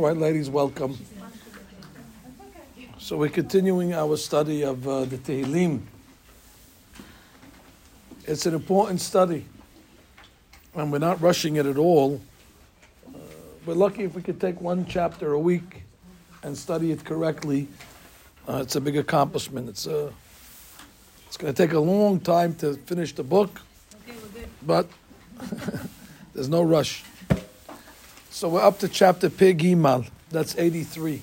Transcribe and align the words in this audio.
All 0.00 0.06
right, 0.06 0.16
ladies, 0.16 0.48
welcome. 0.48 0.96
So 2.98 3.18
we're 3.18 3.28
continuing 3.28 3.92
our 3.92 4.16
study 4.16 4.62
of 4.62 4.88
uh, 4.88 5.04
the 5.04 5.18
Tehillim. 5.18 5.82
It's 8.24 8.46
an 8.46 8.54
important 8.54 9.02
study, 9.02 9.44
and 10.74 10.90
we're 10.90 11.00
not 11.00 11.20
rushing 11.20 11.56
it 11.56 11.66
at 11.66 11.76
all. 11.76 12.18
Uh, 13.06 13.18
we're 13.66 13.74
lucky 13.74 14.04
if 14.04 14.14
we 14.14 14.22
could 14.22 14.40
take 14.40 14.58
one 14.62 14.86
chapter 14.86 15.34
a 15.34 15.38
week 15.38 15.82
and 16.44 16.56
study 16.56 16.92
it 16.92 17.04
correctly. 17.04 17.68
Uh, 18.48 18.60
it's 18.62 18.76
a 18.76 18.80
big 18.80 18.96
accomplishment. 18.96 19.68
It's 19.68 19.86
a, 19.86 20.06
uh, 20.06 20.12
it's 21.26 21.36
going 21.36 21.52
to 21.52 21.62
take 21.62 21.74
a 21.74 21.78
long 21.78 22.20
time 22.20 22.54
to 22.54 22.72
finish 22.72 23.14
the 23.14 23.22
book, 23.22 23.60
Okay, 24.08 24.16
we're 24.16 24.40
good. 24.40 24.48
but 24.66 24.88
there's 26.32 26.48
no 26.48 26.62
rush. 26.62 27.04
So 28.40 28.48
we're 28.48 28.62
up 28.62 28.78
to 28.78 28.88
chapter 28.88 29.28
Pigimal. 29.28 30.08
That's 30.30 30.56
83. 30.56 31.20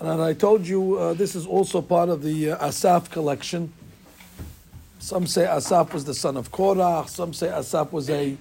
And 0.00 0.20
I 0.20 0.34
told 0.34 0.66
you 0.66 0.98
uh, 0.98 1.14
this 1.14 1.34
is 1.34 1.46
also 1.46 1.80
part 1.80 2.10
of 2.10 2.22
the 2.22 2.50
uh, 2.50 2.68
Asaf 2.68 3.10
collection. 3.10 3.72
Some 4.98 5.26
say 5.26 5.46
Asaf 5.46 5.94
was 5.94 6.04
the 6.04 6.12
son 6.12 6.36
of 6.36 6.50
Korah. 6.52 7.06
Some 7.08 7.32
say 7.32 7.48
Asaf 7.48 7.90
was 7.90 8.10
a, 8.10 8.36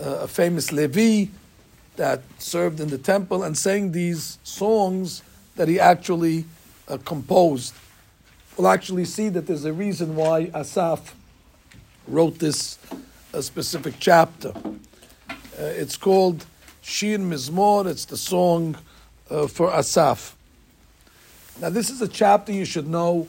uh, 0.00 0.04
a 0.04 0.28
famous 0.28 0.70
Levi 0.70 1.28
that 1.96 2.22
served 2.38 2.78
in 2.78 2.88
the 2.88 2.98
temple 2.98 3.42
and 3.42 3.58
sang 3.58 3.90
these 3.90 4.38
songs 4.44 5.24
that 5.56 5.66
he 5.66 5.80
actually 5.80 6.44
uh, 6.86 6.98
composed. 6.98 7.74
We'll 8.56 8.68
actually 8.68 9.06
see 9.06 9.28
that 9.30 9.48
there's 9.48 9.64
a 9.64 9.72
reason 9.72 10.14
why 10.14 10.52
Asaf 10.54 11.16
wrote 12.06 12.38
this 12.38 12.78
uh, 13.34 13.40
specific 13.40 13.94
chapter. 13.98 14.52
Uh, 15.58 15.64
it's 15.64 15.96
called 15.96 16.46
Shir 16.82 17.18
Mizmor. 17.18 17.86
It's 17.86 18.04
the 18.04 18.16
song 18.16 18.76
uh, 19.28 19.46
for 19.46 19.72
Asaf. 19.72 20.36
Now, 21.60 21.70
this 21.70 21.90
is 21.90 22.00
a 22.00 22.08
chapter 22.08 22.52
you 22.52 22.64
should 22.64 22.88
know 22.88 23.28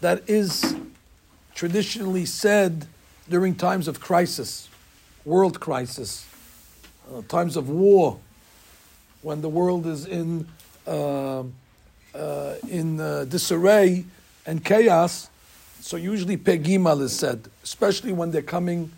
that 0.00 0.28
is 0.28 0.76
traditionally 1.54 2.26
said 2.26 2.86
during 3.28 3.54
times 3.54 3.88
of 3.88 4.00
crisis, 4.00 4.68
world 5.24 5.60
crisis, 5.60 6.26
uh, 7.10 7.22
times 7.28 7.56
of 7.56 7.70
war, 7.70 8.18
when 9.22 9.40
the 9.40 9.48
world 9.48 9.86
is 9.86 10.06
in 10.06 10.46
uh, 10.86 11.44
uh, 12.14 12.54
in 12.68 13.00
uh, 13.00 13.24
disarray 13.24 14.04
and 14.46 14.64
chaos. 14.64 15.30
So 15.80 15.96
usually 15.96 16.36
Pegimal 16.36 17.00
is 17.00 17.18
said, 17.18 17.48
especially 17.62 18.12
when 18.12 18.30
they're 18.30 18.42
coming 18.42 18.90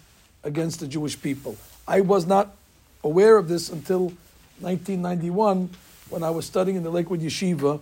against 0.43 0.81
the 0.81 0.87
Jewish 0.87 1.21
people. 1.21 1.57
I 1.89 2.01
was 2.01 2.27
not 2.27 2.57
aware 3.05 3.37
of 3.37 3.49
this 3.49 3.69
until 3.69 4.13
1991 4.61 5.71
when 6.09 6.23
I 6.23 6.31
was 6.31 6.45
studying 6.45 6.77
in 6.77 6.83
the 6.83 6.91
Lakewood 6.91 7.21
Yeshiva 7.21 7.81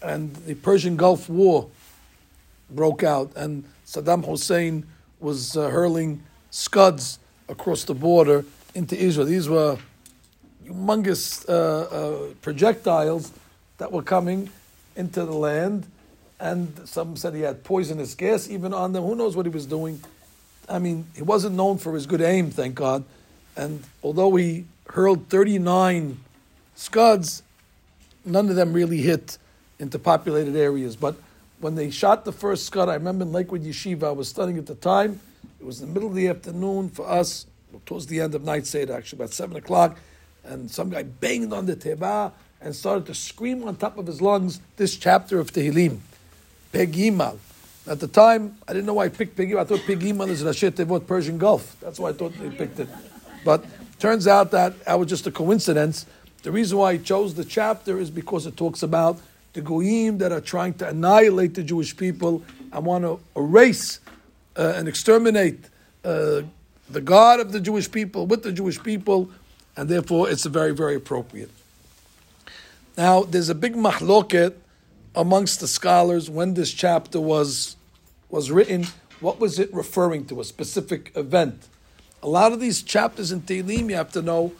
and 0.00 0.34
the 0.36 0.54
Persian 0.54 0.96
Gulf 0.96 1.28
War 1.28 1.68
broke 2.70 3.02
out 3.02 3.32
and 3.34 3.64
Saddam 3.84 4.24
Hussein 4.24 4.86
was 5.18 5.56
uh, 5.56 5.68
hurling 5.68 6.22
scuds 6.50 7.18
across 7.48 7.84
the 7.84 7.94
border 7.94 8.44
into 8.74 8.96
Israel. 8.96 9.26
These 9.26 9.48
were 9.48 9.78
humongous 10.64 11.48
uh, 11.48 11.52
uh, 11.52 12.34
projectiles 12.42 13.32
that 13.78 13.90
were 13.90 14.02
coming 14.02 14.50
into 14.94 15.24
the 15.24 15.32
land, 15.32 15.86
and 16.38 16.80
some 16.84 17.16
said 17.16 17.34
he 17.34 17.40
had 17.40 17.64
poisonous 17.64 18.14
gas 18.14 18.48
even 18.48 18.72
on 18.72 18.92
them. 18.92 19.04
Who 19.04 19.16
knows 19.16 19.34
what 19.36 19.46
he 19.46 19.50
was 19.50 19.66
doing? 19.66 20.00
I 20.68 20.78
mean, 20.78 21.06
he 21.16 21.22
wasn't 21.22 21.56
known 21.56 21.78
for 21.78 21.94
his 21.94 22.06
good 22.06 22.20
aim, 22.20 22.50
thank 22.50 22.74
God. 22.74 23.04
And 23.56 23.82
although 24.02 24.34
he 24.36 24.66
hurled 24.90 25.28
39 25.28 26.18
scuds, 26.76 27.42
none 28.24 28.48
of 28.48 28.56
them 28.56 28.72
really 28.72 28.98
hit 28.98 29.38
into 29.78 29.98
populated 29.98 30.56
areas. 30.56 30.96
But 30.96 31.16
when 31.60 31.74
they 31.74 31.90
shot 31.90 32.24
the 32.24 32.32
first 32.32 32.66
scud, 32.66 32.88
I 32.88 32.94
remember 32.94 33.24
in 33.24 33.32
Lakewood 33.32 33.64
Yeshiva, 33.64 34.04
I 34.04 34.12
was 34.12 34.28
studying 34.28 34.58
at 34.58 34.66
the 34.66 34.74
time. 34.74 35.20
It 35.60 35.66
was 35.66 35.80
in 35.80 35.88
the 35.88 35.94
middle 35.94 36.08
of 36.08 36.14
the 36.14 36.28
afternoon 36.28 36.90
for 36.90 37.08
us, 37.08 37.46
towards 37.84 38.06
the 38.06 38.20
end 38.20 38.34
of 38.34 38.44
night 38.44 38.66
Say 38.66 38.80
Seder, 38.80 38.94
actually, 38.94 39.18
about 39.18 39.32
7 39.32 39.56
o'clock. 39.56 39.98
And 40.44 40.70
some 40.70 40.90
guy 40.90 41.02
banged 41.02 41.52
on 41.52 41.66
the 41.66 41.76
teba 41.76 42.32
and 42.60 42.74
started 42.74 43.06
to 43.06 43.14
scream 43.14 43.64
on 43.64 43.76
top 43.76 43.98
of 43.98 44.06
his 44.06 44.22
lungs 44.22 44.60
this 44.76 44.96
chapter 44.96 45.38
of 45.38 45.52
Tehillim, 45.52 45.98
Pegimal. 46.72 47.38
At 47.88 48.00
the 48.00 48.08
time, 48.08 48.58
I 48.68 48.74
didn't 48.74 48.84
know 48.84 48.94
why 48.94 49.06
I 49.06 49.08
picked 49.08 49.34
Pegimal. 49.34 49.60
I 49.60 49.64
thought 49.64 49.80
Pegimal 49.80 50.28
is 50.28 50.42
Rashi 50.42 50.70
Tevot 50.70 51.06
Persian 51.06 51.38
Gulf. 51.38 51.74
That's 51.80 51.98
why 51.98 52.10
I 52.10 52.12
thought 52.12 52.34
they 52.38 52.50
picked 52.50 52.78
it. 52.80 52.88
But 53.46 53.64
turns 53.98 54.26
out 54.28 54.50
that 54.50 54.84
that 54.84 54.98
was 54.98 55.08
just 55.08 55.26
a 55.26 55.30
coincidence. 55.30 56.04
The 56.42 56.52
reason 56.52 56.76
why 56.76 56.92
I 56.92 56.96
chose 56.98 57.34
the 57.34 57.46
chapter 57.46 57.98
is 57.98 58.10
because 58.10 58.44
it 58.44 58.58
talks 58.58 58.82
about 58.82 59.18
the 59.54 59.62
goyim 59.62 60.18
that 60.18 60.32
are 60.32 60.40
trying 60.42 60.74
to 60.74 60.88
annihilate 60.88 61.54
the 61.54 61.62
Jewish 61.62 61.96
people 61.96 62.42
and 62.72 62.84
want 62.84 63.04
to 63.04 63.20
erase 63.34 64.00
uh, 64.54 64.74
and 64.76 64.86
exterminate 64.86 65.64
uh, 66.04 66.42
the 66.90 67.00
God 67.00 67.40
of 67.40 67.52
the 67.52 67.60
Jewish 67.60 67.90
people 67.90 68.26
with 68.26 68.42
the 68.42 68.52
Jewish 68.52 68.82
people, 68.82 69.30
and 69.78 69.88
therefore 69.88 70.28
it's 70.28 70.44
very, 70.44 70.74
very 70.74 70.94
appropriate. 70.94 71.50
Now, 72.98 73.22
there's 73.22 73.48
a 73.48 73.54
big 73.54 73.74
mahloket 73.74 74.54
amongst 75.14 75.60
the 75.60 75.68
scholars 75.68 76.28
when 76.28 76.52
this 76.52 76.70
chapter 76.70 77.18
was 77.18 77.76
was 78.28 78.50
written. 78.50 78.86
What 79.20 79.40
was 79.40 79.58
it 79.58 79.72
referring 79.72 80.26
to? 80.26 80.40
A 80.40 80.44
specific 80.44 81.12
event. 81.16 81.68
A 82.22 82.28
lot 82.28 82.52
of 82.52 82.60
these 82.60 82.82
chapters 82.82 83.32
in 83.32 83.42
Tehillim, 83.42 83.90
you 83.90 83.96
have 83.96 84.12
to 84.12 84.22
know, 84.22 84.52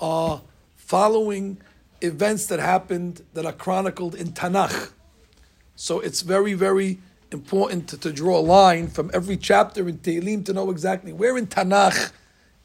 are 0.00 0.40
following 0.76 1.58
events 2.00 2.46
that 2.46 2.60
happened 2.60 3.22
that 3.34 3.44
are 3.44 3.52
chronicled 3.52 4.14
in 4.14 4.28
Tanakh. 4.28 4.92
So 5.76 6.00
it's 6.00 6.22
very, 6.22 6.54
very 6.54 6.98
important 7.32 7.88
to, 7.88 7.98
to 7.98 8.12
draw 8.12 8.38
a 8.38 8.40
line 8.40 8.88
from 8.88 9.10
every 9.14 9.36
chapter 9.36 9.88
in 9.88 9.98
Tehillim 9.98 10.44
to 10.46 10.52
know 10.52 10.70
exactly 10.70 11.12
where 11.12 11.36
in 11.36 11.46
Tanakh 11.46 12.12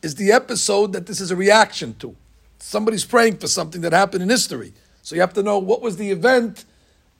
is 0.02 0.16
the 0.16 0.32
episode 0.32 0.94
that 0.94 1.06
this 1.06 1.20
is 1.20 1.32
a 1.32 1.36
reaction 1.36 1.96
to. 2.00 2.16
Somebody's 2.60 3.06
praying 3.06 3.38
for 3.38 3.48
something 3.48 3.82
that 3.82 3.94
happened 3.94 4.24
in 4.24 4.30
history. 4.30 4.74
So 5.02 5.16
you 5.16 5.22
have 5.22 5.34
to 5.34 5.44
know 5.44 5.60
what 5.60 5.82
was 5.82 5.98
the 5.98 6.10
event 6.12 6.66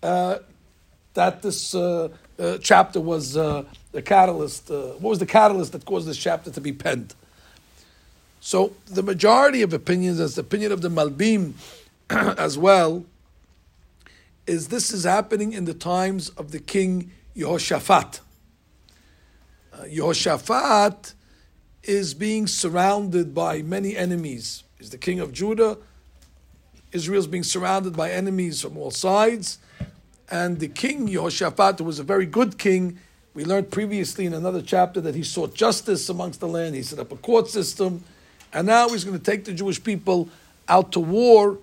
uh, 0.02 0.40
that 1.14 1.42
this 1.42 1.76
uh, 1.76 2.10
uh, 2.40 2.58
chapter 2.60 3.00
was 3.00 3.38
uh, 3.38 3.64
the 3.92 4.02
catalyst. 4.02 4.70
Uh, 4.70 4.94
what 4.94 5.12
was 5.12 5.20
the 5.20 5.26
catalyst 5.26 5.72
that 5.72 5.86
caused 5.86 6.08
this 6.08 6.18
chapter 6.18 6.52
to 6.52 6.62
be 6.62 6.74
penned? 6.74 7.14
So 8.40 8.74
the 8.86 9.04
majority 9.04 9.62
of 9.62 9.74
opinions, 9.74 10.20
as 10.20 10.36
the 10.36 10.42
opinion 10.42 10.72
of 10.72 10.82
the 10.82 10.90
Malbim 10.90 11.54
as 12.10 12.58
well, 12.58 13.06
is 14.46 14.68
this 14.68 14.92
is 14.92 15.04
happening 15.04 15.54
in 15.54 15.66
the 15.66 15.74
times 15.74 16.30
of 16.30 16.52
the 16.52 16.60
king 16.60 17.12
Yehoshaphat. 17.36 18.20
Uh, 19.74 19.78
Yehoshaphat 19.84 21.14
is 21.84 22.14
being 22.14 22.48
surrounded 22.48 23.34
by 23.34 23.62
many 23.62 23.96
enemies. 23.96 24.64
He's 24.78 24.90
the 24.90 24.98
king 24.98 25.20
of 25.20 25.34
Judah. 25.34 25.78
Israel's 26.92 27.28
being 27.28 27.44
surrounded 27.44 27.96
by 27.96 28.12
enemies 28.12 28.62
from 28.62 28.78
all 28.78 28.92
sides. 28.92 29.58
And 30.30 30.60
the 30.60 30.68
king 30.68 31.08
Yehoshaphat, 31.08 31.80
who 31.80 31.86
was 31.86 32.00
a 32.00 32.04
very 32.04 32.26
good 32.26 32.58
king, 32.58 33.00
we 33.34 33.46
learned 33.46 33.70
previously 33.70 34.26
in 34.26 34.34
another 34.34 34.62
chapter 34.62 35.02
that 35.02 35.14
he 35.14 35.24
sought 35.24 35.54
justice 35.54 36.08
amongst 36.10 36.40
the 36.40 36.48
land. 36.48 36.74
He 36.76 36.84
set 36.84 37.00
up 37.00 37.12
a 37.12 37.18
court 37.18 37.50
system. 37.50 38.04
And 38.54 38.68
now 38.68 38.88
he's 38.90 39.04
going 39.04 39.18
to 39.18 39.24
take 39.24 39.44
the 39.44 39.54
Jewish 39.54 39.84
people 39.84 40.30
out 40.70 40.94
to 40.94 41.00
war. 41.00 41.58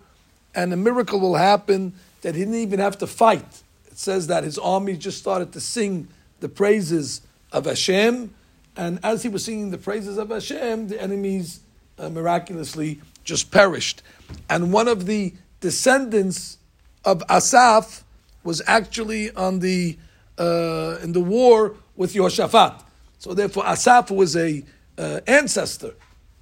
And 0.55 0.73
a 0.73 0.77
miracle 0.77 1.19
will 1.19 1.37
happen 1.37 1.95
that 2.21 2.35
he 2.35 2.43
didn't 2.43 2.57
even 2.57 2.79
have 2.79 2.99
to 2.99 3.07
fight. 3.07 3.63
It 3.87 3.99
says 3.99 4.27
that 4.27 4.45
his 4.45 4.59
army 4.59 4.97
just 4.97 5.19
started 5.19 5.53
to 5.55 5.61
sing 5.61 6.09
the 6.41 6.49
praises 6.49 7.23
of 7.53 7.65
Hashem. 7.65 8.35
And 8.77 8.99
as 9.03 9.23
he 9.23 9.29
was 9.29 9.45
singing 9.45 9.71
the 9.71 9.79
praises 9.79 10.19
of 10.19 10.29
Hashem, 10.29 10.89
the 10.89 11.01
enemies 11.01 11.61
uh, 11.99 12.11
miraculously 12.11 13.01
just 13.25 13.51
perished. 13.51 14.03
And 14.51 14.73
one 14.73 14.89
of 14.89 15.07
the 15.07 15.35
descendants 15.61 16.59
of 17.05 17.23
Asaph 17.31 18.02
was 18.45 18.63
actually 18.67 19.31
on 19.35 19.59
the 19.61 19.97
uh, 20.39 20.99
in 21.03 21.13
the 21.13 21.21
war 21.21 21.75
with 21.97 22.15
Yehoshaphat. 22.15 22.83
So 23.19 23.35
therefore, 23.35 23.65
Asaph 23.67 24.11
was 24.11 24.37
a 24.37 24.65
uh, 24.99 25.21
ancestor 25.27 25.95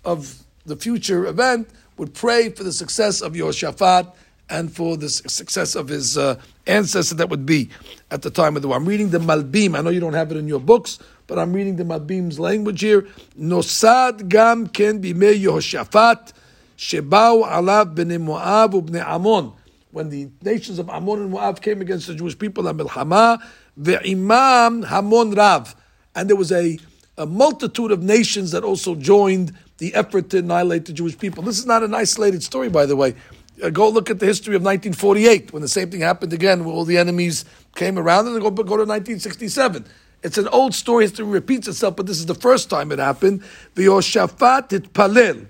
of 0.04 0.42
the 0.64 0.76
future 0.76 1.26
event. 1.26 1.68
Would 1.96 2.14
pray 2.14 2.48
for 2.48 2.62
the 2.62 2.72
success 2.72 3.20
of 3.20 3.34
Yehoshaphat 3.34 4.14
and 4.48 4.74
for 4.74 4.96
the 4.96 5.08
success 5.08 5.74
of 5.74 5.88
his 5.88 6.16
uh, 6.16 6.40
ancestor 6.66 7.14
that 7.16 7.28
would 7.28 7.46
be 7.46 7.70
at 8.10 8.22
the 8.22 8.30
time 8.30 8.56
of 8.56 8.62
the 8.62 8.68
war. 8.68 8.76
I'm 8.76 8.86
reading 8.86 9.10
the 9.10 9.18
Malbim. 9.18 9.78
I 9.78 9.82
know 9.82 9.90
you 9.90 10.00
don't 10.00 10.14
have 10.14 10.30
it 10.32 10.36
in 10.36 10.48
your 10.48 10.60
books, 10.60 10.98
but 11.26 11.38
I'm 11.38 11.52
reading 11.52 11.76
the 11.76 11.84
Malbim's 11.84 12.40
language 12.40 12.80
here. 12.80 13.06
Nosad 13.38 14.28
gam 14.28 14.66
ken 14.66 15.00
bime 15.00 15.38
Yehoshaphat 15.38 16.32
shebau 16.76 17.46
alav 17.46 17.94
bnei 17.94 18.20
Moab 18.20 18.72
ubnei 18.72 19.06
Amon. 19.06 19.52
When 19.92 20.08
the 20.08 20.30
nations 20.42 20.78
of 20.78 20.88
Ammon 20.88 21.20
and 21.20 21.30
Moab 21.30 21.60
came 21.60 21.80
against 21.80 22.06
the 22.06 22.14
Jewish 22.14 22.38
people, 22.38 22.64
Amilchama 22.64 23.42
ve'imam 23.80 24.86
Hamon 24.86 25.32
Rav, 25.32 25.74
and 26.14 26.28
there 26.28 26.36
was 26.36 26.52
a 26.52 26.78
a 27.20 27.26
multitude 27.26 27.92
of 27.92 28.02
nations 28.02 28.50
that 28.52 28.64
also 28.64 28.94
joined 28.94 29.52
the 29.76 29.94
effort 29.94 30.30
to 30.30 30.38
annihilate 30.38 30.86
the 30.86 30.92
Jewish 30.92 31.18
people. 31.18 31.42
This 31.42 31.58
is 31.58 31.66
not 31.66 31.82
an 31.82 31.94
isolated 31.94 32.42
story, 32.42 32.70
by 32.70 32.86
the 32.86 32.96
way. 32.96 33.14
Uh, 33.62 33.68
go 33.68 33.90
look 33.90 34.08
at 34.08 34.18
the 34.20 34.26
history 34.26 34.56
of 34.56 34.62
1948 34.62 35.52
when 35.52 35.60
the 35.60 35.68
same 35.68 35.90
thing 35.90 36.00
happened 36.00 36.32
again, 36.32 36.64
where 36.64 36.74
all 36.74 36.86
the 36.86 36.96
enemies 36.96 37.44
came 37.74 37.98
around, 37.98 38.26
and 38.26 38.40
go, 38.40 38.50
go 38.50 38.62
to 38.62 38.86
1967. 38.86 39.84
It's 40.22 40.38
an 40.38 40.48
old 40.48 40.74
story, 40.74 41.04
history 41.04 41.26
repeats 41.26 41.68
itself, 41.68 41.96
but 41.96 42.06
this 42.06 42.18
is 42.18 42.26
the 42.26 42.34
first 42.34 42.70
time 42.70 42.90
it 42.90 42.98
happened. 42.98 43.42
The 43.74 43.86
Yoshaphat 43.86 44.72
it 44.72 44.92
palel. 44.94 45.46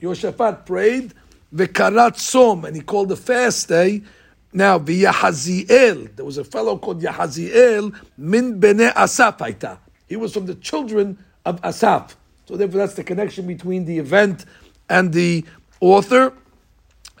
Yoshaphat 0.00 0.66
prayed, 0.66 1.14
v'karat 1.54 2.18
som, 2.18 2.64
and 2.64 2.76
he 2.76 2.82
called 2.82 3.08
the 3.08 3.16
fast 3.16 3.68
day. 3.68 4.02
Now, 4.52 4.78
v'yahaziel, 4.78 6.14
there 6.16 6.24
was 6.24 6.38
a 6.38 6.44
fellow 6.44 6.78
called 6.78 7.02
Yahaziel, 7.02 7.94
min 8.16 8.58
bene 8.60 8.92
Asaf 8.96 9.38
aita. 9.38 9.78
He 10.08 10.16
was 10.16 10.32
from 10.34 10.46
the 10.46 10.54
children 10.56 11.18
of 11.44 11.60
Asaph. 11.62 12.16
So 12.46 12.56
therefore, 12.56 12.78
that's 12.78 12.94
the 12.94 13.04
connection 13.04 13.46
between 13.46 13.84
the 13.84 13.98
event 13.98 14.44
and 14.88 15.12
the 15.12 15.44
author. 15.80 16.34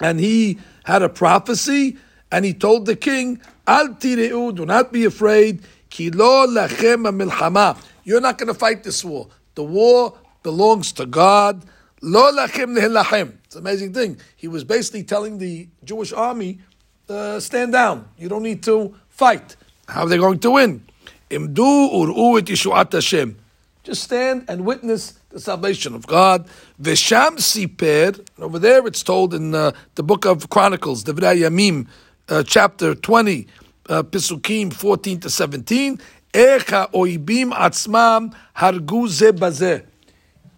And 0.00 0.20
he 0.20 0.58
had 0.84 1.02
a 1.02 1.08
prophecy, 1.08 1.96
and 2.30 2.44
he 2.44 2.52
told 2.52 2.86
the 2.86 2.96
king, 2.96 3.40
Al 3.66 3.88
tireu, 3.88 4.54
do 4.54 4.66
not 4.66 4.92
be 4.92 5.04
afraid, 5.04 5.62
Kilo 5.88 6.46
lachem 6.46 7.06
milchama. 7.06 7.78
You're 8.04 8.20
not 8.20 8.36
going 8.36 8.48
to 8.48 8.54
fight 8.54 8.82
this 8.82 9.04
war. 9.04 9.28
The 9.54 9.62
war 9.62 10.18
belongs 10.42 10.92
to 10.92 11.06
God. 11.06 11.64
Lo 12.00 12.32
lachem. 12.32 13.36
It's 13.52 13.56
an 13.58 13.66
amazing 13.66 13.92
thing. 13.92 14.16
He 14.34 14.48
was 14.48 14.64
basically 14.64 15.02
telling 15.02 15.36
the 15.36 15.68
Jewish 15.84 16.10
army, 16.10 16.60
uh, 17.06 17.38
stand 17.38 17.72
down. 17.72 18.08
You 18.16 18.30
don't 18.30 18.42
need 18.42 18.62
to 18.62 18.94
fight. 19.10 19.56
How 19.86 20.04
are 20.04 20.08
they 20.08 20.16
going 20.16 20.38
to 20.38 20.52
win? 20.52 20.86
Imdu 21.28 21.92
ur'u 21.92 22.40
et 22.40 22.92
Hashem. 22.94 23.36
Just 23.82 24.04
stand 24.04 24.46
and 24.48 24.64
witness 24.64 25.18
the 25.28 25.38
salvation 25.38 25.94
of 25.94 26.06
God. 26.06 26.48
Vesham 26.80 27.36
siper. 27.36 28.26
Over 28.38 28.58
there, 28.58 28.86
it's 28.86 29.02
told 29.02 29.34
in 29.34 29.54
uh, 29.54 29.72
the 29.96 30.02
book 30.02 30.24
of 30.24 30.48
Chronicles, 30.48 31.04
Devrei 31.04 31.40
Yamim, 31.40 31.88
uh, 32.30 32.42
chapter 32.44 32.94
twenty, 32.94 33.48
uh, 33.90 34.02
Pisukim 34.02 34.72
fourteen 34.72 35.20
to 35.20 35.28
seventeen. 35.28 36.00
Echa 36.32 36.90
oibim 36.92 37.52
atzmam 37.52 38.34
hargu 38.56 39.08
ze 39.08 39.82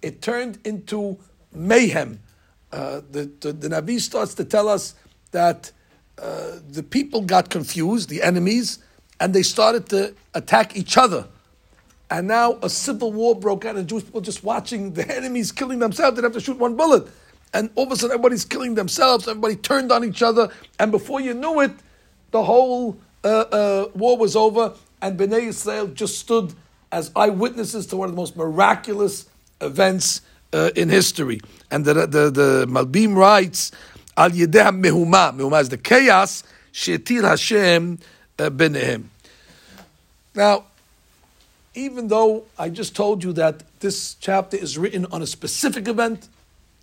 It 0.00 0.22
turned 0.22 0.60
into 0.64 1.18
mayhem. 1.52 2.20
Uh, 2.74 3.02
the, 3.08 3.30
the, 3.38 3.52
the 3.52 3.68
Navi 3.68 4.00
starts 4.00 4.34
to 4.34 4.44
tell 4.44 4.68
us 4.68 4.96
that 5.30 5.70
uh, 6.18 6.58
the 6.68 6.82
people 6.82 7.20
got 7.20 7.48
confused, 7.48 8.08
the 8.08 8.20
enemies, 8.20 8.80
and 9.20 9.32
they 9.32 9.44
started 9.44 9.88
to 9.90 10.12
attack 10.34 10.76
each 10.76 10.96
other. 10.96 11.28
And 12.10 12.26
now 12.26 12.58
a 12.62 12.68
civil 12.68 13.12
war 13.12 13.36
broke 13.36 13.64
out, 13.64 13.76
and 13.76 13.88
Jewish 13.88 14.04
people 14.04 14.20
just 14.20 14.42
watching 14.42 14.92
the 14.94 15.08
enemies 15.16 15.52
killing 15.52 15.78
themselves. 15.78 16.16
They 16.16 16.22
have 16.22 16.32
to 16.32 16.40
shoot 16.40 16.58
one 16.58 16.74
bullet. 16.74 17.06
And 17.52 17.70
all 17.76 17.86
of 17.86 17.92
a 17.92 17.96
sudden, 17.96 18.14
everybody's 18.14 18.44
killing 18.44 18.74
themselves. 18.74 19.28
Everybody 19.28 19.54
turned 19.54 19.92
on 19.92 20.04
each 20.04 20.20
other. 20.20 20.48
And 20.80 20.90
before 20.90 21.20
you 21.20 21.32
knew 21.32 21.60
it, 21.60 21.70
the 22.32 22.42
whole 22.42 22.98
uh, 23.22 23.28
uh, 23.28 23.88
war 23.94 24.18
was 24.18 24.34
over. 24.34 24.74
And 25.00 25.16
Bnei 25.16 25.46
Israel 25.46 25.86
just 25.86 26.18
stood 26.18 26.54
as 26.90 27.12
eyewitnesses 27.14 27.86
to 27.88 27.96
one 27.96 28.08
of 28.08 28.16
the 28.16 28.20
most 28.20 28.36
miraculous 28.36 29.28
events 29.60 30.22
uh, 30.54 30.70
in 30.76 30.88
history. 30.88 31.40
And 31.70 31.84
the, 31.84 31.94
the, 32.06 32.30
the 32.30 32.66
Malbim 32.68 33.16
writes, 33.16 33.72
Al 34.16 34.30
Yedeh 34.30 34.70
Mehuma. 34.80 35.36
Mehuma 35.36 35.60
is 35.60 35.68
the 35.68 35.78
chaos. 35.78 36.44
Shetir 36.72 37.28
Hashem 37.28 37.98
uh, 38.38 38.50
Benehem. 38.50 39.04
Now, 40.34 40.64
even 41.74 42.08
though 42.08 42.44
I 42.58 42.68
just 42.68 42.94
told 42.94 43.24
you 43.24 43.32
that 43.32 43.62
this 43.80 44.14
chapter 44.14 44.56
is 44.56 44.78
written 44.78 45.06
on 45.06 45.22
a 45.22 45.26
specific 45.26 45.88
event, 45.88 46.28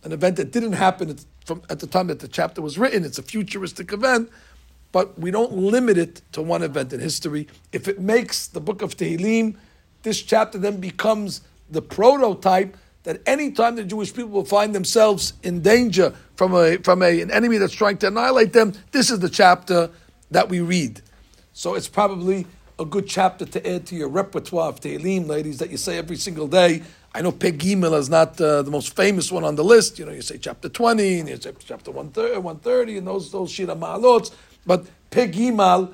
an 0.03 0.11
event 0.11 0.35
that 0.35 0.51
didn't 0.51 0.73
happen 0.73 1.09
at, 1.09 1.25
from, 1.45 1.61
at 1.69 1.79
the 1.79 1.87
time 1.87 2.07
that 2.07 2.19
the 2.19 2.27
chapter 2.27 2.61
was 2.61 2.77
written, 2.77 3.05
it's 3.05 3.17
a 3.17 3.23
futuristic 3.23 3.93
event, 3.93 4.29
but 4.91 5.17
we 5.17 5.31
don't 5.31 5.53
limit 5.53 5.97
it 5.97 6.21
to 6.33 6.41
one 6.41 6.61
event 6.61 6.91
in 6.91 6.99
history. 6.99 7.47
If 7.71 7.87
it 7.87 7.99
makes 7.99 8.47
the 8.47 8.59
book 8.59 8.81
of 8.81 8.97
Tehillim, 8.97 9.55
this 10.03 10.21
chapter 10.21 10.57
then 10.57 10.81
becomes 10.81 11.41
the 11.69 11.81
prototype 11.81 12.75
that 13.03 13.21
any 13.25 13.51
time 13.51 13.75
the 13.75 13.83
Jewish 13.83 14.13
people 14.13 14.29
will 14.29 14.45
find 14.45 14.75
themselves 14.75 15.33
in 15.43 15.61
danger 15.61 16.13
from 16.35 16.53
a 16.53 16.77
from 16.77 17.01
a, 17.01 17.21
an 17.21 17.31
enemy 17.31 17.57
that's 17.57 17.73
trying 17.73 17.97
to 17.99 18.07
annihilate 18.07 18.53
them, 18.53 18.73
this 18.91 19.09
is 19.09 19.19
the 19.19 19.29
chapter 19.29 19.89
that 20.29 20.49
we 20.49 20.59
read. 20.59 21.01
So 21.53 21.75
it's 21.75 21.87
probably 21.87 22.47
a 22.79 22.85
good 22.85 23.07
chapter 23.07 23.45
to 23.45 23.67
add 23.69 23.85
to 23.87 23.95
your 23.95 24.07
repertoire 24.07 24.69
of 24.69 24.79
Tehillim, 24.79 25.27
ladies, 25.27 25.59
that 25.59 25.69
you 25.69 25.77
say 25.77 25.97
every 25.97 26.15
single 26.15 26.47
day. 26.47 26.81
I 27.13 27.21
know 27.21 27.31
Peg 27.31 27.59
Gimel 27.59 27.97
is 27.97 28.09
not 28.09 28.39
uh, 28.39 28.61
the 28.61 28.71
most 28.71 28.95
famous 28.95 29.31
one 29.31 29.43
on 29.43 29.55
the 29.55 29.63
list. 29.63 29.99
You 29.99 30.05
know, 30.05 30.13
you 30.13 30.21
say 30.21 30.37
chapter 30.37 30.69
20, 30.69 31.19
and 31.19 31.29
you 31.29 31.37
say 31.37 31.51
chapter 31.59 31.91
130, 31.91 32.97
and 32.97 33.05
those, 33.05 33.31
those 33.31 33.51
Shira 33.51 33.75
Ma'alot. 33.75 34.33
But 34.65 34.87
Peg 35.09 35.33
Gimel, 35.33 35.93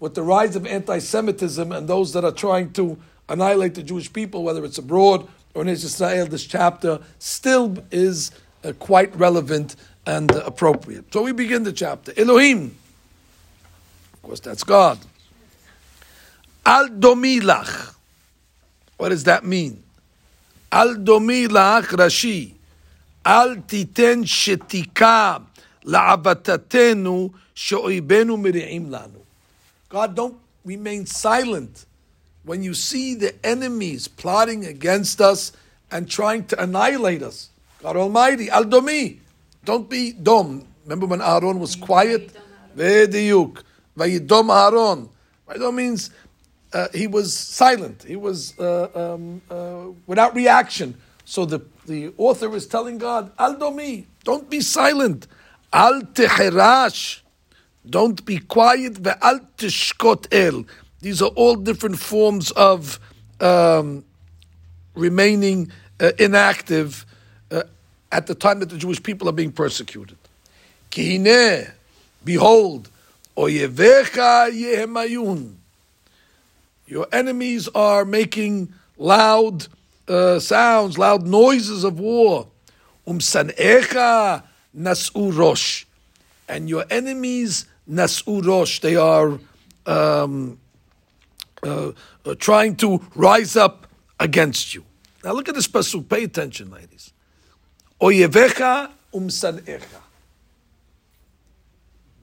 with 0.00 0.14
the 0.14 0.22
rise 0.22 0.56
of 0.56 0.66
anti-Semitism 0.66 1.70
and 1.70 1.88
those 1.88 2.12
that 2.12 2.24
are 2.24 2.32
trying 2.32 2.72
to 2.72 2.98
annihilate 3.28 3.74
the 3.74 3.82
Jewish 3.82 4.12
people, 4.12 4.42
whether 4.42 4.64
it's 4.64 4.78
abroad 4.78 5.28
or 5.56 5.62
in 5.62 5.68
Israel, 5.68 6.26
this 6.26 6.44
chapter 6.44 7.00
still 7.18 7.78
is 7.90 8.30
uh, 8.62 8.72
quite 8.78 9.16
relevant 9.16 9.74
and 10.04 10.30
uh, 10.30 10.42
appropriate. 10.44 11.10
So 11.12 11.22
we 11.22 11.32
begin 11.32 11.62
the 11.62 11.72
chapter. 11.72 12.12
Elohim. 12.14 12.76
Of 14.12 14.22
course, 14.22 14.40
that's 14.40 14.62
God. 14.62 14.98
Al 16.64 16.88
domilach. 16.88 17.94
What 18.98 19.08
does 19.08 19.24
that 19.24 19.46
mean? 19.46 19.82
Al 20.70 20.96
domilach 20.96 21.84
Rashi. 21.84 22.52
Al 23.24 23.56
titen 23.56 24.24
shetika 24.24 25.42
la'avatatenu 25.84 27.32
sho'ibenu 27.54 28.36
miri'im 28.38 28.90
lanu. 28.90 29.22
God, 29.88 30.14
don't 30.14 30.36
remain 30.66 31.06
silent 31.06 31.86
when 32.46 32.62
you 32.62 32.72
see 32.72 33.14
the 33.14 33.34
enemies 33.44 34.06
plotting 34.08 34.64
against 34.64 35.20
us 35.20 35.52
and 35.90 36.08
trying 36.08 36.44
to 36.46 36.62
annihilate 36.62 37.22
us. 37.22 37.50
God 37.82 37.96
Almighty, 37.96 38.48
al 38.48 38.64
domi. 38.64 39.20
Don't 39.64 39.90
be 39.90 40.12
dumb. 40.12 40.64
Remember 40.84 41.06
when 41.06 41.20
Aaron 41.20 41.58
was 41.58 41.74
quiet? 41.74 42.30
Vediyuk. 42.76 43.62
Vayidom 43.98 44.48
Aaron. 44.48 45.08
Vayidom 45.48 45.74
means 45.74 46.10
uh, 46.72 46.86
he 46.94 47.08
was 47.08 47.36
silent. 47.36 48.04
He 48.04 48.14
was 48.14 48.56
uh, 48.60 48.88
um, 48.94 49.42
uh, 49.50 49.88
without 50.06 50.36
reaction. 50.36 50.94
So 51.24 51.44
the, 51.44 51.62
the 51.86 52.12
author 52.16 52.54
is 52.54 52.68
telling 52.68 52.98
God, 52.98 53.32
Al 53.40 53.56
domi, 53.56 54.06
don't 54.22 54.48
be 54.48 54.60
silent. 54.60 55.26
Al 55.72 56.02
teherash, 56.02 57.22
don't 57.88 58.24
be 58.24 58.38
quiet. 58.38 59.04
Al 59.04 59.40
tishkot 59.58 60.28
el. 60.30 60.64
These 61.06 61.22
are 61.22 61.30
all 61.36 61.54
different 61.54 62.00
forms 62.00 62.50
of 62.50 62.98
um, 63.40 64.04
remaining 64.96 65.70
uh, 66.00 66.10
inactive 66.18 67.06
uh, 67.52 67.62
at 68.10 68.26
the 68.26 68.34
time 68.34 68.58
that 68.58 68.70
the 68.70 68.76
Jewish 68.76 69.00
people 69.00 69.28
are 69.28 69.32
being 69.32 69.52
persecuted. 69.52 70.18
Behold, 72.24 72.90
yehemayun. 74.50 75.54
Your 76.88 77.06
enemies 77.12 77.68
are 77.68 78.04
making 78.04 78.74
loud 78.98 79.68
uh, 80.08 80.40
sounds, 80.40 80.98
loud 80.98 81.24
noises 81.24 81.84
of 81.84 82.00
war. 82.00 82.48
Rosh. 85.30 85.84
And 86.48 86.68
your 86.68 86.84
enemies. 86.90 87.66
They 88.80 88.96
are 88.96 89.38
um, 89.86 90.58
uh, 91.62 91.92
uh, 92.24 92.34
trying 92.38 92.76
to 92.76 93.00
rise 93.14 93.56
up 93.56 93.86
against 94.18 94.74
you. 94.74 94.84
Now 95.24 95.32
look 95.32 95.48
at 95.48 95.54
this 95.54 95.68
pasuk. 95.68 96.08
Pay 96.08 96.24
attention, 96.24 96.70
ladies. 96.70 97.12
Oyevecha 98.00 98.90
umsanecha. 99.12 100.02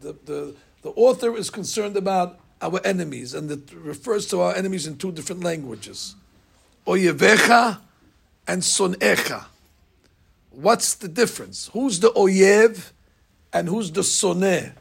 The, 0.02 0.16
the, 0.26 0.56
the 0.82 0.90
author 0.90 1.36
is 1.36 1.50
concerned 1.50 1.98
about 1.98 2.40
our 2.62 2.80
enemies, 2.86 3.34
and 3.34 3.50
it 3.50 3.72
refers 3.74 4.28
to 4.28 4.42
our 4.42 4.56
enemies 4.56 4.88
in 4.88 4.98
two 4.98 5.12
different 5.12 5.44
languages. 5.44 6.16
Oyevecha 6.86 7.80
and 8.48 8.62
sonecha. 8.62 9.46
What's 10.52 10.94
the 10.96 11.08
difference? 11.08 11.70
Who's 11.74 12.00
the 12.00 12.12
oyev 12.12 12.92
and 13.52 13.68
who's 13.68 13.92
the 13.92 14.02
soneh? 14.02 14.74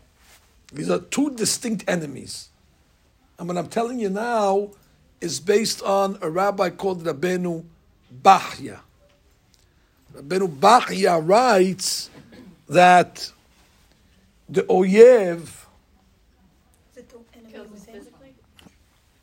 These 0.72 0.90
are 0.90 0.98
two 0.98 1.30
distinct 1.34 1.84
enemies. 1.88 2.48
And 3.38 3.48
what 3.48 3.56
I'm 3.56 3.68
telling 3.68 3.98
you 3.98 4.10
now 4.10 4.70
is 5.20 5.40
based 5.40 5.82
on 5.82 6.18
a 6.20 6.28
rabbi 6.28 6.70
called 6.70 7.04
Rabbeinu 7.04 7.64
Bachya. 8.22 8.80
Rabbeinu 10.14 10.58
Bachya 10.58 11.26
writes 11.26 12.10
that 12.68 13.32
the 14.48 14.62
oyev 14.62 15.48
The 16.94 17.00
enemy, 17.58 18.34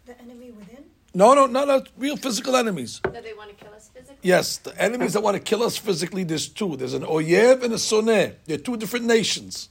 the 0.06 0.22
enemy 0.22 0.52
within? 0.52 0.86
No, 1.14 1.34
no, 1.34 1.46
no, 1.46 1.66
no, 1.66 1.84
real 1.98 2.18
physical 2.18 2.56
enemies. 2.56 3.02
That 3.04 3.24
they 3.24 3.34
want 3.34 3.50
to 3.50 3.56
kill 3.64 3.74
us 3.74 3.90
physically? 3.94 4.18
Yes, 4.22 4.58
the 4.58 4.82
enemies 4.82 5.14
that 5.14 5.22
want 5.22 5.36
to 5.36 5.42
kill 5.42 5.64
us 5.64 5.78
physically, 5.78 6.24
there's 6.24 6.48
two. 6.48 6.76
There's 6.76 6.94
an 6.94 7.04
Oyev 7.04 7.64
and 7.64 7.74
a 7.74 7.78
Soneh. 7.78 8.36
They're 8.46 8.58
two 8.58 8.78
different 8.78 9.06
nations. 9.06 9.70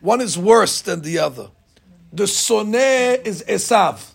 One 0.00 0.20
is 0.20 0.36
worse 0.38 0.80
than 0.80 1.02
the 1.02 1.18
other. 1.18 1.50
The 2.12 2.24
Soneh 2.24 3.24
is 3.24 3.42
Esav. 3.48 4.10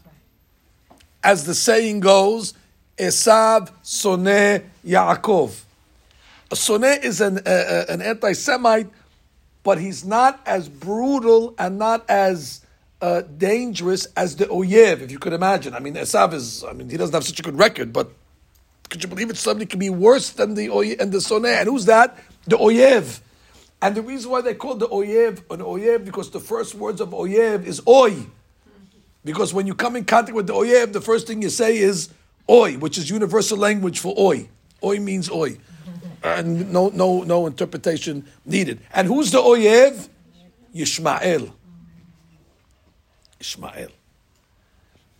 As 1.23 1.45
the 1.45 1.55
saying 1.55 2.01
goes, 2.01 2.53
Esav 2.97 3.71
Soneh 3.83 4.63
Yaakov. 4.85 5.63
A 6.51 6.55
Soneh 6.55 7.03
is 7.03 7.21
an, 7.21 7.39
uh, 7.39 7.85
an 7.89 8.01
anti 8.01 8.33
Semite, 8.33 8.89
but 9.63 9.79
he's 9.79 10.05
not 10.05 10.39
as 10.45 10.69
brutal 10.69 11.55
and 11.57 11.79
not 11.79 12.07
as 12.09 12.61
uh, 13.01 13.21
dangerous 13.21 14.05
as 14.15 14.35
the 14.35 14.45
Oyev, 14.45 15.01
if 15.01 15.11
you 15.11 15.19
could 15.19 15.33
imagine. 15.33 15.73
I 15.73 15.79
mean, 15.79 15.95
Esav 15.95 16.33
is, 16.33 16.63
I 16.63 16.73
mean, 16.73 16.89
he 16.89 16.97
doesn't 16.97 17.13
have 17.13 17.25
such 17.25 17.39
a 17.39 17.43
good 17.43 17.57
record, 17.57 17.91
but 17.91 18.11
could 18.89 19.03
you 19.03 19.09
believe 19.09 19.29
it? 19.29 19.37
Somebody 19.37 19.65
can 19.65 19.79
be 19.79 19.89
worse 19.89 20.29
than 20.29 20.53
the 20.53 20.67
Oyev 20.67 21.01
and 21.01 21.11
the 21.11 21.17
Soneh. 21.17 21.59
And 21.59 21.67
who's 21.67 21.85
that? 21.85 22.17
The 22.45 22.57
Oyev. 22.57 23.21
And 23.81 23.95
the 23.95 24.01
reason 24.01 24.31
why 24.31 24.41
they 24.41 24.55
call 24.55 24.75
the 24.75 24.87
Oyev 24.87 25.39
an 25.51 25.59
Oyev, 25.59 26.03
because 26.03 26.31
the 26.31 26.39
first 26.39 26.73
words 26.75 26.99
of 26.99 27.09
Oyev 27.09 27.65
is 27.65 27.81
Oy. 27.87 28.25
Because 29.23 29.53
when 29.53 29.67
you 29.67 29.75
come 29.75 29.95
in 29.95 30.05
contact 30.05 30.35
with 30.35 30.47
the 30.47 30.53
Oyev, 30.53 30.93
the 30.93 31.01
first 31.01 31.27
thing 31.27 31.41
you 31.41 31.49
say 31.49 31.77
is 31.77 32.09
Oy, 32.49 32.77
which 32.77 32.97
is 32.97 33.09
universal 33.09 33.57
language 33.57 33.99
for 33.99 34.15
Oy. 34.17 34.49
Oy 34.83 34.99
means 34.99 35.29
Oy. 35.29 35.57
And 36.23 36.71
no, 36.73 36.89
no, 36.89 37.21
no 37.23 37.45
interpretation 37.45 38.25
needed. 38.45 38.79
And 38.93 39.07
who's 39.07 39.31
the 39.31 39.39
Oyev? 39.39 40.09
Yishmael. 40.73 41.51
Ishmael. 43.39 43.89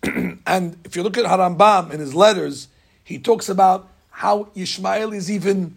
and 0.47 0.77
if 0.83 0.95
you 0.95 1.03
look 1.03 1.17
at 1.17 1.25
Harambam 1.25 1.91
in 1.91 1.99
his 1.99 2.15
letters, 2.15 2.69
he 3.03 3.19
talks 3.19 3.49
about 3.49 3.89
how 4.09 4.49
Ishmael 4.55 5.13
is 5.13 5.29
even 5.29 5.75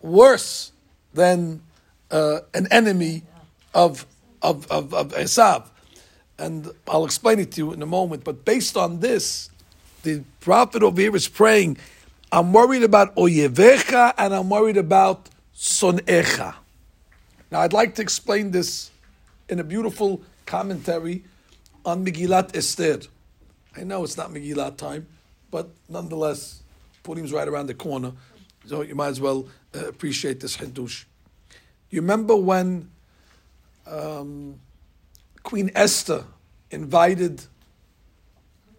worse 0.00 0.72
than 1.12 1.62
uh, 2.12 2.40
an 2.54 2.68
enemy 2.70 3.22
of, 3.74 4.06
of, 4.42 4.70
of, 4.70 4.94
of 4.94 5.12
Esav. 5.14 5.66
And 6.38 6.70
I'll 6.86 7.04
explain 7.04 7.38
it 7.40 7.52
to 7.52 7.58
you 7.58 7.72
in 7.72 7.82
a 7.82 7.86
moment. 7.86 8.24
But 8.24 8.44
based 8.44 8.76
on 8.76 9.00
this, 9.00 9.50
the 10.02 10.22
prophet 10.40 10.82
over 10.82 11.00
here 11.00 11.16
is 11.16 11.28
praying, 11.28 11.78
I'm 12.30 12.52
worried 12.52 12.82
about 12.82 13.14
Oyevecha 13.16 14.14
and 14.18 14.34
I'm 14.34 14.48
worried 14.48 14.76
about 14.76 15.28
Sonecha. 15.56 16.54
Now, 17.50 17.60
I'd 17.60 17.72
like 17.72 17.94
to 17.96 18.02
explain 18.02 18.50
this 18.50 18.90
in 19.48 19.60
a 19.60 19.64
beautiful 19.64 20.22
commentary 20.46 21.24
on 21.84 22.04
Megillat 22.04 22.56
Esther. 22.56 23.00
I 23.76 23.84
know 23.84 24.04
it's 24.04 24.16
not 24.16 24.30
Megillat 24.30 24.76
time, 24.76 25.06
but 25.50 25.68
nonetheless, 25.88 26.62
Purim's 27.02 27.32
right 27.32 27.46
around 27.46 27.66
the 27.66 27.74
corner, 27.74 28.12
so 28.66 28.82
you 28.82 28.94
might 28.94 29.08
as 29.08 29.20
well 29.20 29.46
uh, 29.74 29.86
appreciate 29.86 30.40
this 30.40 30.56
Hiddush. 30.56 31.04
You 31.92 32.00
remember 32.00 32.34
when 32.34 32.90
um, 33.86 34.58
Queen 35.42 35.70
Esther 35.74 36.24
invited 36.70 37.44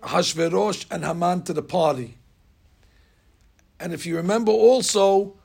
Hashverosh 0.02 0.88
and 0.90 1.06
Haman 1.06 1.44
to 1.44 1.54
the 1.54 1.62
party. 1.62 2.18
And 3.80 3.94
if 3.94 4.08
you 4.08 4.16
remember 4.16 4.52
also, 4.52 5.36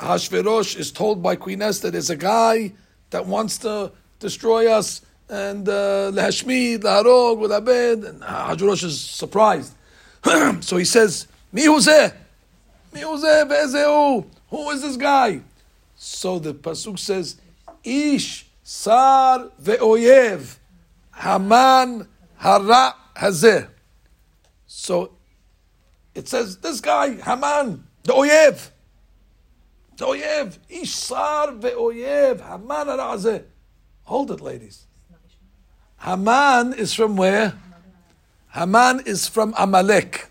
Hashverosh 0.00 0.76
is 0.76 0.90
told 0.90 1.22
by 1.22 1.36
Queen 1.36 1.62
Esther 1.62 1.92
there's 1.92 2.10
a 2.10 2.16
guy 2.16 2.72
that 3.10 3.24
wants 3.24 3.58
to 3.58 3.92
destroy 4.18 4.68
us 4.68 5.00
and 5.28 5.64
lehashmid, 5.66 6.80
laharog, 6.80 7.38
with 7.38 7.52
abed, 7.52 8.02
and 8.02 8.20
Hashverosh 8.20 8.82
is 8.82 9.00
surprised. 9.00 9.76
so 10.60 10.76
he 10.76 10.84
says, 10.84 11.28
Mi 11.52 11.66
who 11.66 11.76
is 11.76 11.86
this 14.82 14.96
guy? 14.96 15.40
So 16.06 16.38
the 16.38 16.52
pasuk 16.52 16.98
says, 16.98 17.36
Ish 17.82 18.46
sar 18.62 19.50
ve'oyev, 19.60 20.58
Haman 21.14 22.06
hara 22.36 22.94
hazeh. 23.16 23.68
So 24.66 25.12
it 26.14 26.28
says, 26.28 26.58
this 26.58 26.82
guy, 26.82 27.14
Haman, 27.14 27.86
the 28.02 28.12
oyev, 28.12 28.68
the 29.96 30.04
oyev, 30.04 30.58
Ish 30.68 30.94
sar 30.94 31.52
ve'oyev, 31.52 32.38
Haman 32.50 32.86
hara 32.86 33.16
hazeh. 33.16 33.42
Hold 34.02 34.30
it, 34.30 34.42
ladies. 34.42 34.84
Haman 36.00 36.74
is 36.74 36.92
from 36.92 37.16
where? 37.16 37.54
Haman 38.52 39.00
is 39.06 39.26
from 39.26 39.54
Amalek. 39.56 40.28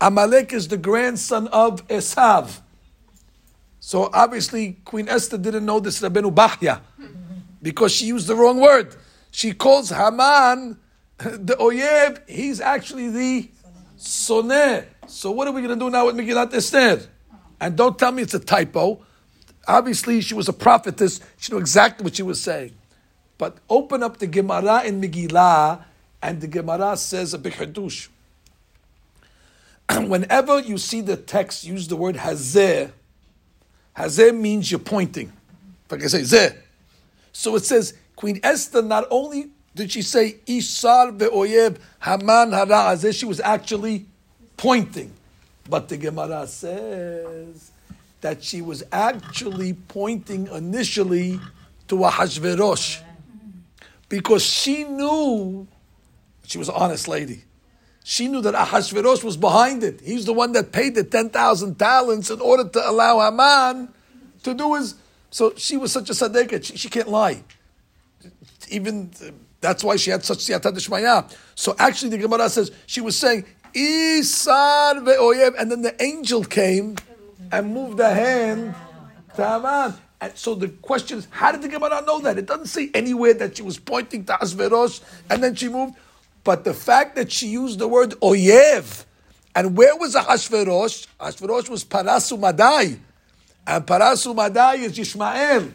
Amalek 0.00 0.52
is 0.52 0.66
the 0.66 0.76
grandson 0.76 1.46
of 1.48 1.86
Esav. 1.86 2.60
So 3.80 4.10
obviously, 4.12 4.78
Queen 4.84 5.08
Esther 5.08 5.38
didn't 5.38 5.64
know 5.64 5.80
this 5.80 6.00
Rabbeinu 6.00 6.32
Bachya 6.32 6.80
because 7.62 7.92
she 7.92 8.06
used 8.06 8.28
the 8.28 8.36
wrong 8.36 8.60
word. 8.60 8.94
She 9.30 9.52
calls 9.52 9.90
Haman 9.90 10.78
the 11.20 11.56
Oyev, 11.56 12.20
he's 12.28 12.60
actually 12.60 13.10
the 13.10 13.50
Soneh. 13.98 14.86
So 15.06 15.30
what 15.30 15.48
are 15.48 15.52
we 15.52 15.60
going 15.60 15.78
to 15.78 15.84
do 15.84 15.90
now 15.90 16.06
with 16.06 16.16
Megillat 16.16 16.54
Esther? 16.54 17.02
And 17.60 17.76
don't 17.76 17.98
tell 17.98 18.12
me 18.12 18.22
it's 18.22 18.34
a 18.34 18.38
typo. 18.40 19.04
Obviously, 19.68 20.20
she 20.22 20.34
was 20.34 20.48
a 20.48 20.52
prophetess. 20.52 21.20
She 21.36 21.52
knew 21.52 21.58
exactly 21.58 22.04
what 22.04 22.16
she 22.16 22.22
was 22.22 22.40
saying. 22.40 22.72
But 23.36 23.58
open 23.68 24.02
up 24.02 24.18
the 24.18 24.26
Gemara 24.26 24.84
in 24.84 25.00
Megillah, 25.00 25.84
and 26.22 26.40
the 26.40 26.46
Gemara 26.46 26.96
says 26.96 27.34
a 27.34 27.38
big 27.38 27.54
hadush. 27.54 28.08
Whenever 30.08 30.60
you 30.60 30.78
see 30.78 31.00
the 31.02 31.16
text 31.16 31.64
use 31.64 31.88
the 31.88 31.96
word 31.96 32.16
hazeh, 32.16 32.92
hazeh 33.96 34.36
means 34.36 34.70
you're 34.70 34.80
pointing. 34.80 35.32
Like 35.90 36.04
I 36.04 36.06
say, 36.06 36.20
zeh. 36.20 36.56
So 37.32 37.56
it 37.56 37.64
says, 37.64 37.94
Queen 38.16 38.40
Esther 38.42 38.82
not 38.82 39.06
only 39.10 39.50
did 39.74 39.92
she 39.92 40.02
say 40.02 40.36
Ishar 40.46 41.16
ve'oyev 41.18 41.78
Haman 42.00 42.52
hara 42.52 42.94
hazeh, 42.94 43.18
she 43.18 43.26
was 43.26 43.40
actually 43.40 44.06
pointing. 44.56 45.12
But 45.68 45.88
the 45.88 45.96
Gemara 45.96 46.46
says 46.46 47.70
that 48.20 48.42
she 48.42 48.60
was 48.60 48.82
actually 48.92 49.74
pointing 49.74 50.48
initially 50.48 51.40
to 51.88 52.04
a 52.04 52.10
Hashverosh 52.10 53.00
because 54.08 54.44
she 54.44 54.84
knew 54.84 55.66
she 56.44 56.58
was 56.58 56.68
an 56.68 56.74
honest 56.76 57.08
lady. 57.08 57.44
She 58.02 58.28
knew 58.28 58.40
that 58.42 58.54
Ahashverosh 58.54 59.22
was 59.22 59.36
behind 59.36 59.84
it. 59.84 60.00
He's 60.00 60.24
the 60.24 60.32
one 60.32 60.52
that 60.52 60.72
paid 60.72 60.94
the 60.94 61.04
10,000 61.04 61.78
talents 61.78 62.30
in 62.30 62.40
order 62.40 62.68
to 62.68 62.90
allow 62.90 63.20
Haman 63.20 63.88
to 64.42 64.54
do 64.54 64.74
his. 64.74 64.94
So 65.30 65.52
she 65.56 65.76
was 65.76 65.92
such 65.92 66.10
a 66.10 66.12
tzaddikat, 66.12 66.64
she, 66.64 66.76
she 66.76 66.88
can't 66.88 67.08
lie. 67.08 67.42
Even 68.68 69.10
that's 69.60 69.84
why 69.84 69.96
she 69.96 70.10
had 70.10 70.24
such 70.24 70.38
siyata 70.38 70.74
d'shmaya. 70.74 71.30
So 71.54 71.74
actually, 71.78 72.10
the 72.10 72.18
Gemara 72.18 72.48
says 72.48 72.72
she 72.86 73.00
was 73.00 73.16
saying 73.16 73.44
Isar 73.74 74.94
ve'oyev, 74.94 75.54
and 75.58 75.70
then 75.70 75.82
the 75.82 76.02
angel 76.02 76.44
came 76.44 76.96
and 77.52 77.74
moved 77.74 77.98
the 77.98 78.08
hand 78.08 78.74
to 79.36 79.46
Haman. 79.46 79.94
And 80.22 80.36
so 80.36 80.54
the 80.54 80.68
question 80.68 81.18
is, 81.18 81.28
how 81.30 81.52
did 81.52 81.62
the 81.62 81.68
Gemara 81.68 82.02
know 82.06 82.20
that? 82.20 82.36
It 82.36 82.46
doesn't 82.46 82.66
say 82.66 82.90
anywhere 82.92 83.34
that 83.34 83.56
she 83.56 83.62
was 83.62 83.78
pointing 83.78 84.24
to 84.26 84.32
Asverosh 84.34 85.00
and 85.30 85.42
then 85.42 85.54
she 85.54 85.68
moved. 85.68 85.94
But 86.44 86.64
the 86.64 86.74
fact 86.74 87.16
that 87.16 87.30
she 87.30 87.48
used 87.48 87.78
the 87.78 87.88
word 87.88 88.12
oyev, 88.20 89.04
and 89.54 89.76
where 89.76 89.96
was 89.96 90.14
Ahashverosh? 90.14 91.06
Ahashverosh 91.20 91.68
was 91.68 91.84
Parasu 91.84 92.38
Madai, 92.38 92.98
and 93.66 93.86
Parasu 93.86 94.34
Madai 94.34 94.76
is 94.76 94.96
Yishmael. 94.96 95.72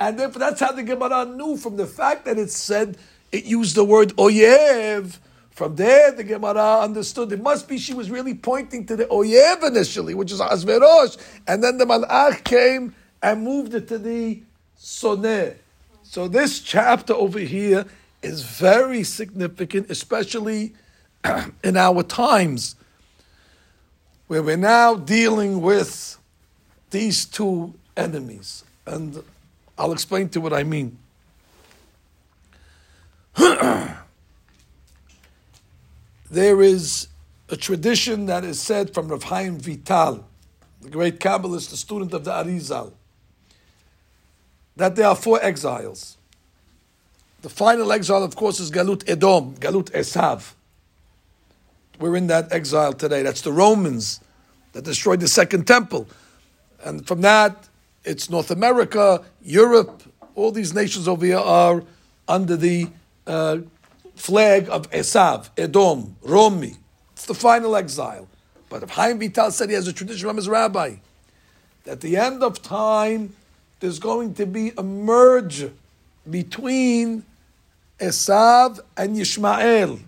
And 0.00 0.18
therefore, 0.18 0.40
that's 0.40 0.60
how 0.60 0.72
the 0.72 0.82
Gemara 0.82 1.24
knew 1.26 1.56
from 1.56 1.76
the 1.76 1.86
fact 1.86 2.24
that 2.24 2.36
it 2.36 2.50
said 2.50 2.96
it 3.30 3.44
used 3.44 3.76
the 3.76 3.84
word 3.84 4.08
oyev. 4.16 5.18
From 5.50 5.76
there, 5.76 6.10
the 6.10 6.24
Gemara 6.24 6.80
understood 6.80 7.30
it 7.30 7.40
must 7.40 7.68
be 7.68 7.78
she 7.78 7.94
was 7.94 8.10
really 8.10 8.34
pointing 8.34 8.86
to 8.86 8.96
the 8.96 9.04
oyev 9.04 9.62
initially, 9.62 10.14
which 10.14 10.32
is 10.32 10.40
Ahashverosh, 10.40 11.18
and 11.46 11.62
then 11.62 11.78
the 11.78 11.84
Malach 11.84 12.42
came 12.42 12.94
and 13.22 13.44
moved 13.44 13.74
it 13.74 13.86
to 13.88 13.98
the 13.98 14.42
soneh. 14.76 15.54
So 16.02 16.26
this 16.26 16.60
chapter 16.60 17.14
over 17.14 17.38
here 17.38 17.86
is 18.22 18.42
very 18.42 19.02
significant, 19.02 19.90
especially 19.90 20.74
in 21.64 21.76
our 21.76 22.02
times, 22.02 22.76
where 24.28 24.42
we're 24.42 24.56
now 24.56 24.94
dealing 24.94 25.60
with 25.60 26.16
these 26.90 27.24
two 27.26 27.74
enemies. 27.96 28.64
And 28.86 29.22
I'll 29.76 29.92
explain 29.92 30.28
to 30.30 30.38
you 30.38 30.42
what 30.42 30.52
I 30.52 30.62
mean. 30.62 30.98
there 36.30 36.62
is 36.62 37.08
a 37.48 37.56
tradition 37.56 38.26
that 38.26 38.44
is 38.44 38.60
said 38.60 38.94
from 38.94 39.08
Rav 39.08 39.24
Chaim 39.24 39.58
Vital, 39.58 40.24
the 40.80 40.88
great 40.90 41.18
Kabbalist, 41.18 41.70
the 41.70 41.76
student 41.76 42.14
of 42.14 42.24
the 42.24 42.30
Arizal, 42.30 42.92
that 44.76 44.96
there 44.96 45.06
are 45.08 45.16
four 45.16 45.42
exiles. 45.42 46.16
The 47.42 47.50
final 47.50 47.90
exile, 47.90 48.22
of 48.22 48.36
course, 48.36 48.60
is 48.60 48.70
Galut 48.70 49.02
Edom, 49.10 49.56
Galut 49.56 49.90
Esav. 49.90 50.52
we're 51.98 52.14
in 52.14 52.28
that 52.28 52.52
exile 52.52 52.92
today. 52.92 53.24
That's 53.24 53.40
the 53.40 53.50
Romans 53.52 54.20
that 54.74 54.84
destroyed 54.84 55.18
the 55.18 55.26
second 55.26 55.66
temple. 55.66 56.06
And 56.84 57.04
from 57.04 57.20
that, 57.22 57.68
it's 58.04 58.30
North 58.30 58.52
America, 58.52 59.24
Europe, 59.42 60.04
all 60.36 60.52
these 60.52 60.72
nations 60.72 61.08
over 61.08 61.26
here 61.26 61.38
are 61.38 61.82
under 62.28 62.56
the 62.56 62.88
uh, 63.26 63.58
flag 64.14 64.68
of 64.68 64.88
Esav, 64.92 65.50
Edom, 65.58 66.16
Romi. 66.22 66.76
It's 67.12 67.26
the 67.26 67.34
final 67.34 67.74
exile. 67.74 68.28
But 68.68 68.84
if 68.84 68.90
Chaim 68.90 69.18
Vital 69.18 69.50
said 69.50 69.68
he 69.68 69.74
has 69.74 69.88
a 69.88 69.92
tradition 69.92 70.28
from 70.28 70.36
his 70.36 70.48
rabbi, 70.48 70.94
that 71.84 71.92
at 71.92 72.00
the 72.02 72.16
end 72.16 72.44
of 72.44 72.62
time, 72.62 73.34
there's 73.80 73.98
going 73.98 74.34
to 74.34 74.46
be 74.46 74.72
a 74.78 74.82
merge 74.84 75.68
between 76.30 77.24
Esav 78.02 78.80
and 78.96 79.16
Yishmael. 79.16 80.00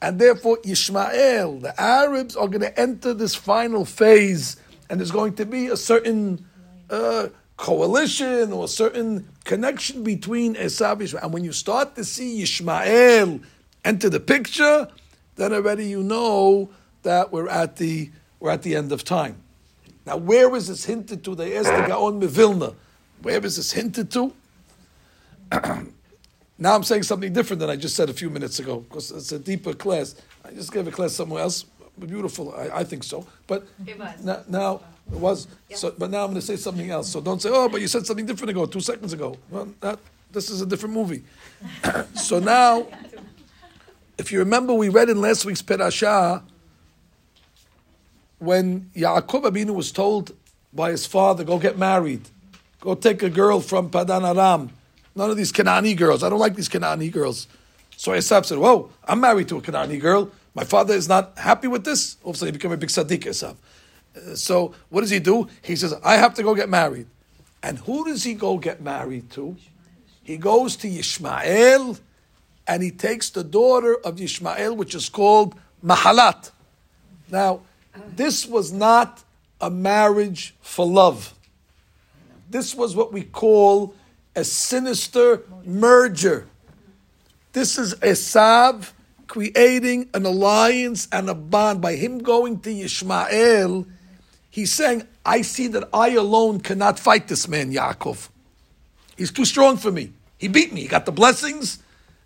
And 0.00 0.18
therefore, 0.18 0.58
Yishmael, 0.58 1.60
the 1.60 1.78
Arabs 1.78 2.36
are 2.36 2.48
going 2.48 2.62
to 2.62 2.80
enter 2.80 3.12
this 3.12 3.34
final 3.34 3.84
phase, 3.84 4.56
and 4.88 4.98
there's 4.98 5.10
going 5.10 5.34
to 5.34 5.44
be 5.44 5.66
a 5.66 5.76
certain 5.76 6.46
uh, 6.88 7.28
coalition 7.56 8.52
or 8.52 8.64
a 8.64 8.68
certain 8.68 9.28
connection 9.44 10.02
between 10.02 10.54
Esav 10.54 10.92
and 10.92 11.00
Yishmael. 11.02 11.22
And 11.24 11.32
when 11.34 11.44
you 11.44 11.52
start 11.52 11.96
to 11.96 12.04
see 12.04 12.42
Yishmael 12.42 13.42
enter 13.84 14.08
the 14.08 14.20
picture, 14.20 14.88
then 15.36 15.52
already 15.52 15.86
you 15.86 16.02
know 16.02 16.70
that 17.02 17.32
we're 17.32 17.48
at 17.48 17.76
the 17.76 18.10
we're 18.38 18.50
at 18.50 18.62
the 18.62 18.76
end 18.76 18.92
of 18.92 19.04
time. 19.04 19.36
Now, 20.06 20.16
where 20.16 20.54
is 20.56 20.68
this 20.68 20.84
hinted 20.84 21.24
to? 21.24 21.34
They 21.34 21.56
asked 21.58 21.68
the 21.68 21.86
Gaon 21.86 22.20
Mevilna. 22.20 22.74
Where 23.20 23.44
is 23.44 23.56
this 23.56 23.72
hinted 23.72 24.10
to? 24.12 24.32
now 26.60 26.74
I'm 26.74 26.84
saying 26.84 27.04
something 27.04 27.32
different 27.32 27.58
than 27.58 27.70
I 27.70 27.76
just 27.76 27.96
said 27.96 28.10
a 28.10 28.12
few 28.12 28.28
minutes 28.28 28.58
ago 28.58 28.80
because 28.80 29.10
it's 29.10 29.32
a 29.32 29.38
deeper 29.38 29.72
class. 29.72 30.14
I 30.44 30.50
just 30.52 30.70
gave 30.70 30.86
a 30.86 30.90
class 30.90 31.14
somewhere 31.14 31.42
else. 31.42 31.64
Beautiful, 31.98 32.54
I, 32.54 32.80
I 32.80 32.84
think 32.84 33.02
so. 33.02 33.26
But 33.46 33.66
now, 34.22 34.42
now 34.46 34.80
it 35.10 35.18
was. 35.18 35.48
Yeah. 35.68 35.76
So, 35.76 35.94
but 35.96 36.10
now 36.10 36.20
I'm 36.20 36.28
going 36.28 36.40
to 36.40 36.46
say 36.46 36.56
something 36.56 36.90
else. 36.90 37.08
So 37.08 37.20
don't 37.20 37.40
say, 37.40 37.48
"Oh, 37.50 37.68
but 37.68 37.80
you 37.80 37.88
said 37.88 38.06
something 38.06 38.26
different 38.26 38.50
ago, 38.50 38.66
two 38.66 38.80
seconds 38.80 39.12
ago." 39.14 39.38
Well, 39.50 39.68
that, 39.80 39.98
this 40.30 40.50
is 40.50 40.60
a 40.60 40.66
different 40.66 40.94
movie. 40.94 41.24
so 42.14 42.38
now, 42.38 42.86
if 44.18 44.30
you 44.30 44.38
remember, 44.38 44.74
we 44.74 44.90
read 44.90 45.08
in 45.08 45.20
last 45.20 45.44
week's 45.46 45.62
Perashah 45.62 46.42
when 48.38 48.90
Yaakov 48.94 49.44
Abinu 49.44 49.74
was 49.74 49.92
told 49.92 50.32
by 50.72 50.90
his 50.90 51.06
father, 51.06 51.42
"Go 51.42 51.58
get 51.58 51.78
married, 51.78 52.28
go 52.80 52.94
take 52.94 53.22
a 53.22 53.30
girl 53.30 53.60
from 53.60 53.90
Padan 53.90 54.24
Aram." 54.24 54.70
None 55.20 55.30
of 55.30 55.36
these 55.36 55.52
Kanani 55.52 55.94
girls. 55.94 56.22
I 56.22 56.30
don't 56.30 56.38
like 56.38 56.56
these 56.56 56.70
Kanani 56.70 57.12
girls. 57.12 57.46
So 57.94 58.12
Esav 58.12 58.46
said, 58.46 58.56
"Whoa, 58.56 58.88
I'm 59.04 59.20
married 59.20 59.48
to 59.48 59.58
a 59.58 59.60
Kanani 59.60 60.00
girl. 60.00 60.30
My 60.54 60.64
father 60.64 60.94
is 60.94 61.10
not 61.10 61.36
happy 61.36 61.68
with 61.68 61.84
this." 61.84 62.16
All 62.22 62.30
of 62.30 62.36
a 62.36 62.38
sudden, 62.38 62.54
he 62.54 62.58
became 62.58 62.72
a 62.72 62.78
big 62.78 62.88
tzaddik, 62.88 63.24
Esav. 63.24 63.56
Uh, 64.16 64.34
so 64.34 64.74
what 64.88 65.02
does 65.02 65.10
he 65.10 65.18
do? 65.18 65.46
He 65.60 65.76
says, 65.76 65.92
"I 66.02 66.16
have 66.16 66.32
to 66.36 66.42
go 66.42 66.54
get 66.54 66.70
married." 66.70 67.06
And 67.62 67.80
who 67.80 68.06
does 68.06 68.24
he 68.24 68.32
go 68.32 68.56
get 68.56 68.80
married 68.80 69.30
to? 69.32 69.58
He 70.22 70.38
goes 70.38 70.74
to 70.76 70.88
Yishmael, 70.88 72.00
and 72.66 72.82
he 72.82 72.90
takes 72.90 73.28
the 73.28 73.44
daughter 73.44 73.96
of 73.96 74.16
Yishmael, 74.16 74.74
which 74.74 74.94
is 74.94 75.10
called 75.10 75.54
Mahalat. 75.84 76.50
Now, 77.30 77.60
this 78.16 78.46
was 78.46 78.72
not 78.72 79.22
a 79.60 79.68
marriage 79.68 80.54
for 80.62 80.86
love. 80.86 81.34
This 82.48 82.74
was 82.74 82.96
what 82.96 83.12
we 83.12 83.22
call 83.22 83.94
a 84.34 84.44
sinister 84.44 85.42
merger. 85.64 86.46
This 87.52 87.78
is 87.78 87.94
Esav 87.96 88.92
creating 89.26 90.08
an 90.14 90.26
alliance 90.26 91.08
and 91.12 91.28
a 91.30 91.34
bond. 91.34 91.80
By 91.80 91.94
him 91.94 92.18
going 92.18 92.60
to 92.60 92.70
Yishmael, 92.70 93.86
he's 94.50 94.72
saying, 94.72 95.06
I 95.24 95.42
see 95.42 95.68
that 95.68 95.88
I 95.92 96.10
alone 96.10 96.60
cannot 96.60 96.98
fight 96.98 97.28
this 97.28 97.48
man, 97.48 97.72
Yaakov. 97.72 98.28
He's 99.16 99.30
too 99.32 99.44
strong 99.44 99.76
for 99.76 99.92
me. 99.92 100.12
He 100.38 100.48
beat 100.48 100.72
me. 100.72 100.82
He 100.82 100.88
got 100.88 101.06
the 101.06 101.12
blessings, 101.12 101.78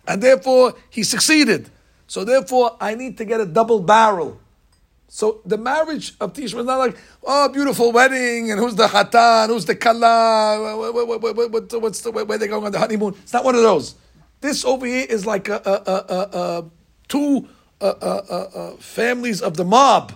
and 0.07 0.21
therefore 0.23 0.75
he 0.89 1.03
succeeded. 1.03 1.69
So 2.07 2.23
therefore, 2.23 2.77
I 2.79 2.95
need 2.95 3.17
to 3.17 3.25
get 3.25 3.41
a 3.41 3.45
double 3.45 3.79
barrel. 3.79 4.39
So 5.07 5.41
the 5.45 5.57
marriage 5.57 6.13
of 6.19 6.33
Tishma 6.33 6.59
is 6.59 6.65
not 6.65 6.77
like, 6.77 6.97
oh, 7.23 7.47
beautiful 7.49 7.91
wedding, 7.91 8.51
and 8.51 8.59
who's 8.59 8.75
the 8.75 8.87
hatan, 8.87 9.47
who's 9.47 9.65
the 9.65 9.75
kala, 9.75 10.75
what's 11.79 12.01
the, 12.01 12.11
where 12.11 12.37
they 12.37 12.47
going 12.47 12.65
on 12.65 12.71
the 12.71 12.79
honeymoon. 12.79 13.15
It's 13.23 13.33
not 13.33 13.45
one 13.45 13.55
of 13.55 13.61
those. 13.61 13.95
This 14.41 14.65
over 14.65 14.85
here 14.85 15.05
is 15.09 15.25
like 15.25 15.47
a, 15.47 15.61
a, 15.65 16.13
a, 16.13 16.39
a 16.59 16.65
two 17.07 17.47
families 18.79 19.41
of 19.41 19.57
the 19.57 19.65
mob 19.65 20.13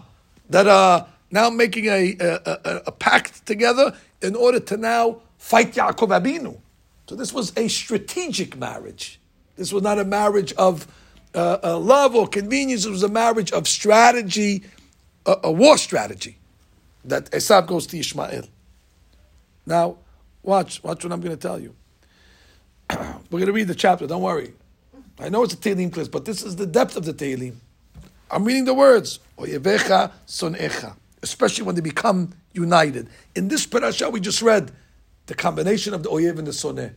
that 0.50 0.68
are 0.68 1.08
now 1.32 1.50
making 1.50 1.86
a, 1.86 2.16
a, 2.20 2.82
a, 2.88 2.92
pact 2.92 3.46
together 3.46 3.96
in 4.22 4.36
order 4.36 4.60
to 4.60 4.78
now 4.78 5.22
fight 5.38 5.74
Yaakov 5.74 6.10
Abinu. 6.10 6.60
So 7.08 7.16
this 7.16 7.34
was 7.34 7.56
a 7.56 7.68
strategic 7.68 8.58
marriage. 8.58 9.20
This 9.56 9.72
was 9.72 9.84
not 9.84 10.00
a 10.00 10.06
marriage 10.06 10.54
of 10.54 10.88
uh, 11.36 11.58
uh, 11.64 11.78
love 11.78 12.16
or 12.16 12.28
convenience. 12.28 12.86
It 12.86 12.90
was 12.90 13.04
a 13.04 13.10
marriage 13.10 13.52
of 13.52 13.68
strategy 13.68 14.64
a, 15.26 15.36
a 15.46 15.52
war 15.52 15.78
strategy 15.78 16.38
that 17.06 17.32
Esav 17.32 17.68
goes 17.68 17.88
to 17.88 18.00
Ishmael. 18.00 18.44
Now, 19.66 19.98
watch, 20.44 20.84
watch 20.84 21.04
what 21.04 21.14
I'm 21.14 21.22
going 21.22 21.36
to 21.36 21.42
tell 21.42 21.60
you. 21.60 21.76
We're 22.92 23.40
going 23.40 23.48
to 23.48 23.54
read 23.54 23.68
the 23.68 23.76
chapter, 23.76 24.08
don't 24.08 24.22
worry. 24.22 24.54
I 25.20 25.30
know 25.30 25.44
it's 25.44 25.54
a 25.54 25.58
Tehillim 25.58 25.92
class, 25.92 26.08
but 26.08 26.26
this 26.26 26.44
is 26.44 26.56
the 26.56 26.66
depth 26.66 26.96
of 26.96 27.06
the 27.06 27.14
Tehillim. 27.14 27.56
I'm 28.32 28.46
reading 28.46 28.66
the 28.66 28.74
words, 28.74 29.20
Oyevecha 29.38 30.12
Sonecha, 30.28 30.96
especially 31.22 31.66
when 31.66 31.76
they 31.76 31.82
become 31.82 32.34
united. 32.54 33.10
In 33.36 33.48
this 33.48 33.66
parasha 33.66 34.10
we 34.10 34.20
just 34.20 34.42
read, 34.42 34.72
the 35.26 35.36
combination 35.36 35.94
of 35.94 36.04
the 36.04 36.10
Oyev 36.10 36.40
and 36.40 36.48
the 36.48 36.52
Soneh. 36.52 36.94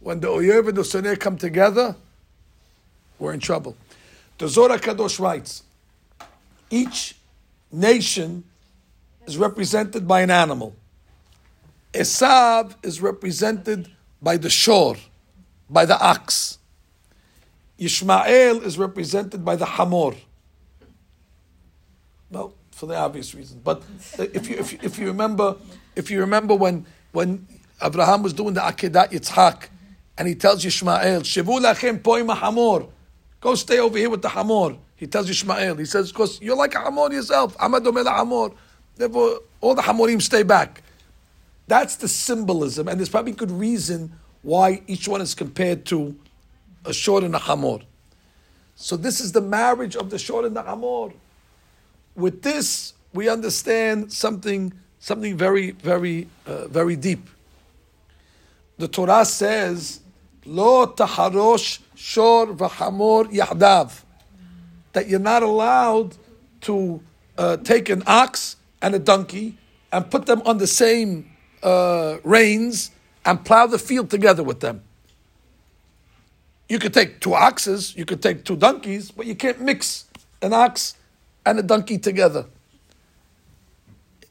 When 0.00 0.20
the 0.20 0.28
Oyev 0.28 0.68
and 0.68 0.76
the 0.76 0.82
Soneh 0.82 1.18
come 1.20 1.36
together, 1.36 1.96
we're 3.18 3.34
in 3.34 3.40
trouble. 3.40 3.76
The 4.38 4.48
Zohar 4.48 4.78
Kadosh 4.78 5.20
writes, 5.20 5.64
each 6.70 7.16
nation 7.70 8.44
is 9.26 9.36
represented 9.36 10.08
by 10.08 10.20
an 10.22 10.30
animal. 10.30 10.74
Esav 11.92 12.74
is 12.82 13.00
represented 13.00 13.90
by 14.22 14.36
the 14.36 14.50
shor, 14.50 14.96
by 15.68 15.84
the 15.84 16.00
ox. 16.00 16.58
Ishmael 17.78 18.62
is 18.62 18.78
represented 18.78 19.44
by 19.44 19.56
the 19.56 19.66
hamor. 19.66 20.14
Well, 22.30 22.54
for 22.70 22.86
the 22.86 22.96
obvious 22.96 23.34
reason. 23.34 23.60
But 23.64 23.82
if 24.18 24.48
you, 24.48 24.56
if 24.56 24.72
you, 24.72 24.78
if 24.82 24.98
you 24.98 25.06
remember, 25.08 25.56
if 25.96 26.10
you 26.10 26.20
remember 26.20 26.54
when 26.54 26.86
when 27.12 27.46
Abraham 27.82 28.22
was 28.22 28.32
doing 28.32 28.54
the 28.54 28.60
Akedat 28.60 29.10
Yitzhak, 29.10 29.64
and 30.16 30.28
he 30.28 30.34
tells 30.34 30.64
Ishmael, 30.64 31.22
"Shivu 31.22 31.60
lachem 31.60 32.00
poima 32.00 32.36
hamor," 32.36 32.86
go 33.40 33.54
stay 33.54 33.78
over 33.78 33.98
here 33.98 34.10
with 34.10 34.22
the 34.22 34.28
hamor. 34.28 34.76
He 35.00 35.06
tells 35.06 35.30
Ishmael, 35.30 35.76
he 35.76 35.86
says, 35.86 36.12
because 36.12 36.42
you're 36.42 36.54
like 36.54 36.74
Hamor 36.74 37.10
yourself. 37.10 37.56
Hamor. 37.58 38.50
Therefore, 38.96 39.40
all 39.62 39.74
the 39.74 39.80
Hamorim 39.80 40.20
stay 40.20 40.42
back. 40.42 40.82
That's 41.66 41.96
the 41.96 42.06
symbolism, 42.06 42.86
and 42.86 43.00
there's 43.00 43.08
probably 43.08 43.32
good 43.32 43.50
reason 43.50 44.12
why 44.42 44.82
each 44.86 45.08
one 45.08 45.22
is 45.22 45.34
compared 45.34 45.86
to 45.86 46.14
a 46.84 46.92
shor 46.92 47.24
and 47.24 47.34
a 47.34 47.38
Hamor. 47.38 47.78
So 48.76 48.98
this 48.98 49.20
is 49.20 49.32
the 49.32 49.40
marriage 49.40 49.96
of 49.96 50.10
the 50.10 50.18
shor 50.18 50.44
and 50.44 50.54
the 50.54 50.62
Hamor. 50.62 51.14
With 52.14 52.42
this, 52.42 52.92
we 53.14 53.30
understand 53.30 54.12
something, 54.12 54.70
something 54.98 55.34
very, 55.34 55.70
very, 55.70 56.28
uh, 56.46 56.66
very 56.68 56.96
deep. 56.96 57.26
The 58.76 58.88
Torah 58.88 59.24
says, 59.24 60.00
"Lo 60.44 60.88
taharosh 60.88 61.78
shor 61.94 62.48
v'hamor 62.48 63.32
yahdav." 63.32 64.02
That 64.92 65.08
you're 65.08 65.20
not 65.20 65.42
allowed 65.42 66.16
to 66.62 67.00
uh, 67.38 67.56
take 67.58 67.88
an 67.88 68.02
ox 68.06 68.56
and 68.82 68.94
a 68.94 68.98
donkey 68.98 69.56
and 69.92 70.10
put 70.10 70.26
them 70.26 70.42
on 70.44 70.58
the 70.58 70.66
same 70.66 71.30
uh, 71.62 72.18
reins 72.22 72.90
and 73.24 73.44
plow 73.44 73.66
the 73.66 73.78
field 73.78 74.10
together 74.10 74.42
with 74.42 74.60
them. 74.60 74.82
You 76.68 76.78
could 76.78 76.94
take 76.94 77.20
two 77.20 77.34
oxes, 77.34 77.96
you 77.96 78.04
could 78.04 78.22
take 78.22 78.44
two 78.44 78.56
donkeys, 78.56 79.10
but 79.10 79.26
you 79.26 79.34
can't 79.34 79.60
mix 79.60 80.04
an 80.40 80.52
ox 80.52 80.96
and 81.44 81.58
a 81.58 81.62
donkey 81.62 81.98
together. 81.98 82.46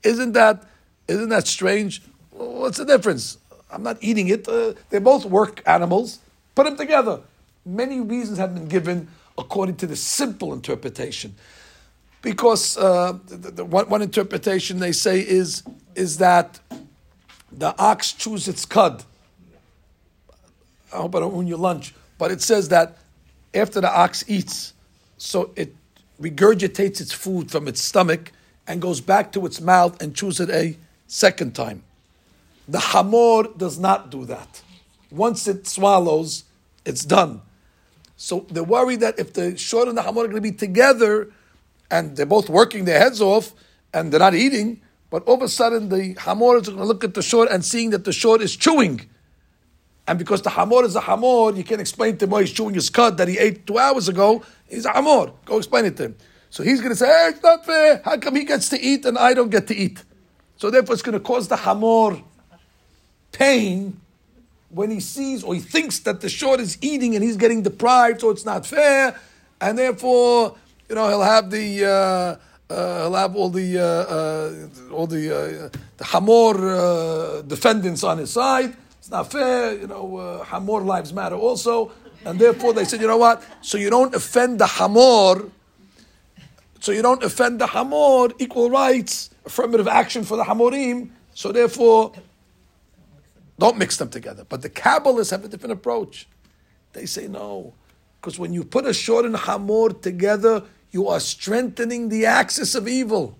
Isn't 0.03 0.33
that 0.33 0.63
isn't 1.07 1.29
that 1.29 1.47
strange? 1.47 2.03
What's 2.31 2.77
the 2.77 2.85
difference? 2.85 3.37
I'm 3.71 3.83
not 3.83 3.97
eating 3.99 4.29
it. 4.29 4.47
Uh, 4.47 4.73
they 4.89 4.99
both 4.99 5.25
work 5.25 5.61
animals. 5.65 6.19
Put 6.55 6.65
them 6.65 6.77
together. 6.77 7.21
Many 7.65 7.99
reasons 7.99 8.37
have 8.37 8.53
been 8.53 8.67
given 8.67 9.07
according 9.39 9.75
to 9.78 9.88
the 9.88 9.95
simple 9.95 10.54
interpretation. 10.54 11.36
Because 12.21 12.78
uh, 12.78 13.17
the, 13.28 13.52
the, 13.52 13.65
one, 13.65 13.89
one, 13.89 14.02
interpretation 14.02 14.80
they 14.80 14.91
say 14.91 15.19
is, 15.19 15.63
is 15.95 16.17
that 16.17 16.60
the 17.52 17.73
ox 17.80 18.12
chews 18.12 18.47
its 18.47 18.65
cud. 18.65 19.04
I 20.93 20.97
hope 20.97 21.15
I 21.15 21.19
don't 21.19 21.34
ruin 21.34 21.47
your 21.47 21.58
lunch, 21.58 21.93
but 22.17 22.32
it 22.32 22.41
says 22.41 22.69
that 22.69 22.97
after 23.54 23.80
the 23.80 23.89
ox 23.89 24.25
eats, 24.28 24.73
so 25.17 25.52
it 25.56 25.73
regurgitates 26.21 26.99
its 26.99 27.13
food 27.13 27.49
from 27.49 27.67
its 27.67 27.82
stomach 27.82 28.32
and 28.67 28.82
goes 28.82 28.99
back 29.02 29.32
to 29.32 29.45
its 29.45 29.62
mouth 29.62 30.02
and 30.02 30.15
chews 30.15 30.39
it 30.39 30.49
a 30.49 30.78
second 31.08 31.56
time. 31.56 31.84
The 32.67 32.80
hamor 32.80 33.43
does 33.58 33.80
not 33.80 34.12
do 34.12 34.25
that. 34.25 34.62
Once 35.10 35.47
it 35.47 35.65
swallows, 35.67 36.43
it's 36.86 37.04
done. 37.04 37.41
So 38.21 38.45
they're 38.49 38.65
worried 38.65 38.99
that 38.99 39.17
if 39.17 39.32
the 39.32 39.55
shor 39.55 39.88
and 39.88 39.97
the 39.97 40.01
hamor 40.01 40.25
are 40.25 40.27
going 40.27 40.36
to 40.36 40.41
be 40.41 40.51
together, 40.51 41.32
and 41.89 42.17
they're 42.17 42.25
both 42.25 42.49
working 42.49 42.84
their 42.84 42.99
heads 42.99 43.21
off, 43.21 43.53
and 43.93 44.12
they're 44.12 44.19
not 44.19 44.36
eating, 44.36 44.82
but 45.10 45.23
all 45.23 45.36
of 45.36 45.41
a 45.41 45.47
sudden 45.47 45.88
the 45.88 46.15
hamor 46.19 46.58
is 46.58 46.67
going 46.67 46.79
to 46.79 46.84
look 46.84 47.05
at 47.05 47.13
the 47.13 47.21
shor 47.21 47.47
and 47.49 47.63
seeing 47.63 47.91
that 47.91 48.03
the 48.03 48.12
shor 48.12 48.41
is 48.41 48.58
chewing. 48.58 49.08
And 50.05 50.19
because 50.19 50.41
the 50.41 50.49
hamor 50.49 50.84
is 50.84 50.97
a 50.97 50.99
hamor, 50.99 51.55
you 51.55 51.63
can't 51.63 51.79
explain 51.79 52.17
to 52.17 52.25
him 52.25 52.32
why 52.32 52.41
he's 52.41 52.51
chewing 52.51 52.75
his 52.75 52.89
cud 52.89 53.15
that 53.19 53.29
he 53.29 53.38
ate 53.38 53.65
two 53.65 53.77
hours 53.77 54.10
ago. 54.10 54.43
He's 54.67 54.84
a 54.84 54.91
hamor. 54.91 55.32
Go 55.45 55.58
explain 55.58 55.86
it 55.86 55.95
to 55.95 56.08
him. 56.08 56.17
So 56.49 56.62
he's 56.62 56.82
going 56.82 56.91
to 56.91 56.97
say, 56.97 57.08
hey, 57.08 57.29
it's 57.29 57.41
not 57.41 57.65
fair. 57.65 58.01
How 58.03 58.17
come 58.17 58.36
he 58.36 58.43
gets 58.43 58.67
to 58.69 58.82
eat 58.82 59.05
and 59.05 59.17
I 59.17 59.34
don't 59.34 59.49
get 59.49 59.67
to 59.67 59.75
eat? 59.75 60.03
So 60.58 60.69
therefore 60.69 60.93
it's 60.93 61.03
going 61.03 61.17
to 61.17 61.23
cause 61.23 61.47
the 61.47 61.55
hamor 61.55 62.21
pain 63.32 64.01
when 64.69 64.91
he 64.91 64.99
sees 64.99 65.43
or 65.43 65.53
he 65.53 65.60
thinks 65.60 65.99
that 65.99 66.21
the 66.21 66.29
shor 66.29 66.60
is 66.60 66.77
eating 66.82 67.15
and 67.15 67.23
he's 67.23 67.38
getting 67.38 67.62
deprived, 67.63 68.21
so 68.21 68.29
it's 68.29 68.45
not 68.45 68.65
fair. 68.65 69.19
And 69.60 69.77
therefore, 69.77 70.55
you 70.88 70.95
know, 70.95 71.08
he'll 71.10 71.21
have 71.21 71.49
the... 71.49 71.86
Uh, 71.86 72.45
uh, 72.71 73.03
he'll 73.03 73.15
have 73.15 73.36
all 73.36 73.49
the 73.49 73.79
uh, 73.79 73.84
uh, 73.84 74.93
all 74.93 75.08
the 75.08 75.36
uh, 75.36 75.69
the 75.97 76.03
Hamor 76.03 76.69
uh, 76.69 77.41
defendants 77.41 78.03
on 78.03 78.19
his 78.19 78.32
side. 78.32 78.75
It's 78.99 79.10
not 79.10 79.32
fair, 79.32 79.73
you 79.73 79.88
know. 79.88 80.17
Uh, 80.17 80.43
Hamor 80.43 80.82
lives 80.82 81.12
matter 81.12 81.36
also, 81.36 81.91
and 82.25 82.38
therefore 82.38 82.73
they 82.73 82.86
said, 82.86 83.01
you 83.01 83.08
know 83.08 83.17
what? 83.17 83.43
So 83.62 83.79
you 83.79 83.89
don't 83.89 84.13
offend 84.13 84.60
the 84.60 84.67
Hamor. 84.67 85.49
So 86.79 86.91
you 86.91 87.01
don't 87.01 87.23
offend 87.23 87.60
the 87.60 87.65
Hamor. 87.65 88.29
Equal 88.38 88.69
rights, 88.69 89.32
affirmative 89.45 89.88
action 89.88 90.23
for 90.23 90.38
the 90.38 90.43
Hamorim. 90.43 91.10
So 91.34 91.51
therefore, 91.51 92.12
don't 93.59 93.77
mix 93.77 93.97
them 93.97 94.09
together. 94.09 94.45
But 94.47 94.61
the 94.61 94.69
Kabbalists 94.69 95.31
have 95.31 95.45
a 95.45 95.47
different 95.47 95.73
approach. 95.73 96.27
They 96.93 97.05
say 97.05 97.27
no, 97.27 97.75
because 98.19 98.39
when 98.39 98.53
you 98.53 98.63
put 98.63 98.85
a 98.85 98.93
shor 98.93 99.25
and 99.25 99.35
Hamor 99.35 99.89
together 99.89 100.63
you 100.91 101.07
are 101.07 101.19
strengthening 101.19 102.09
the 102.09 102.25
axis 102.25 102.75
of 102.75 102.87
evil. 102.87 103.37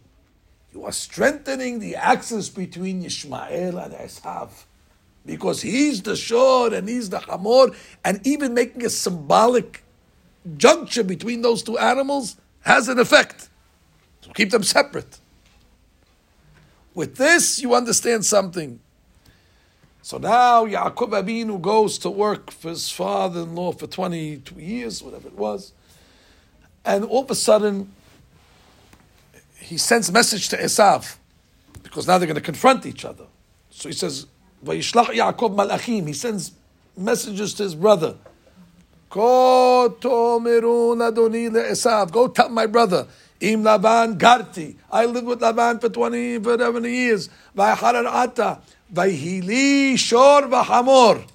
You 0.74 0.86
are 0.86 0.92
strengthening 0.92 1.80
the 1.80 1.96
axis 1.96 2.50
between 2.50 3.04
Yishmael 3.04 3.84
and 3.84 3.94
Esav. 3.94 4.52
Because 5.26 5.62
he's 5.62 6.02
the 6.04 6.16
Shor 6.16 6.74
and 6.74 6.88
he's 6.88 7.10
the 7.10 7.20
Hamor, 7.20 7.72
and 8.06 8.26
even 8.26 8.54
making 8.54 8.86
a 8.86 8.90
symbolic 8.90 9.84
juncture 10.58 11.04
between 11.04 11.42
those 11.42 11.64
two 11.64 11.78
animals 11.78 12.38
has 12.62 12.88
an 12.88 13.00
effect. 13.00 13.50
So 14.22 14.32
keep 14.32 14.52
them 14.52 14.64
separate. 14.64 15.20
With 16.94 17.18
this, 17.18 17.62
you 17.62 17.74
understand 17.74 18.26
something. 18.26 18.80
So 20.02 20.18
now 20.18 20.66
Yaakov 20.66 21.12
Abinu 21.12 21.62
goes 21.62 21.98
to 22.00 22.10
work 22.10 22.52
for 22.52 22.70
his 22.70 22.90
father-in-law 22.90 23.74
for 23.74 23.86
22 23.86 24.60
years, 24.60 25.04
whatever 25.04 25.28
it 25.28 25.36
was. 25.36 25.74
And 26.86 27.04
all 27.06 27.24
of 27.24 27.32
a 27.32 27.36
sudden, 27.36 27.92
he 29.58 29.78
sends 29.78 30.10
a 30.10 30.12
message 30.12 30.50
to 30.50 30.58
Esav, 30.58 31.18
because 31.84 32.08
now 32.08 32.18
they're 32.18 32.28
going 32.28 32.36
to 32.36 32.42
confront 32.42 32.86
each 32.86 33.04
other. 33.06 33.26
So 33.70 33.90
he 33.90 33.94
says, 33.94 34.26
Vayishlach 34.66 35.08
Yaakov 35.08 35.56
Malachim. 35.56 36.08
He 36.08 36.14
sends 36.14 36.54
messages 36.98 37.54
to 37.56 37.64
his 37.64 37.76
brother. 37.76 38.16
Go 39.10 39.90
tell 40.00 40.40
my 40.40 40.60
brother. 42.68 43.08
Im 43.42 43.64
Laban 43.64 44.18
Garti. 44.18 44.76
I 44.92 45.06
lived 45.06 45.28
with 45.28 45.42
Laban 45.42 45.80
for 45.80 45.90
20, 45.90 46.40
for 46.40 46.58
70 46.58 46.92
years. 46.92 47.30
Vayharar 47.56 48.06
Ata. 48.06 48.60
Vayhili 48.94 49.98
Shor 49.98 50.44
Vahamor. 50.44 51.26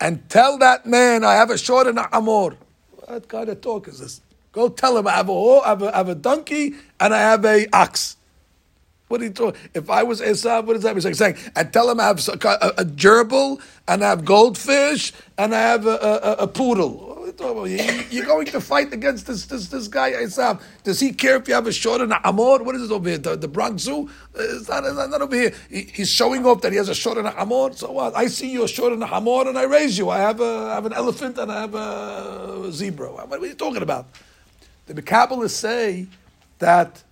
And 0.00 0.28
tell 0.28 0.58
that 0.58 0.86
man 0.86 1.24
I 1.24 1.34
have 1.34 1.50
a 1.50 1.58
shor 1.58 1.88
and 1.88 1.98
a 1.98 2.08
hamor. 2.12 2.56
What 2.90 3.28
kind 3.28 3.48
of 3.48 3.60
talk 3.60 3.88
is 3.88 3.98
this? 3.98 4.20
Go 4.52 4.68
tell 4.68 4.96
him 4.96 5.06
I 5.06 5.12
have 5.12 5.28
a, 5.28 5.32
I 5.32 5.68
have 5.68 5.82
a, 5.82 5.94
I 5.94 5.96
have 5.98 6.08
a 6.08 6.14
donkey 6.14 6.74
and 7.00 7.14
I 7.14 7.18
have 7.18 7.44
a 7.44 7.66
ox. 7.72 8.16
What 9.08 9.20
are 9.22 9.24
you 9.24 9.30
talking? 9.30 9.60
If 9.74 9.88
I 9.88 10.02
was 10.02 10.20
Esav, 10.20 10.66
what 10.66 10.74
does 10.74 10.82
that 10.82 10.94
mean? 10.94 11.02
Like 11.02 11.14
saying, 11.14 11.36
and 11.56 11.72
tell 11.72 11.90
him 11.90 11.98
I 11.98 12.04
have 12.04 12.28
a, 12.28 12.32
a, 12.32 12.68
a 12.78 12.84
gerbil 12.84 13.60
and 13.88 14.04
I 14.04 14.10
have 14.10 14.24
goldfish 14.24 15.12
and 15.38 15.54
I 15.54 15.60
have 15.60 15.86
a, 15.86 15.96
a, 15.96 16.32
a 16.44 16.46
poodle. 16.46 17.07
You're 17.40 18.26
going 18.26 18.46
to 18.46 18.60
fight 18.60 18.92
against 18.92 19.26
this 19.26 19.46
this, 19.46 19.68
this 19.68 19.86
guy 19.86 20.12
Esav. 20.12 20.60
Does 20.82 20.98
he 20.98 21.12
care 21.12 21.36
if 21.36 21.46
you 21.46 21.54
have 21.54 21.66
a 21.66 21.72
shor 21.72 22.02
and 22.02 22.12
amor? 22.24 22.62
What 22.64 22.74
is 22.74 22.82
it 22.82 22.92
over 22.92 23.08
here? 23.08 23.18
The, 23.18 23.36
the 23.36 23.46
Bronx 23.46 23.82
Zoo? 23.82 24.08
Uh, 24.36 24.42
it's 24.42 24.68
not, 24.68 24.84
it's 24.84 24.94
not 24.94 25.22
over 25.22 25.36
here. 25.36 25.54
He, 25.70 25.82
he's 25.82 26.10
showing 26.10 26.44
off 26.44 26.62
that 26.62 26.72
he 26.72 26.78
has 26.78 26.88
a 26.88 26.94
shor 26.94 27.18
and 27.18 27.28
amor. 27.28 27.72
So 27.74 27.92
what? 27.92 28.16
I 28.16 28.26
see 28.26 28.50
you 28.50 28.64
a 28.64 28.68
shor 28.68 28.92
and 28.92 29.04
amor 29.04 29.48
and 29.48 29.56
I 29.56 29.64
raise 29.64 29.96
you. 29.96 30.10
I 30.10 30.18
have 30.18 30.40
a 30.40 30.68
I 30.70 30.74
have 30.74 30.86
an 30.86 30.92
elephant 30.92 31.38
and 31.38 31.52
I 31.52 31.60
have 31.60 31.74
a 31.74 32.72
zebra. 32.72 33.08
What 33.08 33.40
are 33.40 33.46
you 33.46 33.54
talking 33.54 33.82
about? 33.82 34.06
The 34.86 35.02
Kabbalists 35.02 35.50
say 35.50 36.08
that 36.58 37.02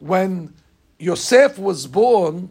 when 0.00 0.52
Yosef 0.98 1.58
was 1.58 1.86
born, 1.86 2.50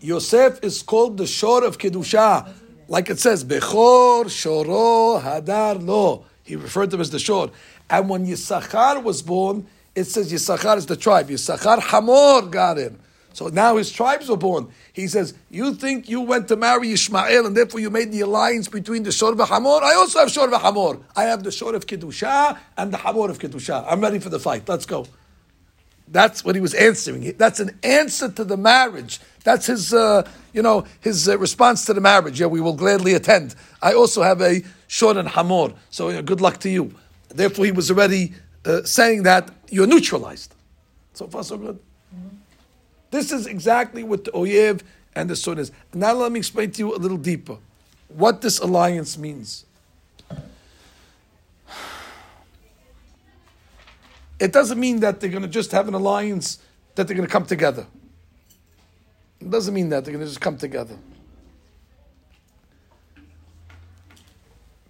Yosef 0.00 0.58
is 0.62 0.82
called 0.82 1.18
the 1.18 1.26
Shor 1.26 1.64
of 1.64 1.78
Kedusha. 1.78 2.52
Like 2.88 3.10
it 3.10 3.18
says, 3.18 3.44
Bechor 3.44 4.24
Shoro 4.26 5.20
Hadar 5.20 5.84
Lo. 5.84 6.24
He 6.44 6.54
referred 6.54 6.90
to 6.90 6.96
him 6.96 7.00
as 7.00 7.10
the 7.10 7.18
Shor. 7.18 7.50
And 7.90 8.08
when 8.08 8.26
Yisachar 8.26 9.02
was 9.02 9.22
born, 9.22 9.66
it 9.94 10.04
says 10.04 10.32
Yisachar 10.32 10.76
is 10.76 10.86
the 10.86 10.96
tribe. 10.96 11.28
Yisachar 11.28 11.80
Hamor 11.80 12.42
got 12.42 12.78
him. 12.78 13.00
So 13.32 13.48
now 13.48 13.76
his 13.76 13.90
tribes 13.90 14.28
were 14.28 14.36
born. 14.36 14.68
He 14.92 15.08
says, 15.08 15.34
You 15.50 15.74
think 15.74 16.08
you 16.08 16.22
went 16.22 16.48
to 16.48 16.56
marry 16.56 16.92
Ishmael 16.92 17.44
and 17.46 17.56
therefore 17.56 17.80
you 17.80 17.90
made 17.90 18.12
the 18.12 18.20
alliance 18.20 18.68
between 18.68 19.02
the 19.02 19.12
Shor 19.12 19.34
Hamor? 19.36 19.80
I 19.82 19.94
also 19.94 20.20
have 20.20 20.30
Shor 20.30 20.48
Hamor. 20.48 21.00
I 21.14 21.24
have 21.24 21.42
the 21.42 21.50
Shor 21.50 21.74
of 21.74 21.86
Kedusha 21.86 22.56
and 22.78 22.92
the 22.92 22.96
Hamor 22.98 23.30
of 23.30 23.38
Kedusha. 23.38 23.84
I'm 23.88 24.00
ready 24.00 24.20
for 24.20 24.30
the 24.30 24.38
fight. 24.38 24.68
Let's 24.68 24.86
go. 24.86 25.06
That's 26.08 26.44
what 26.44 26.54
he 26.54 26.60
was 26.60 26.72
answering. 26.72 27.34
That's 27.36 27.58
an 27.58 27.78
answer 27.82 28.30
to 28.30 28.44
the 28.44 28.56
marriage. 28.56 29.20
That's 29.46 29.66
his, 29.66 29.94
uh, 29.94 30.28
you 30.52 30.60
know, 30.60 30.84
his 31.00 31.28
uh, 31.28 31.38
response 31.38 31.84
to 31.84 31.94
the 31.94 32.00
marriage. 32.00 32.40
Yeah, 32.40 32.48
we 32.48 32.60
will 32.60 32.72
gladly 32.72 33.14
attend. 33.14 33.54
I 33.80 33.94
also 33.94 34.24
have 34.24 34.40
a 34.40 34.64
Shor 34.88 35.16
and 35.16 35.28
Hamor. 35.28 35.72
So 35.88 36.08
uh, 36.08 36.20
good 36.20 36.40
luck 36.40 36.58
to 36.62 36.68
you. 36.68 36.92
Therefore, 37.28 37.64
he 37.64 37.70
was 37.70 37.88
already 37.88 38.34
uh, 38.64 38.82
saying 38.82 39.22
that 39.22 39.48
you're 39.70 39.86
neutralized. 39.86 40.52
So 41.14 41.28
far, 41.28 41.44
so 41.44 41.58
good. 41.58 41.78
This 43.12 43.30
is 43.30 43.46
exactly 43.46 44.02
what 44.02 44.24
the 44.24 44.32
Oyev 44.32 44.80
and 45.14 45.30
the 45.30 45.36
Sun 45.36 45.58
is. 45.58 45.70
Now 45.94 46.14
let 46.14 46.32
me 46.32 46.40
explain 46.40 46.72
to 46.72 46.78
you 46.80 46.96
a 46.96 46.98
little 46.98 47.16
deeper 47.16 47.58
what 48.08 48.40
this 48.40 48.58
alliance 48.58 49.16
means. 49.16 49.64
It 54.40 54.52
doesn't 54.52 54.80
mean 54.80 54.98
that 55.00 55.20
they're 55.20 55.30
going 55.30 55.42
to 55.42 55.48
just 55.48 55.70
have 55.70 55.86
an 55.86 55.94
alliance, 55.94 56.58
that 56.96 57.06
they're 57.06 57.16
going 57.16 57.28
to 57.28 57.32
come 57.32 57.46
together. 57.46 57.86
It 59.46 59.50
doesn't 59.50 59.74
mean 59.74 59.90
that 59.90 60.04
they're 60.04 60.12
going 60.12 60.24
to 60.24 60.28
just 60.28 60.40
come 60.40 60.56
together. 60.56 60.96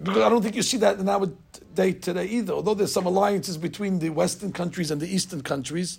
Because 0.02 0.22
I 0.22 0.30
don't 0.30 0.40
think 0.40 0.56
you 0.56 0.62
see 0.62 0.78
that 0.78 0.98
in 0.98 1.06
our 1.10 1.30
day 1.74 1.92
today 1.92 2.24
either. 2.24 2.54
Although 2.54 2.72
there's 2.72 2.90
some 2.90 3.04
alliances 3.04 3.58
between 3.58 3.98
the 3.98 4.08
Western 4.08 4.52
countries 4.52 4.90
and 4.90 4.98
the 4.98 5.14
Eastern 5.14 5.42
countries, 5.42 5.98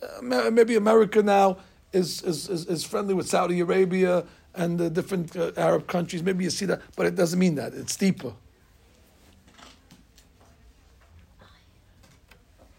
uh, 0.00 0.50
maybe 0.52 0.76
America 0.76 1.20
now 1.20 1.56
is, 1.92 2.22
is, 2.22 2.48
is, 2.48 2.66
is, 2.66 2.84
friendly 2.84 3.12
with 3.12 3.28
Saudi 3.28 3.58
Arabia 3.58 4.24
and 4.54 4.78
the 4.78 4.88
different 4.88 5.36
uh, 5.36 5.50
Arab 5.56 5.88
countries. 5.88 6.22
Maybe 6.22 6.44
you 6.44 6.50
see 6.50 6.66
that, 6.66 6.80
but 6.94 7.06
it 7.06 7.16
doesn't 7.16 7.40
mean 7.40 7.56
that. 7.56 7.74
It's 7.74 7.96
deeper. 7.96 8.32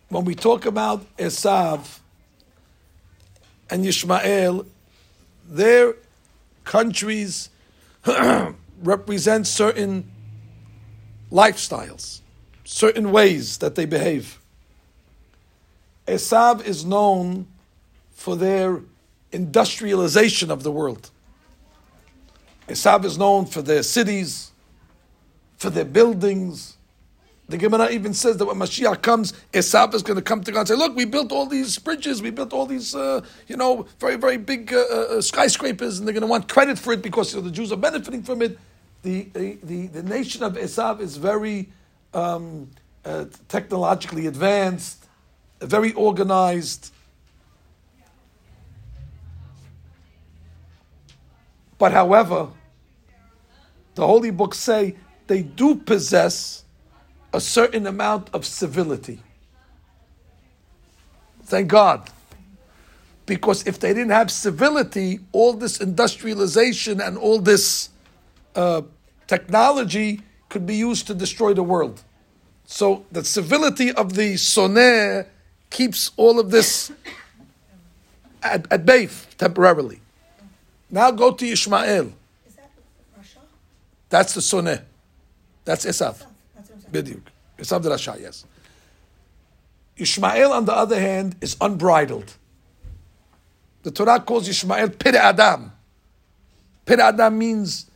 When 0.07 0.23
we 0.23 0.35
talk 0.35 0.65
about 0.65 1.17
Esav 1.17 1.99
and 3.71 3.85
Yishmael, 3.85 4.67
their 5.47 5.95
countries 6.65 7.49
represent 8.83 9.47
certain 9.47 10.11
lifestyles, 11.31 12.19
certain 12.65 13.11
ways 13.11 13.57
that 13.59 13.75
they 13.75 13.85
behave. 13.85 14.39
Esav 16.05 16.65
is 16.65 16.83
known 16.83 17.47
for 18.11 18.35
their 18.35 18.81
industrialization 19.31 20.51
of 20.51 20.63
the 20.63 20.71
world. 20.71 21.09
Esav 22.67 23.05
is 23.05 23.17
known 23.17 23.45
for 23.45 23.61
their 23.61 23.83
cities, 23.83 24.51
for 25.57 25.69
their 25.69 25.85
buildings. 25.85 26.77
The 27.51 27.57
Gemara 27.57 27.89
even 27.91 28.13
says 28.13 28.37
that 28.37 28.45
when 28.45 28.55
Mashiach 28.55 29.01
comes, 29.01 29.33
Esav 29.51 29.93
is 29.93 30.03
going 30.03 30.15
to 30.15 30.21
come 30.21 30.41
to 30.41 30.53
God 30.53 30.61
and 30.61 30.69
say, 30.69 30.75
"Look, 30.75 30.95
we 30.95 31.03
built 31.03 31.33
all 31.33 31.45
these 31.45 31.77
bridges, 31.77 32.21
we 32.21 32.31
built 32.31 32.53
all 32.53 32.65
these, 32.65 32.95
uh, 32.95 33.25
you 33.49 33.57
know, 33.57 33.87
very 33.99 34.15
very 34.15 34.37
big 34.37 34.73
uh, 34.73 34.77
uh, 34.79 35.21
skyscrapers, 35.21 35.99
and 35.99 36.07
they're 36.07 36.13
going 36.13 36.21
to 36.21 36.27
want 36.27 36.47
credit 36.47 36.79
for 36.79 36.93
it 36.93 37.01
because 37.01 37.33
you 37.33 37.41
know, 37.41 37.45
the 37.45 37.51
Jews 37.51 37.73
are 37.73 37.77
benefiting 37.77 38.23
from 38.23 38.41
it." 38.41 38.57
The, 39.03 39.23
the, 39.33 39.57
the, 39.63 39.87
the 39.87 40.03
nation 40.03 40.43
of 40.43 40.53
Esav 40.53 41.01
is 41.01 41.17
very 41.17 41.69
um, 42.13 42.69
uh, 43.03 43.25
technologically 43.49 44.27
advanced, 44.27 45.05
very 45.59 45.91
organized. 45.93 46.93
But 51.77 51.91
however, 51.91 52.47
the 53.95 54.07
holy 54.07 54.31
books 54.31 54.59
say 54.59 54.95
they 55.27 55.41
do 55.41 55.75
possess 55.75 56.63
a 57.33 57.41
certain 57.41 57.87
amount 57.87 58.29
of 58.33 58.45
civility. 58.45 59.21
Thank 61.43 61.67
God. 61.67 62.09
Because 63.25 63.65
if 63.67 63.79
they 63.79 63.93
didn't 63.93 64.11
have 64.11 64.31
civility, 64.31 65.19
all 65.31 65.53
this 65.53 65.79
industrialization 65.79 66.99
and 66.99 67.17
all 67.17 67.39
this 67.39 67.89
uh, 68.55 68.81
technology 69.27 70.21
could 70.49 70.65
be 70.65 70.75
used 70.75 71.07
to 71.07 71.13
destroy 71.13 71.53
the 71.53 71.63
world. 71.63 72.03
So 72.65 73.05
the 73.11 73.23
civility 73.23 73.91
of 73.91 74.13
the 74.15 74.33
soneh 74.35 75.25
keeps 75.69 76.11
all 76.17 76.39
of 76.39 76.51
this 76.51 76.91
at, 78.43 78.65
at 78.71 78.85
bay 78.85 79.07
temporarily. 79.37 80.01
Now 80.89 81.11
go 81.11 81.31
to 81.31 81.45
Ishmael. 81.45 82.11
Is 82.47 82.55
that 82.55 82.71
Russia? 83.17 83.39
That's 84.09 84.33
the 84.33 84.41
soneh. 84.41 84.81
That's 85.63 85.85
Esav. 85.85 86.25
Saying. 86.93 87.23
Esav 87.57 87.83
Rasha, 87.83 88.19
yes. 88.19 88.45
Ishmael, 89.97 90.51
on 90.51 90.65
the 90.65 90.73
other 90.73 90.99
hand, 90.99 91.35
is 91.41 91.55
unbridled. 91.61 92.33
The 93.83 93.91
Torah 93.91 94.19
calls 94.19 94.47
Ishmael 94.47 94.89
Pere 94.89 95.17
Adam. 95.17 95.71
Pere 96.85 97.01
Adam 97.01 97.37
means 97.37 97.87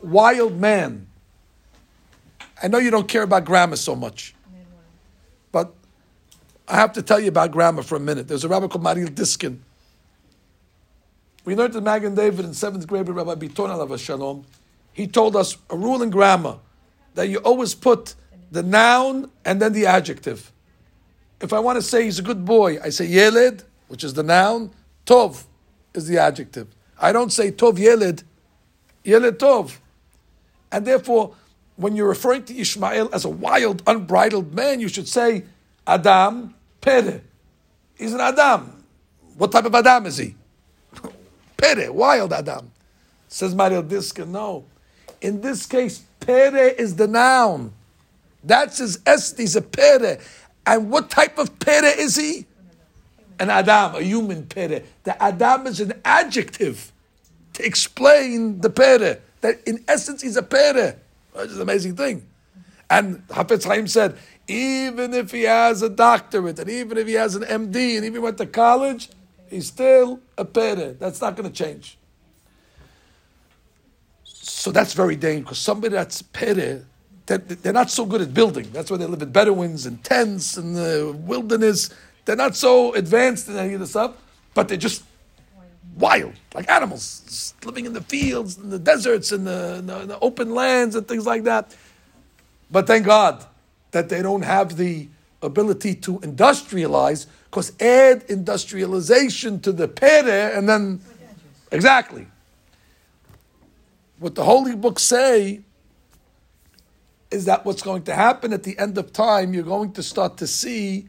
wild 0.00 0.58
man. 0.58 1.06
I 2.62 2.68
know 2.68 2.78
you 2.78 2.90
don't 2.90 3.08
care 3.08 3.22
about 3.22 3.44
grammar 3.44 3.76
so 3.76 3.94
much, 3.94 4.34
but 5.52 5.74
I 6.66 6.76
have 6.76 6.92
to 6.94 7.02
tell 7.02 7.20
you 7.20 7.28
about 7.28 7.50
grammar 7.50 7.82
for 7.82 7.96
a 7.96 8.00
minute. 8.00 8.28
There's 8.28 8.44
a 8.44 8.48
rabbi 8.48 8.68
called 8.68 8.84
Maharil 8.84 9.14
Diskin. 9.14 9.62
We 11.44 11.54
learned 11.54 11.76
in 11.76 11.84
Magen 11.84 12.14
David 12.14 12.44
in 12.44 12.54
seventh 12.54 12.86
grade 12.86 13.06
with 13.06 13.16
Rabbi 13.16 13.34
Biton 13.34 13.68
Alav 13.68 13.98
Shalom. 13.98 14.44
He 14.92 15.06
told 15.06 15.36
us 15.36 15.56
a 15.70 15.76
rule 15.76 16.02
in 16.02 16.10
grammar 16.10 16.58
that 17.16 17.28
you 17.28 17.38
always 17.38 17.74
put 17.74 18.14
the 18.52 18.62
noun 18.62 19.30
and 19.44 19.60
then 19.60 19.72
the 19.72 19.86
adjective. 19.86 20.52
If 21.40 21.52
I 21.52 21.58
want 21.58 21.76
to 21.76 21.82
say 21.82 22.04
he's 22.04 22.18
a 22.18 22.22
good 22.22 22.44
boy, 22.44 22.78
I 22.80 22.90
say 22.90 23.06
Yeled, 23.06 23.64
which 23.88 24.04
is 24.04 24.14
the 24.14 24.22
noun. 24.22 24.70
Tov 25.04 25.44
is 25.94 26.06
the 26.06 26.18
adjective. 26.18 26.68
I 27.00 27.12
don't 27.12 27.32
say 27.32 27.50
Tov 27.50 27.78
Yeled, 27.78 28.22
Yeled 29.04 29.38
Tov. 29.38 29.78
And 30.70 30.86
therefore, 30.86 31.34
when 31.76 31.96
you're 31.96 32.08
referring 32.08 32.44
to 32.44 32.56
Ishmael 32.56 33.10
as 33.12 33.24
a 33.24 33.28
wild, 33.28 33.82
unbridled 33.86 34.54
man, 34.54 34.80
you 34.80 34.88
should 34.88 35.08
say 35.08 35.44
Adam 35.86 36.54
Pere. 36.80 37.22
He's 37.96 38.12
an 38.12 38.20
Adam. 38.20 38.84
What 39.36 39.52
type 39.52 39.64
of 39.64 39.74
Adam 39.74 40.06
is 40.06 40.18
he? 40.18 40.34
Pere, 41.56 41.90
wild 41.92 42.32
Adam. 42.32 42.70
Says 43.28 43.54
Maharil 43.54 43.88
Diskin, 43.88 44.28
no. 44.32 44.64
In 45.20 45.40
this 45.40 45.66
case, 45.66 46.05
Pere 46.20 46.68
is 46.68 46.96
the 46.96 47.06
noun. 47.06 47.72
That's 48.42 48.78
his 48.78 49.00
est, 49.06 49.38
he's 49.38 49.56
a 49.56 49.62
Pere. 49.62 50.18
And 50.64 50.90
what 50.90 51.10
type 51.10 51.38
of 51.38 51.58
Pere 51.58 51.92
is 51.98 52.16
he? 52.16 52.46
An 53.38 53.50
Adam, 53.50 53.96
a 53.96 54.02
human 54.02 54.46
Pere. 54.46 54.82
The 55.04 55.22
Adam 55.22 55.66
is 55.66 55.80
an 55.80 56.00
adjective 56.04 56.92
to 57.54 57.64
explain 57.64 58.60
the 58.60 58.70
Pere. 58.70 59.20
That 59.40 59.60
in 59.66 59.84
essence 59.88 60.22
he's 60.22 60.36
a 60.36 60.42
Pere. 60.42 60.96
Which 61.32 61.50
is 61.50 61.56
an 61.56 61.62
amazing 61.62 61.96
thing. 61.96 62.26
And 62.88 63.26
Hafez 63.28 63.64
Chaim 63.64 63.88
said, 63.88 64.16
even 64.48 65.12
if 65.12 65.32
he 65.32 65.42
has 65.42 65.82
a 65.82 65.88
doctorate, 65.88 66.58
and 66.58 66.70
even 66.70 66.98
if 66.98 67.06
he 67.06 67.14
has 67.14 67.34
an 67.34 67.42
MD, 67.42 67.96
and 67.96 68.04
even 68.04 68.22
went 68.22 68.38
to 68.38 68.46
college, 68.46 69.08
he's 69.50 69.66
still 69.66 70.20
a 70.38 70.44
Pere. 70.44 70.92
That's 70.92 71.20
not 71.20 71.36
going 71.36 71.50
to 71.50 71.54
change. 71.54 71.98
So 74.66 74.72
that's 74.72 74.94
very 74.94 75.14
dangerous 75.14 75.44
because 75.44 75.58
somebody 75.60 75.92
that's 75.92 76.22
Pere, 76.22 76.82
they're, 77.26 77.72
not 77.72 77.88
so 77.88 78.04
good 78.04 78.20
at 78.20 78.34
building. 78.34 78.68
That's 78.72 78.90
why 78.90 78.96
they 78.96 79.06
live 79.06 79.22
in 79.22 79.30
Bedouins 79.30 79.86
and 79.86 80.02
tents 80.02 80.56
in 80.56 80.74
the 80.74 81.16
wilderness. 81.20 81.90
They're 82.24 82.34
not 82.34 82.56
so 82.56 82.92
advanced 82.94 83.48
in 83.48 83.56
any 83.56 83.74
of 83.74 83.78
this 83.78 83.90
stuff, 83.90 84.16
but 84.54 84.66
they're 84.66 84.76
just 84.76 85.04
wild, 85.96 86.32
like 86.52 86.68
animals, 86.68 87.54
living 87.64 87.86
in 87.86 87.92
the 87.92 88.00
fields, 88.00 88.58
in 88.58 88.70
the 88.70 88.80
deserts, 88.80 89.30
in 89.30 89.44
the, 89.44 89.84
the, 89.86 90.06
the 90.06 90.18
open 90.18 90.52
lands, 90.52 90.96
and 90.96 91.06
things 91.06 91.26
like 91.26 91.44
that. 91.44 91.72
But 92.68 92.88
thank 92.88 93.06
God 93.06 93.46
that 93.92 94.08
they 94.08 94.20
don't 94.20 94.42
have 94.42 94.76
the 94.76 95.06
ability 95.42 95.94
to 95.94 96.18
industrialize, 96.18 97.26
because 97.44 97.70
add 97.80 98.24
industrialization 98.28 99.60
to 99.60 99.70
the 99.70 99.86
pere, 99.86 100.52
and 100.58 100.68
then 100.68 101.02
exactly 101.70 102.26
what 104.18 104.34
the 104.34 104.44
holy 104.44 104.74
books 104.74 105.02
say 105.02 105.60
is 107.30 107.44
that 107.46 107.64
what's 107.64 107.82
going 107.82 108.02
to 108.04 108.14
happen 108.14 108.52
at 108.52 108.62
the 108.62 108.78
end 108.78 108.96
of 108.98 109.12
time, 109.12 109.52
you're 109.52 109.62
going 109.62 109.92
to 109.92 110.02
start 110.02 110.38
to 110.38 110.46
see 110.46 111.08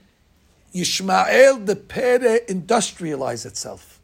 Yishmael 0.73 1.65
the 1.65 1.75
Pere 1.75 2.39
industrialize 2.47 3.45
itself. 3.45 4.01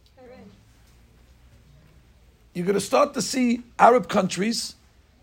You're 2.53 2.65
going 2.65 2.75
to 2.75 2.81
start 2.81 3.15
to 3.15 3.21
see 3.21 3.63
Arab 3.79 4.07
countries 4.07 4.75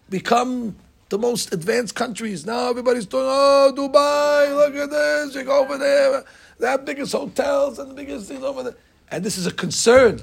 become 0.09 0.75
the 1.11 1.19
most 1.19 1.53
advanced 1.53 1.95
countries. 1.95 2.45
Now 2.45 2.71
everybody's 2.71 3.07
doing, 3.07 3.27
oh, 3.27 3.73
Dubai, 3.75 4.55
look 4.55 4.75
at 4.75 4.91
this, 4.91 5.35
you 5.37 5.45
go 5.45 5.63
over 5.63 5.79
there. 5.79 6.25
They 6.59 6.67
have 6.67 6.85
biggest 6.85 7.13
hotels 7.13 7.79
and 7.79 7.91
the 7.91 7.95
biggest 7.95 8.29
things 8.29 8.43
over 8.43 8.65
there. 8.65 8.77
And 9.11 9.25
this 9.25 9.39
is 9.39 9.47
a 9.47 9.53
concern. 9.53 10.23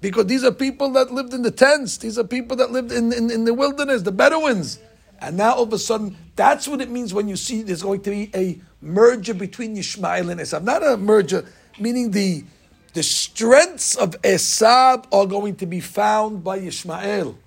Because 0.00 0.26
these 0.26 0.44
are 0.44 0.52
people 0.52 0.90
that 0.92 1.10
lived 1.10 1.32
in 1.32 1.42
the 1.42 1.50
tents. 1.50 1.96
These 1.96 2.18
are 2.18 2.24
people 2.24 2.56
that 2.58 2.70
lived 2.70 2.92
in, 2.92 3.12
in, 3.12 3.30
in 3.30 3.44
the 3.44 3.54
wilderness, 3.54 4.02
the 4.02 4.12
Bedouins. 4.12 4.78
And 5.20 5.36
now 5.36 5.54
all 5.54 5.62
of 5.62 5.72
a 5.72 5.78
sudden, 5.78 6.16
that's 6.36 6.68
what 6.68 6.80
it 6.80 6.90
means 6.90 7.14
when 7.14 7.28
you 7.28 7.36
see 7.36 7.62
there's 7.62 7.82
going 7.82 8.02
to 8.02 8.10
be 8.10 8.30
a 8.34 8.60
merger 8.82 9.34
between 9.34 9.76
Ishmael 9.76 10.30
and 10.30 10.40
Esav. 10.40 10.62
Not 10.62 10.86
a 10.86 10.96
merger, 10.96 11.46
meaning 11.80 12.10
the, 12.10 12.44
the 12.92 13.02
strengths 13.02 13.94
of 13.96 14.20
Esav 14.22 15.06
are 15.12 15.26
going 15.26 15.56
to 15.56 15.66
be 15.66 15.80
found 15.80 16.44
by 16.44 16.58
Ishmael. 16.58 17.38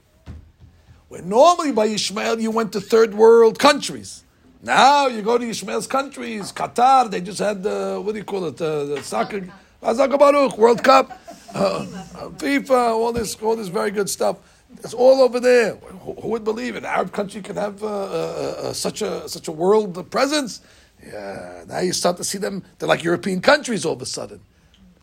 Where 1.10 1.22
normally 1.22 1.72
by 1.72 1.86
Ishmael 1.86 2.40
you 2.40 2.52
went 2.52 2.74
to 2.74 2.82
third 2.82 3.14
world 3.14 3.60
countries. 3.60 4.24
Now 4.62 5.08
you 5.08 5.22
go 5.22 5.38
to 5.38 5.50
Ishmael's 5.50 5.88
countries, 5.88 6.52
Qatar, 6.52 7.10
they 7.10 7.22
just 7.22 7.40
had 7.40 7.64
the, 7.64 8.02
what 8.04 8.12
do 8.12 8.18
you 8.18 8.26
call 8.26 8.46
it, 8.46 8.62
uh, 8.62 8.86
the 8.86 9.04
soccer, 9.04 9.48
World 9.82 10.84
Cup, 10.84 11.18
FIFA, 11.54 12.90
all 12.90 13.12
this, 13.12 13.36
all 13.36 13.56
this 13.56 13.68
very 13.68 13.92
good 13.92 14.10
stuff. 14.10 14.38
It's 14.78 14.94
all 14.94 15.22
over 15.22 15.40
there. 15.40 15.76
Who, 15.76 16.14
who 16.14 16.28
would 16.30 16.44
believe 16.44 16.76
an 16.76 16.86
Arab 16.86 17.12
country 17.12 17.42
can 17.42 17.56
have 17.56 17.84
uh, 17.84 17.88
uh, 17.88 17.90
uh, 17.90 18.74
such 18.74 19.02
a 19.02 19.28
such 19.28 19.48
a 19.48 19.52
world 19.52 20.10
presence? 20.12 20.62
Yeah, 21.04 21.64
now 21.68 21.80
you 21.80 21.94
start 21.94 22.18
to 22.18 22.24
see 22.24 22.38
them. 22.38 22.64
They're 22.78 22.88
like 22.88 23.04
European 23.04 23.42
countries 23.42 23.86
all 23.86 23.94
of 23.94 24.02
a 24.02 24.06
sudden. 24.06 24.42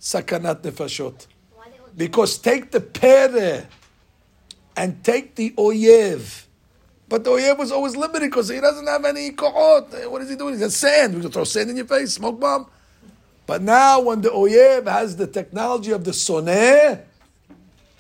Sakanat 0.00 0.62
nefashot. 0.62 1.26
Because 1.96 2.38
take 2.38 2.70
the 2.70 2.80
pere 2.80 3.66
and 4.76 5.02
take 5.02 5.34
the 5.34 5.50
oyev. 5.52 6.44
But 7.08 7.24
the 7.24 7.30
oyev 7.30 7.58
was 7.58 7.72
always 7.72 7.96
limited 7.96 8.30
because 8.30 8.48
he 8.48 8.60
doesn't 8.60 8.86
have 8.86 9.04
any 9.04 9.30
kohot. 9.30 10.10
What 10.10 10.22
is 10.22 10.28
he 10.28 10.36
doing? 10.36 10.54
He 10.54 10.60
has 10.60 10.72
got 10.72 10.88
sand. 10.88 11.14
We 11.14 11.22
can 11.22 11.30
throw 11.30 11.44
sand 11.44 11.70
in 11.70 11.76
your 11.76 11.86
face, 11.86 12.12
smoke 12.12 12.38
bomb. 12.38 12.66
But 13.46 13.62
now, 13.62 14.00
when 14.00 14.22
the 14.22 14.30
oyev 14.30 14.90
has 14.90 15.16
the 15.16 15.26
technology 15.26 15.92
of 15.92 16.04
the 16.04 16.10
soneh, 16.10 17.00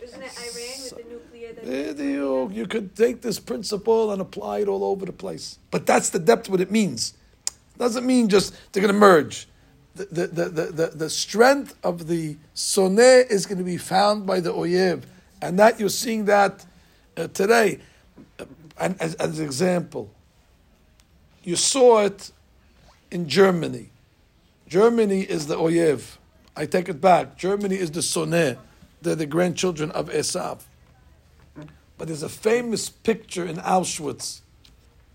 Isn't 0.02 0.22
it 0.22 0.32
Iran 0.38 0.82
with 0.82 0.96
the 0.96 1.04
nuclear? 1.08 1.92
That 1.94 2.02
you, 2.02 2.50
you 2.52 2.66
could 2.66 2.96
take 2.96 3.22
this 3.22 3.38
principle 3.38 4.10
and 4.10 4.20
apply 4.20 4.60
it 4.60 4.68
all 4.68 4.82
over 4.82 5.06
the 5.06 5.12
place. 5.12 5.58
But 5.70 5.86
that's 5.86 6.10
the 6.10 6.18
depth 6.18 6.48
what 6.48 6.60
it 6.60 6.72
means. 6.72 7.14
It 7.46 7.78
Doesn't 7.78 8.04
mean 8.04 8.28
just 8.28 8.54
they're 8.72 8.82
going 8.82 8.92
to 8.92 8.98
merge. 8.98 9.46
The, 9.94 10.04
the, 10.04 10.26
the, 10.26 10.64
the, 10.64 10.86
the, 10.88 11.10
strength 11.10 11.74
of 11.82 12.06
the 12.06 12.36
soneh 12.54 13.30
is 13.30 13.46
going 13.46 13.56
to 13.56 13.64
be 13.64 13.78
found 13.78 14.26
by 14.26 14.40
the 14.40 14.52
oyev. 14.52 15.04
And 15.40 15.58
that 15.58 15.80
you're 15.80 15.88
seeing 15.88 16.26
that 16.26 16.66
uh, 17.16 17.28
today. 17.28 17.80
Uh, 18.38 18.44
and 18.78 19.00
as, 19.00 19.14
as 19.14 19.38
an 19.38 19.44
example, 19.46 20.10
you 21.44 21.56
saw 21.56 22.04
it 22.04 22.30
in 23.10 23.26
Germany. 23.26 23.90
Germany 24.68 25.22
is 25.22 25.46
the 25.46 25.56
oyev. 25.56 26.16
I 26.56 26.66
take 26.66 26.88
it 26.88 27.00
back. 27.00 27.36
Germany 27.36 27.76
is 27.76 27.90
the 27.90 28.00
soneh. 28.00 28.58
They're 29.02 29.14
the 29.14 29.26
grandchildren 29.26 29.90
of 29.92 30.08
Esav. 30.08 30.62
But 31.98 32.08
there's 32.08 32.22
a 32.22 32.28
famous 32.28 32.88
picture 32.88 33.44
in 33.44 33.56
Auschwitz 33.56 34.40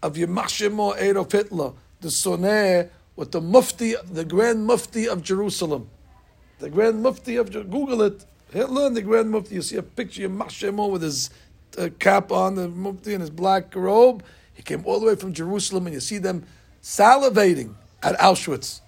of 0.02 0.16
Yemach 0.16 0.46
Shemo 0.46 1.00
Adolf 1.00 1.32
Hitler, 1.32 1.74
the 2.00 2.08
soneh, 2.08 2.90
with 3.16 3.32
the 3.32 3.42
mufti, 3.42 3.96
the 4.12 4.26
grand 4.26 4.66
mufti 4.66 5.08
of 5.08 5.22
Jerusalem. 5.22 5.90
The 6.60 6.70
grand 6.70 7.04
mufti 7.04 7.36
of 7.36 7.52
Google 7.52 8.02
it. 8.04 8.26
Hitler 8.52 8.88
and 8.88 8.96
the 8.96 9.02
grand 9.02 9.32
mufti. 9.32 9.56
You 9.56 9.62
see 9.62 9.78
a 9.78 9.84
picture 9.84 10.26
of 10.26 10.32
Yemach 10.32 10.92
with 10.92 11.02
his 11.02 11.30
uh, 11.78 11.90
cap 12.00 12.32
on, 12.32 12.56
the 12.56 12.68
mufti 12.68 13.14
in 13.14 13.22
his 13.22 13.30
black 13.30 13.76
robe. 13.76 14.24
He 14.54 14.64
came 14.64 14.86
all 14.86 15.00
the 15.00 15.08
way 15.08 15.16
from 15.16 15.34
Jerusalem, 15.34 15.88
and 15.88 15.94
you 15.94 16.00
see 16.00 16.18
them 16.18 16.46
salivating 16.82 17.76
at 18.02 18.18
Auschwitz. 18.18 18.82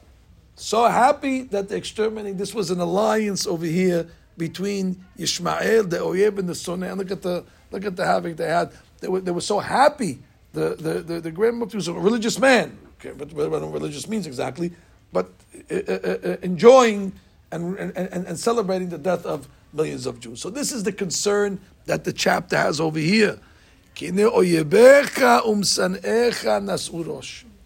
So 0.56 0.86
happy 0.86 1.44
that 1.44 1.70
they're 1.70 1.78
exterminating. 1.78 2.38
This 2.38 2.54
was 2.54 2.70
an 2.72 2.80
alliance 2.80 3.48
over 3.48 3.66
here 3.66 4.08
between 4.38 5.04
Ishmael, 5.18 5.86
the 5.86 5.98
Oyev, 5.98 6.38
and 6.39 6.48
the 6.48 6.54
Soneh. 6.54 6.89
And 6.89 6.98
look 6.98 7.12
at 7.12 7.22
the 7.22 7.44
look 7.72 7.86
at 7.86 7.96
the 7.96 8.06
havoc 8.06 8.38
they 8.38 8.48
had. 8.48 8.72
They 9.00 9.08
were, 9.08 9.22
they 9.22 9.32
were 9.32 9.42
so 9.42 9.60
happy. 9.60 10.20
The 10.54 10.76
the 10.76 10.94
the, 11.02 11.22
the 11.22 11.32
Grand 11.32 11.58
Mufti 11.58 11.78
was 11.78 11.88
a 11.88 11.94
religious 11.94 12.39
man. 12.39 12.78
Okay, 13.00 13.13
but 13.18 13.34
what 13.34 13.50
religious 13.74 14.08
means 14.08 14.28
exactly, 14.28 14.72
but 15.12 15.30
uh, 15.70 15.76
uh, 15.76 15.92
uh, 15.92 16.38
enjoying 16.42 17.12
and, 17.52 17.78
and, 17.78 17.98
and, 17.98 18.26
and 18.26 18.39
celebrating 18.39 18.89
the 18.89 18.98
death 18.98 19.26
of 19.26 19.48
millions 19.74 20.06
of 20.06 20.20
Jews. 20.20 20.42
So 20.42 20.50
this 20.50 20.72
is 20.72 20.84
the 20.84 20.92
concern 20.92 21.60
that 21.86 22.04
the 22.04 22.13
chapter 22.13 22.58
has 22.58 22.80
over 22.80 23.00
here. 23.00 23.39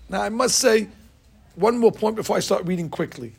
Now 0.09 0.21
I 0.21 0.29
must 0.29 0.59
say 0.59 0.87
one 1.57 1.79
more 1.79 1.91
point 1.91 2.15
before 2.15 2.37
I 2.37 2.39
start 2.39 2.65
reading 2.67 2.87
quickly. 2.87 3.33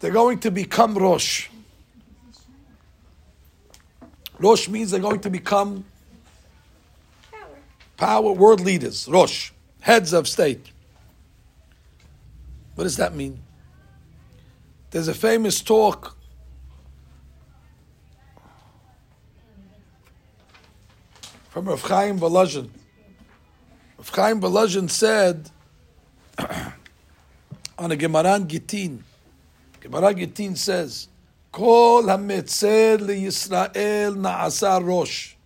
They're 0.00 0.10
going 0.10 0.38
to 0.40 0.50
become 0.50 0.96
Rosh. 0.96 1.48
Rosh 4.38 4.68
means 4.68 4.90
they're 4.90 5.00
going 5.00 5.20
to 5.20 5.30
become 5.30 5.84
Power. 7.30 7.42
power, 7.98 8.32
world 8.32 8.60
leaders, 8.60 9.06
Rosh, 9.08 9.50
heads 9.80 10.14
of 10.14 10.26
state. 10.26 10.72
What 12.74 12.84
does 12.84 12.96
that 12.96 13.14
mean? 13.14 13.42
There's 14.90 15.08
a 15.08 15.14
famous 15.14 15.60
talk 15.60 16.16
from 21.50 21.66
Rav 21.66 21.82
Chaim 21.82 22.18
Volozhin. 22.18 22.70
Rav 23.98 24.08
Chaim 24.08 24.40
Volozhin 24.40 24.88
said 24.88 25.50
on 27.86 27.92
a 27.92 27.96
Gemara 27.96 28.34
in 28.34 28.48
Gittin, 28.48 29.04
Gemara 29.78 30.12
Gittin 30.12 30.56
says, 30.56 31.06
Kol 31.52 32.02
hametzer 32.02 32.98
Yisrael 32.98 34.16
na'asa 34.16 34.84
rosh. 34.84 35.36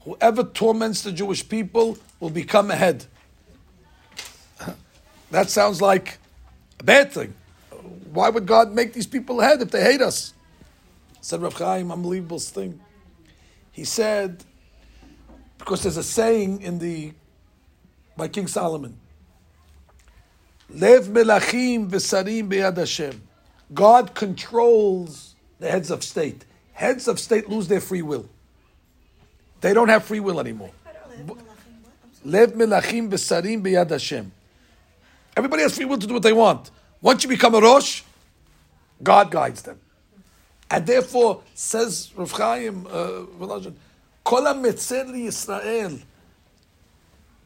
Whoever 0.00 0.42
torments 0.42 1.02
the 1.02 1.12
Jewish 1.12 1.48
people 1.48 1.96
will 2.18 2.30
become 2.30 2.72
a 2.72 2.74
head. 2.74 3.06
that 5.30 5.50
sounds 5.50 5.80
like 5.80 6.18
a 6.80 6.82
bad 6.82 7.12
thing. 7.12 7.32
Why 8.12 8.28
would 8.28 8.44
God 8.46 8.72
make 8.72 8.92
these 8.92 9.06
people 9.06 9.40
a 9.40 9.44
head 9.44 9.62
if 9.62 9.70
they 9.70 9.84
hate 9.84 10.02
us? 10.02 10.34
Said 11.20 11.40
Rav 11.40 11.54
Chaim, 11.54 11.92
unbelievable 11.92 12.40
thing. 12.40 12.80
He 13.70 13.84
said, 13.84 14.42
because 15.58 15.84
there's 15.84 15.96
a 15.96 16.02
saying 16.02 16.60
in 16.60 16.80
the 16.80 17.12
by 18.16 18.26
King 18.26 18.48
Solomon. 18.48 18.98
Lev 20.70 21.06
melachim 21.06 21.88
v'sarim 21.88 22.48
beyad 22.48 22.76
Hashem. 22.76 23.22
God 23.72 24.14
controls 24.14 25.34
the 25.58 25.70
heads 25.70 25.90
of 25.90 26.04
state. 26.04 26.44
Heads 26.72 27.08
of 27.08 27.18
state 27.18 27.48
lose 27.48 27.68
their 27.68 27.80
free 27.80 28.02
will. 28.02 28.28
They 29.60 29.74
don't 29.74 29.88
have 29.88 30.04
free 30.04 30.20
will 30.20 30.38
anymore. 30.40 30.70
Lev 32.24 32.52
melachim 32.52 33.10
v'sarim 33.10 33.62
beyad 33.62 33.90
Hashem. 33.90 34.30
Everybody 35.36 35.62
has 35.62 35.74
free 35.76 35.84
will 35.84 35.98
to 35.98 36.06
do 36.06 36.14
what 36.14 36.22
they 36.22 36.32
want. 36.32 36.70
Once 37.00 37.22
you 37.22 37.28
become 37.28 37.54
a 37.54 37.60
Rosh, 37.60 38.02
God 39.02 39.30
guides 39.30 39.62
them. 39.62 39.78
And 40.70 40.86
therefore, 40.86 41.42
says 41.54 42.12
Rav 42.16 42.30
Chaim, 42.32 42.86
uh, 42.86 43.22
Kol 44.24 44.42
Yisrael 44.42 46.02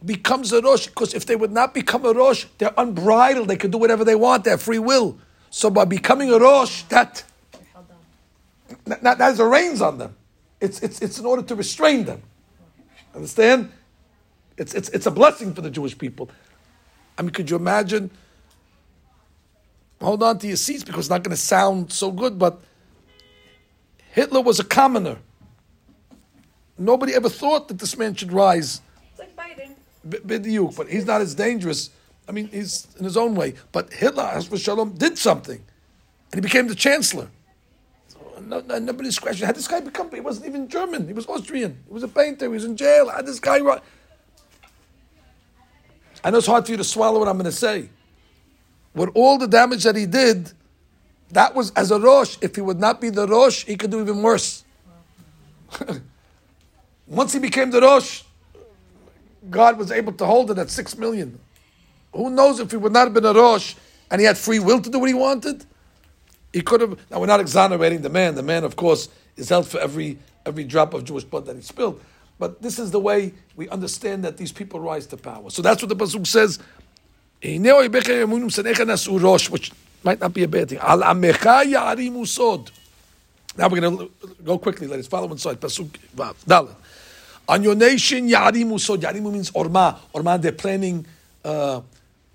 becomes 0.05 0.53
a 0.53 0.61
Rosh, 0.61 0.87
because 0.87 1.15
if 1.15 1.27
they 1.27 1.37
would 1.37 1.53
not 1.53 1.75
become 1.75 2.05
a 2.05 2.13
Rosh, 2.13 2.47
they're 2.59 2.75
unbridled, 2.77 3.49
they 3.49 3.57
can 3.57 3.71
do 3.71 3.79
whatever 3.79 4.05
they 4.05 4.15
want, 4.15 4.45
they 4.45 4.51
have 4.51 4.63
free 4.63 4.79
will. 4.79 5.19
So 5.51 5.71
by 5.71 5.85
becoming 5.85 6.33
a 6.33 6.39
Rosh, 6.39 6.83
that, 6.85 7.25
that, 8.87 9.19
that 9.19 9.39
a 9.39 9.45
reins 9.45 9.81
on 9.81 9.99
them. 9.99 10.17
It's, 10.61 10.81
it's, 10.81 11.01
it's 11.03 11.19
in 11.19 11.27
order 11.27 11.43
to 11.43 11.55
restrain 11.55 12.05
them. 12.05 12.23
Understand? 13.15 13.71
It's, 14.57 14.75
it's, 14.75 14.89
it's 14.91 15.07
a 15.07 15.11
blessing 15.11 15.55
for 15.55 15.61
the 15.61 15.71
Jewish 15.71 15.97
people. 15.97 16.31
I 17.19 17.23
mean, 17.23 17.31
could 17.31 17.51
you 17.51 17.57
imagine? 17.57 18.11
Hold 20.01 20.23
on 20.23 20.39
to 20.39 20.47
your 20.47 20.57
seats 20.57 20.83
because 20.83 21.01
it's 21.07 21.11
not 21.11 21.23
going 21.23 21.31
to 21.31 21.41
sound 21.41 21.93
so 21.93 22.11
good, 22.11 22.39
but 22.39 22.61
Hitler 24.13 24.41
was 24.41 24.59
a 24.59 24.65
commoner. 24.65 25.19
Nobody 26.79 27.15
ever 27.15 27.29
thought 27.29 27.69
that 27.69 27.79
this 27.79 27.97
man 27.97 28.15
should 28.15 28.33
rise. 28.33 28.81
B'diuk, 30.07 30.77
but 30.77 30.89
he's 30.89 31.07
not 31.07 31.21
as 31.21 31.35
dangerous. 31.35 31.91
I 32.29 32.33
mean, 32.33 32.49
he's 32.49 32.87
in 32.99 33.05
his 33.05 33.17
own 33.17 33.35
way. 33.35 33.55
But 33.73 33.93
Hitler, 33.93 34.25
as 34.25 34.47
for 34.47 34.59
Shalom, 34.59 34.93
did 34.93 35.19
something, 35.19 35.63
and 36.33 36.35
he 36.35 36.41
became 36.41 36.69
the 36.69 36.75
chancellor. 36.75 37.29
No, 38.41 38.61
no, 38.61 38.79
nobody's 38.79 39.19
questioning. 39.19 39.47
How 39.47 39.53
did 39.53 39.59
this 39.59 39.69
guy 39.69 39.81
become? 39.81 40.11
He 40.11 40.21
wasn't 40.21 40.47
even 40.47 40.69
German. 40.69 41.07
He 41.07 41.13
was 41.13 41.27
Austrian. 41.27 41.79
He 41.87 41.95
was 41.95 42.03
a 42.03 42.09
painter. 42.09 42.47
He 42.47 42.49
was 42.49 42.65
in 42.65 42.77
jail. 42.77 43.11
Did 43.17 43.27
this 43.27 43.39
guy 43.39 43.61
run? 43.61 43.81
I 46.25 46.31
know 46.31 46.39
it's 46.39 46.47
hard 46.47 46.67
for 46.67 46.73
you 46.73 46.77
to 46.77 46.85
swallow 46.85 47.19
what 47.19 47.29
I'm 47.29 47.37
going 47.37 47.45
to 47.45 47.53
say. 47.53 47.89
With 48.95 49.11
all 49.15 49.39
the 49.39 49.49
damage 49.49 49.85
that 49.85 49.97
he 49.97 50.07
did, 50.07 50.53
that 51.31 51.55
was 51.55 51.71
as 51.73 51.91
a 51.91 51.99
Rosh. 51.99 52.37
If 52.41 52.57
he 52.57 52.61
would 52.61 52.79
not 52.79 53.01
be 53.01 53.11
the 53.11 53.27
Rosh, 53.27 53.65
he 53.65 53.77
could 53.77 53.91
do 53.91 54.01
even 54.01 54.23
worse. 54.23 54.65
Once 57.07 57.33
he 57.33 57.39
became 57.39 57.71
the 57.71 57.81
Rosh, 57.81 58.23
God 59.51 59.79
was 59.79 59.91
able 59.91 60.13
to 60.15 60.27
hold 60.27 60.51
it 60.51 60.59
at 60.59 60.71
six 60.71 60.97
million. 60.97 61.39
Who 62.13 62.31
knows 62.31 62.61
if 62.61 62.71
he 62.71 62.77
would 62.77 62.93
not 62.93 63.05
have 63.05 63.15
been 63.15 63.25
a 63.25 63.33
Rosh 63.33 63.75
and 64.11 64.21
he 64.21 64.27
had 64.27 64.39
free 64.39 64.59
will 64.59 64.81
to 64.81 64.91
do 64.91 64.99
what 64.99 65.09
he 65.09 65.15
wanted? 65.15 65.65
He 66.53 66.61
could 66.61 66.81
have. 66.83 66.99
Now 67.11 67.21
we're 67.21 67.27
not 67.27 67.41
exonerating 67.41 68.03
the 68.03 68.11
man. 68.11 68.35
The 68.35 68.43
man, 68.43 68.65
of 68.65 68.77
course, 68.77 69.09
is 69.37 69.49
held 69.49 69.67
for 69.67 69.81
every 69.81 70.19
every 70.45 70.65
drop 70.65 70.93
of 70.95 71.05
Jewish 71.05 71.25
blood 71.25 71.47
that 71.47 71.57
he 71.57 71.63
spilled. 71.63 72.01
But 72.39 72.61
this 72.61 72.79
is 72.79 72.91
the 72.91 73.01
way 73.01 73.33
we 73.57 73.69
understand 73.69 74.25
that 74.25 74.37
these 74.37 74.53
people 74.53 74.81
rise 74.81 75.07
to 75.07 75.17
power. 75.17 75.49
So 75.51 75.63
that's 75.63 75.81
what 75.83 75.89
the 75.89 75.97
pasuk 75.97 76.27
says. 76.27 76.59
Which 79.51 79.73
might 80.05 80.21
not 80.21 80.35
be 80.35 80.43
a 80.43 80.49
bad 80.49 80.69
thing. 80.69 80.79
Now 83.57 83.69
we're 83.69 83.81
going 83.81 83.99
to 83.99 84.11
go 84.45 84.59
quickly, 84.59 84.87
ladies. 84.87 85.07
Follow 85.07 85.31
inside. 85.31 85.61
Pasuk 85.61 85.91
Dalet. 86.17 86.75
On 87.53 87.63
your 87.63 87.75
nation, 87.75 88.31
Yarimu 88.31 88.81
Sod. 88.81 89.03
Yarimu 89.03 89.31
means 89.31 89.51
Orma. 89.51 89.99
Orma, 90.15 90.41
they're 90.41 90.53
planning. 90.53 91.05
Uh, 91.45 91.83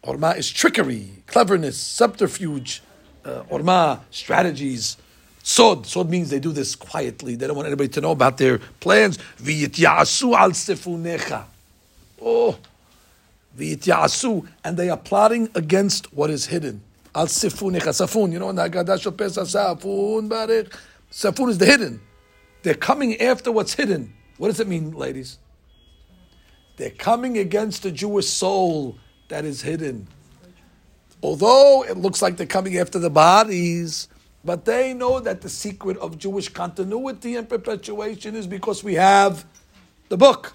orma 0.04 0.38
is 0.38 0.48
trickery, 0.48 1.10
cleverness, 1.26 1.76
subterfuge. 1.80 2.84
Uh, 3.26 3.42
orma, 3.50 4.02
strategies. 4.12 4.96
Sod. 5.42 5.88
Sod 5.88 6.12
means 6.12 6.30
they 6.30 6.38
do 6.40 6.52
this 6.52 6.76
quietly. 6.76 7.34
They 7.34 7.48
don't 7.48 7.56
want 7.56 7.66
anybody 7.66 7.90
to 7.90 8.02
know 8.02 8.12
about 8.12 8.38
their 8.38 8.60
plans. 8.80 9.18
V'yityasu 9.42 10.38
al 10.38 10.52
sefunecha. 10.52 11.46
Oh. 12.22 12.56
V'yityasu. 13.58 14.48
And 14.64 14.78
they 14.78 14.92
are 14.92 14.98
plotting 14.98 15.50
against 15.56 16.14
what 16.14 16.30
is 16.30 16.46
hidden. 16.46 16.84
Al 17.16 17.26
sefunecha. 17.26 17.90
Safun. 17.90 18.34
You 18.34 18.38
know, 18.38 18.52
in 18.52 18.56
the 18.56 18.70
Haggadah 18.70 19.02
Shal 19.02 19.14
Safun 19.14 20.30
barech. 20.30 20.72
Safun 21.12 21.50
is 21.50 21.58
the 21.58 21.66
hidden. 21.66 22.02
They're 22.62 22.76
coming 22.76 23.20
after 23.20 23.52
what's 23.52 23.74
hidden. 23.74 24.14
What 24.38 24.50
does 24.50 24.60
it 24.60 24.68
mean, 24.68 24.92
ladies? 24.92 25.40
They're 26.78 26.90
coming 26.92 27.38
against 27.38 27.84
the 27.84 27.92
Jewish 27.92 28.28
soul 28.28 28.98
that 29.30 29.46
is 29.46 29.62
hidden. 29.62 30.08
Although 31.24 31.84
it 31.84 31.98
looks 31.98 32.22
like 32.22 32.38
they're 32.38 32.46
coming 32.46 32.78
after 32.78 33.00
the 33.00 33.10
bodies, 33.10 34.08
but 34.46 34.66
they 34.66 34.94
know 34.94 35.20
that 35.20 35.42
the 35.42 35.50
secret 35.50 35.98
of 35.98 36.18
Jewish 36.18 36.50
continuity 36.50 37.36
and 37.36 37.50
perpetuation 37.50 38.36
is 38.36 38.46
because 38.46 38.84
we 38.84 38.94
have 38.94 39.46
the 40.10 40.18
book. 40.18 40.54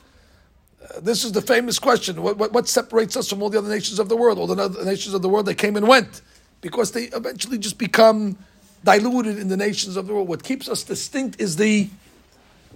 Uh, 0.82 1.00
this 1.00 1.24
is 1.24 1.32
the 1.32 1.42
famous 1.42 1.78
question 1.78 2.22
what, 2.22 2.36
what, 2.38 2.52
what, 2.52 2.68
separates 2.68 3.16
us 3.16 3.28
from 3.28 3.42
all 3.42 3.50
the 3.50 3.58
other 3.58 3.68
nations 3.68 3.98
of 3.98 4.08
the 4.08 4.16
world? 4.16 4.38
All 4.38 4.46
the 4.46 4.62
other 4.62 4.84
nations 4.84 5.14
of 5.14 5.22
the 5.22 5.28
world, 5.28 5.46
they 5.46 5.54
came 5.54 5.76
and 5.76 5.86
went 5.86 6.22
because 6.60 6.92
they 6.92 7.04
eventually 7.04 7.58
just 7.58 7.78
become 7.78 8.38
diluted 8.84 9.38
in 9.38 9.48
the 9.48 9.56
nations 9.56 9.96
of 9.96 10.06
the 10.06 10.14
world. 10.14 10.28
What 10.28 10.42
keeps 10.42 10.68
us 10.68 10.84
distinct 10.84 11.40
is 11.40 11.56
the 11.56 11.90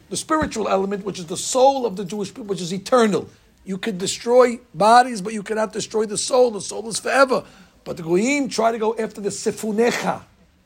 the 0.08 0.16
spiritual 0.16 0.68
element, 0.68 1.04
which 1.04 1.18
is 1.18 1.26
the 1.26 1.36
soul 1.36 1.86
of 1.86 1.96
the 1.96 2.04
Jewish 2.04 2.28
people, 2.28 2.44
which 2.44 2.60
is 2.60 2.72
eternal. 2.72 3.28
You 3.64 3.78
can 3.78 3.98
destroy 3.98 4.60
bodies, 4.74 5.20
but 5.20 5.32
you 5.32 5.42
cannot 5.42 5.72
destroy 5.72 6.06
the 6.06 6.18
soul. 6.18 6.52
The 6.52 6.60
soul 6.60 6.88
is 6.88 7.00
forever. 7.00 7.44
But 7.84 7.96
the 7.96 8.02
Goyim 8.02 8.48
try 8.48 8.72
to 8.72 8.78
go 8.78 8.94
after 8.96 9.20
the 9.20 9.30
sefunecha, 9.30 10.22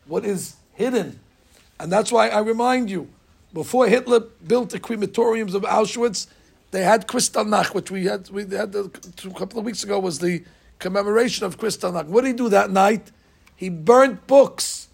what 0.07 0.25
is 0.25 0.57
hidden. 0.75 1.21
And 1.79 1.91
that's 1.91 2.13
why 2.13 2.29
I 2.29 2.41
remind 2.41 2.91
you, 2.91 3.09
before 3.53 3.89
Hitler 3.89 4.21
built 4.21 4.71
the 4.71 4.79
crematoriums 4.79 5.55
of 5.55 5.63
Auschwitz, 5.63 6.27
they 6.71 6.83
had 6.83 7.09
Kristallnacht, 7.09 7.75
which 7.75 7.91
we 7.91 8.05
had 8.05 8.31
we 8.31 8.43
had 8.43 8.75
a 8.75 8.89
couple 9.37 9.59
of 9.59 9.65
weeks 9.65 9.83
ago 9.83 9.99
was 9.99 10.19
the 10.21 10.45
commemoration 10.79 11.45
of 11.45 11.59
Kristallnacht. 11.59 12.07
What 12.07 12.23
did 12.23 12.29
he 12.29 12.35
do 12.35 12.49
that 12.51 12.71
night? 12.71 13.11
He 13.57 13.69
burnt 13.69 14.27
books. 14.27 14.89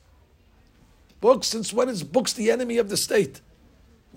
Books, 1.20 1.48
since 1.48 1.72
when 1.72 1.88
is 1.88 2.02
books 2.02 2.32
the 2.32 2.50
enemy 2.50 2.78
of 2.78 2.88
the 2.88 2.96
state? 2.96 3.40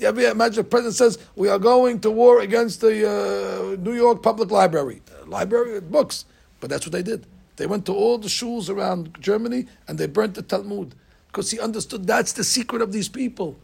Ever 0.02 0.22
imagine 0.22 0.56
the 0.56 0.64
president 0.64 0.96
says, 0.96 1.18
we 1.36 1.50
are 1.50 1.60
going 1.60 2.00
to 2.02 2.12
war 2.12 2.42
against 2.42 2.82
the 2.82 3.08
uh, 3.08 3.76
New 3.82 3.94
York 3.94 4.24
Public 4.24 4.52
Library. 4.52 5.02
Uh, 5.12 5.26
library, 5.26 5.82
books. 5.82 6.26
But 6.60 6.70
that's 6.70 6.86
what 6.86 6.94
they 6.94 7.04
did. 7.04 7.26
They 7.58 7.66
went 7.66 7.86
to 7.88 7.94
all 7.94 8.18
the 8.18 8.30
schools 8.30 8.70
around 8.70 9.18
Germany 9.20 9.66
and 9.88 9.98
they 9.98 10.08
burnt 10.08 10.36
the 10.36 10.42
Talmud. 10.42 10.96
Because 11.28 11.52
he 11.52 11.60
understood 11.60 12.08
that's 12.08 12.34
the 12.34 12.44
secret 12.44 12.82
of 12.82 12.92
these 12.92 13.10
people. 13.10 13.60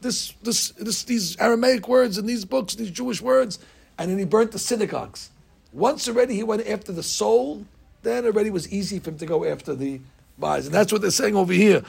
This, 0.00 0.32
this, 0.42 0.70
this, 0.70 1.02
these 1.02 1.36
Aramaic 1.38 1.86
words 1.88 2.16
and 2.16 2.28
these 2.28 2.44
books, 2.44 2.74
these 2.74 2.90
Jewish 2.90 3.20
words. 3.20 3.58
And 3.98 4.10
then 4.10 4.18
he 4.18 4.24
burnt 4.24 4.52
the 4.52 4.58
synagogues. 4.58 5.30
Once 5.72 6.08
already 6.08 6.34
he 6.34 6.42
went 6.42 6.66
after 6.66 6.92
the 6.92 7.02
soul, 7.02 7.66
then 8.02 8.24
already 8.24 8.50
was 8.50 8.72
easy 8.72 8.98
for 8.98 9.10
him 9.10 9.18
to 9.18 9.26
go 9.26 9.44
after 9.44 9.74
the 9.74 10.00
bodies. 10.38 10.66
And 10.66 10.74
that's 10.74 10.92
what 10.92 11.02
they're 11.02 11.10
saying 11.10 11.36
over 11.36 11.52
here. 11.52 11.82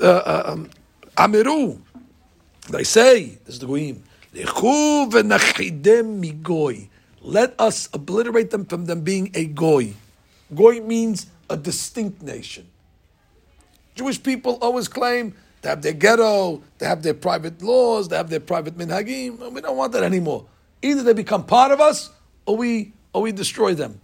Uh, 0.00 0.06
uh, 0.06 0.42
um, 0.46 0.70
Amiru, 1.16 1.80
they 2.70 2.84
say, 2.84 3.38
this 3.44 3.54
is 3.54 3.60
the 3.60 3.66
Goyim, 3.66 4.02
migoy." 6.20 6.88
Let 7.24 7.54
us 7.58 7.88
obliterate 7.92 8.50
them 8.50 8.64
from 8.64 8.86
them 8.86 9.02
being 9.02 9.30
a 9.34 9.44
goy. 9.46 9.94
Goy 10.52 10.80
means 10.80 11.26
a 11.48 11.56
distinct 11.56 12.20
nation. 12.20 12.66
Jewish 13.94 14.20
people 14.20 14.58
always 14.60 14.88
claim 14.88 15.34
they 15.60 15.68
have 15.68 15.82
their 15.82 15.92
ghetto, 15.92 16.62
they 16.78 16.86
have 16.86 17.02
their 17.04 17.14
private 17.14 17.62
laws, 17.62 18.08
they 18.08 18.16
have 18.16 18.28
their 18.28 18.40
private 18.40 18.76
minhagim. 18.76 19.52
We 19.52 19.60
don't 19.60 19.76
want 19.76 19.92
that 19.92 20.02
anymore. 20.02 20.46
Either 20.82 21.04
they 21.04 21.12
become 21.12 21.44
part 21.46 21.70
of 21.70 21.80
us, 21.80 22.10
or 22.46 22.56
we 22.56 22.92
or 23.12 23.22
we 23.22 23.30
destroy 23.30 23.74
them. 23.74 24.00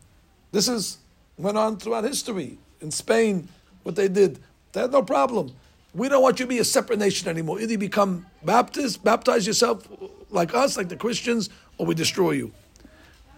This 0.53 0.69
is 0.69 0.99
went 1.37 1.59
on 1.59 1.79
throughout 1.79 2.05
history. 2.05 2.59
In 2.81 2.93
Spain, 2.93 3.49
what 3.83 3.97
they 3.97 4.07
did, 4.07 4.39
they 4.73 4.83
had 4.83 4.93
no 4.93 5.03
problem. 5.03 5.55
We 5.95 6.09
don't 6.09 6.23
want 6.23 6.39
you 6.39 6.45
to 6.45 6.49
be 6.49 6.59
a 6.59 6.65
separate 6.65 6.99
nation 6.99 7.29
anymore. 7.29 7.61
Either 7.61 7.73
you 7.73 7.79
become 7.79 8.27
Baptist, 8.45 9.03
baptize 9.03 9.47
yourself 9.47 9.87
like 10.31 10.55
us, 10.55 10.77
like 10.77 10.89
the 10.89 10.97
Christians, 10.97 11.49
or 11.79 11.87
we 11.87 11.95
destroy 11.95 12.33
you. 12.33 12.53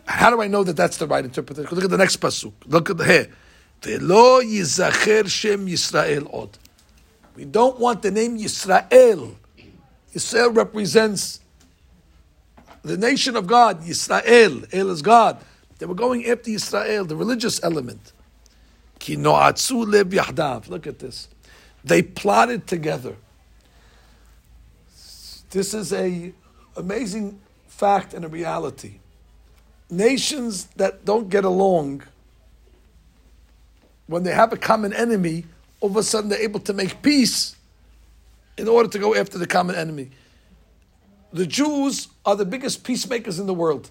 How 0.05 0.31
do 0.31 0.43
I 0.43 0.49
know 0.49 0.65
that 0.65 0.77
that's 0.77 0.97
the 0.97 1.07
right 1.07 1.25
interpretation? 1.25 1.75
Look 1.75 1.85
at 1.85 1.91
the 1.91 1.99
next 1.99 2.21
pasuk. 2.21 2.53
Look 2.67 2.91
at 2.91 2.99
the 2.99 3.05
here. 3.05 3.29
Shem 3.83 5.67
Yisrael 5.67 6.35
od. 6.35 6.59
We 7.37 7.45
don't 7.45 7.79
want 7.79 8.03
the 8.03 8.11
name 8.11 8.39
Yisrael. 8.39 9.37
Yisrael 10.15 10.55
represents 10.55 11.41
the 12.83 12.97
nation 12.97 13.37
of 13.37 13.47
God. 13.47 13.83
Yisrael, 13.83 14.67
El 14.75 14.91
is 14.91 15.01
God. 15.01 15.39
They 15.79 15.87
were 15.87 15.95
going 15.95 16.27
after 16.27 16.51
Yisrael, 16.51 17.07
the 17.09 17.17
religious 17.17 17.63
element. 17.63 18.13
Ki 18.99 19.17
noatzu 19.17 19.87
yahdav. 20.05 20.69
Look 20.69 20.87
at 20.87 20.99
this. 20.99 21.29
They 21.85 22.03
plotted 22.03 22.67
together. 22.67 23.17
This 25.51 25.75
is 25.75 25.93
a 25.93 26.33
amazing 26.77 27.41
fact 27.67 28.15
and 28.15 28.25
a 28.25 28.29
reality. 28.29 28.99
Nations 29.91 30.67
that 30.77 31.05
don't 31.05 31.29
get 31.29 31.45
along, 31.45 32.03
when 34.07 34.23
they 34.23 34.33
have 34.33 34.53
a 34.53 34.57
common 34.57 34.93
enemy, 34.93 35.47
all 35.81 35.91
of 35.91 35.97
a 35.97 36.03
sudden 36.03 36.31
they're 36.31 36.43
able 36.43 36.61
to 36.61 36.73
make 36.73 37.03
peace 37.03 37.57
in 38.57 38.69
order 38.69 38.89
to 38.89 38.99
go 38.99 39.15
after 39.15 39.39
the 39.39 39.47
common 39.47 39.75
enemy. 39.75 40.11
The 41.33 41.47
Jews 41.47 42.09
are 42.27 42.37
the 42.37 42.45
biggest 42.45 42.85
peacemakers 42.85 43.39
in 43.39 43.47
the 43.47 43.55
world. 43.55 43.91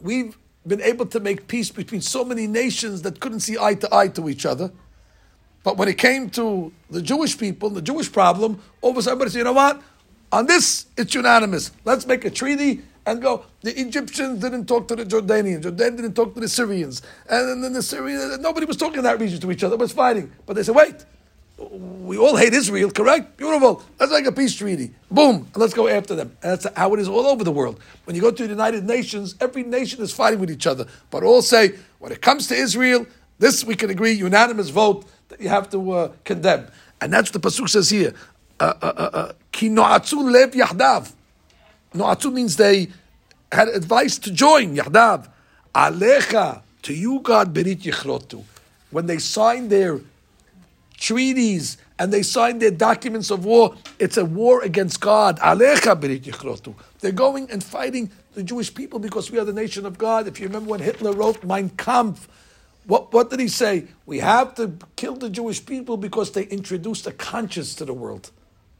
We've 0.00 0.36
been 0.66 0.82
able 0.82 1.06
to 1.06 1.20
make 1.20 1.48
peace 1.48 1.70
between 1.70 2.00
so 2.00 2.24
many 2.24 2.46
nations 2.46 3.02
that 3.02 3.20
couldn't 3.20 3.40
see 3.40 3.56
eye 3.58 3.74
to 3.74 3.94
eye 3.94 4.08
to 4.08 4.28
each 4.28 4.44
other. 4.46 4.70
But 5.66 5.78
when 5.78 5.88
it 5.88 5.98
came 5.98 6.30
to 6.30 6.72
the 6.90 7.02
Jewish 7.02 7.36
people, 7.36 7.70
the 7.70 7.82
Jewish 7.82 8.12
problem, 8.12 8.62
all 8.82 8.92
of 8.92 8.98
a 8.98 9.02
sudden 9.02 9.28
said, 9.28 9.38
you 9.38 9.42
know 9.42 9.52
what? 9.52 9.82
On 10.30 10.46
this, 10.46 10.86
it's 10.96 11.12
unanimous. 11.12 11.72
Let's 11.84 12.06
make 12.06 12.24
a 12.24 12.30
treaty 12.30 12.82
and 13.04 13.20
go. 13.20 13.44
The 13.62 13.76
Egyptians 13.76 14.40
didn't 14.40 14.66
talk 14.66 14.86
to 14.86 14.94
the 14.94 15.04
Jordanians. 15.04 15.64
Jordan 15.64 15.96
didn't 15.96 16.14
talk 16.14 16.34
to 16.34 16.40
the 16.40 16.48
Syrians. 16.48 17.02
And 17.28 17.64
then 17.64 17.72
the 17.72 17.82
Syrians, 17.82 18.38
nobody 18.38 18.64
was 18.64 18.76
talking 18.76 18.98
in 18.98 19.02
that 19.02 19.18
region 19.18 19.40
to 19.40 19.50
each 19.50 19.64
other, 19.64 19.74
it 19.74 19.80
was 19.80 19.90
fighting. 19.90 20.30
But 20.46 20.54
they 20.54 20.62
said, 20.62 20.76
wait, 20.76 21.04
we 21.58 22.16
all 22.16 22.36
hate 22.36 22.54
Israel, 22.54 22.92
correct? 22.92 23.36
Beautiful. 23.36 23.82
Let's 23.98 24.12
make 24.12 24.26
a 24.26 24.30
peace 24.30 24.54
treaty. 24.54 24.92
Boom. 25.10 25.48
And 25.52 25.56
let's 25.56 25.74
go 25.74 25.88
after 25.88 26.14
them. 26.14 26.36
And 26.44 26.52
that's 26.52 26.66
how 26.76 26.94
it 26.94 27.00
is 27.00 27.08
all 27.08 27.26
over 27.26 27.42
the 27.42 27.50
world. 27.50 27.80
When 28.04 28.14
you 28.14 28.22
go 28.22 28.30
to 28.30 28.42
the 28.44 28.50
United 28.50 28.84
Nations, 28.84 29.34
every 29.40 29.64
nation 29.64 30.00
is 30.00 30.12
fighting 30.12 30.38
with 30.38 30.52
each 30.52 30.68
other. 30.68 30.86
But 31.10 31.24
all 31.24 31.42
say, 31.42 31.72
when 31.98 32.12
it 32.12 32.22
comes 32.22 32.46
to 32.48 32.54
Israel, 32.54 33.04
this 33.38 33.64
we 33.64 33.74
can 33.74 33.90
agree, 33.90 34.12
unanimous 34.12 34.70
vote 34.70 35.04
that 35.28 35.40
you 35.40 35.48
have 35.48 35.68
to 35.70 35.90
uh, 35.92 36.12
condemn. 36.24 36.68
And 37.00 37.12
that's 37.12 37.32
what 37.32 37.42
the 37.42 37.48
Pasuk 37.48 37.68
says 37.68 37.90
here. 37.90 38.14
Uh, 38.58 38.72
uh, 38.80 39.32
Ki 39.52 39.68
no'atzu 39.68 40.30
lev 40.30 40.52
yahdav. 40.52 41.12
No'atzu 41.94 42.32
means 42.32 42.56
they 42.56 42.88
had 43.52 43.68
advice 43.68 44.18
to 44.18 44.30
join, 44.30 44.76
yahdav. 44.76 45.28
Alecha, 45.74 46.62
to 46.82 46.94
you 46.94 47.20
God 47.20 47.52
berit 47.52 47.82
yichrotu. 47.82 48.44
When 48.90 49.06
they 49.06 49.18
signed 49.18 49.68
their 49.70 50.00
treaties 50.98 51.76
and 51.98 52.12
they 52.12 52.22
signed 52.22 52.60
their 52.60 52.70
documents 52.70 53.30
of 53.30 53.44
war. 53.44 53.74
It's 53.98 54.16
a 54.16 54.24
war 54.24 54.62
against 54.62 55.00
God. 55.00 55.38
Alecha 55.40 55.98
berit 55.98 56.22
yichrotu. 56.22 56.74
They're 57.00 57.12
going 57.12 57.50
and 57.50 57.62
fighting 57.62 58.10
the 58.34 58.42
Jewish 58.42 58.72
people 58.74 58.98
because 58.98 59.30
we 59.30 59.38
are 59.38 59.44
the 59.44 59.52
nation 59.52 59.86
of 59.86 59.98
God. 59.98 60.26
If 60.26 60.40
you 60.40 60.46
remember 60.46 60.70
when 60.70 60.80
Hitler 60.80 61.12
wrote 61.12 61.42
Mein 61.44 61.70
Kampf, 61.70 62.28
what, 62.86 63.12
what 63.12 63.30
did 63.30 63.40
he 63.40 63.48
say? 63.48 63.86
We 64.06 64.18
have 64.20 64.54
to 64.56 64.74
kill 64.94 65.16
the 65.16 65.28
Jewish 65.28 65.64
people 65.64 65.96
because 65.96 66.30
they 66.32 66.44
introduced 66.44 67.06
a 67.06 67.12
conscience 67.12 67.74
to 67.76 67.84
the 67.84 67.92
world. 67.92 68.30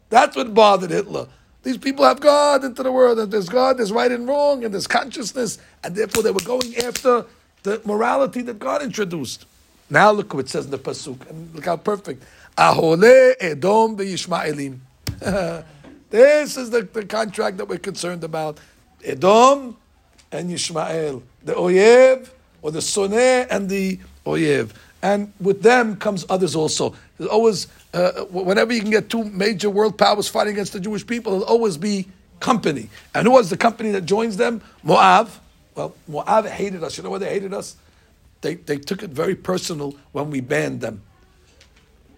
That's 0.08 0.36
what 0.36 0.54
bothered 0.54 0.90
Hitler. 0.90 1.26
These 1.64 1.78
people 1.78 2.04
have 2.04 2.20
God 2.20 2.62
into 2.62 2.84
the 2.84 2.92
world, 2.92 3.18
and 3.18 3.32
there's 3.32 3.48
God, 3.48 3.78
there's 3.78 3.90
right 3.90 4.12
and 4.12 4.28
wrong, 4.28 4.64
and 4.64 4.72
there's 4.72 4.86
consciousness, 4.86 5.58
and 5.82 5.96
therefore 5.96 6.22
they 6.22 6.30
were 6.30 6.40
going 6.40 6.76
after 6.76 7.26
the 7.64 7.82
morality 7.84 8.42
that 8.42 8.60
God 8.60 8.82
introduced. 8.82 9.44
Now 9.90 10.12
look 10.12 10.32
what 10.32 10.46
it 10.46 10.48
says 10.48 10.66
in 10.66 10.70
the 10.70 10.78
pasuk, 10.78 11.28
and 11.28 11.52
look 11.54 11.64
how 11.64 11.76
perfect. 11.76 12.22
Ahole 12.56 13.34
Edom 13.40 13.96
v'Yishmaelim. 13.96 14.78
this 16.10 16.56
is 16.56 16.70
the, 16.70 16.82
the 16.82 17.04
contract 17.04 17.56
that 17.56 17.68
we're 17.68 17.78
concerned 17.78 18.22
about. 18.22 18.58
Edom 19.04 19.76
and 20.30 20.50
Yishmael, 20.50 21.22
the 21.42 21.54
Oyev 21.54 22.28
or 22.66 22.72
the 22.72 22.80
Soneh 22.80 23.46
and 23.48 23.68
the 23.68 23.96
Oyev, 24.26 24.72
and 25.00 25.32
with 25.40 25.62
them 25.62 25.94
comes 25.94 26.26
others 26.28 26.56
also. 26.56 26.96
There's 27.16 27.30
always, 27.30 27.68
uh, 27.94 28.24
whenever 28.24 28.72
you 28.72 28.80
can 28.80 28.90
get 28.90 29.08
two 29.08 29.22
major 29.22 29.70
world 29.70 29.96
powers 29.96 30.26
fighting 30.26 30.54
against 30.54 30.72
the 30.72 30.80
Jewish 30.80 31.06
people, 31.06 31.30
there'll 31.30 31.46
always 31.46 31.76
be 31.76 32.08
company. 32.40 32.90
And 33.14 33.24
who 33.24 33.34
was 33.34 33.50
the 33.50 33.56
company 33.56 33.92
that 33.92 34.04
joins 34.04 34.36
them? 34.36 34.62
Moab. 34.82 35.30
Well, 35.76 35.94
Moab 36.08 36.46
hated 36.46 36.82
us. 36.82 36.96
You 36.96 37.04
know 37.04 37.10
why 37.10 37.18
they 37.18 37.28
hated 37.28 37.54
us? 37.54 37.76
They, 38.40 38.56
they 38.56 38.78
took 38.78 39.04
it 39.04 39.10
very 39.10 39.36
personal 39.36 39.94
when 40.10 40.30
we 40.30 40.40
banned 40.40 40.80
them. 40.80 41.02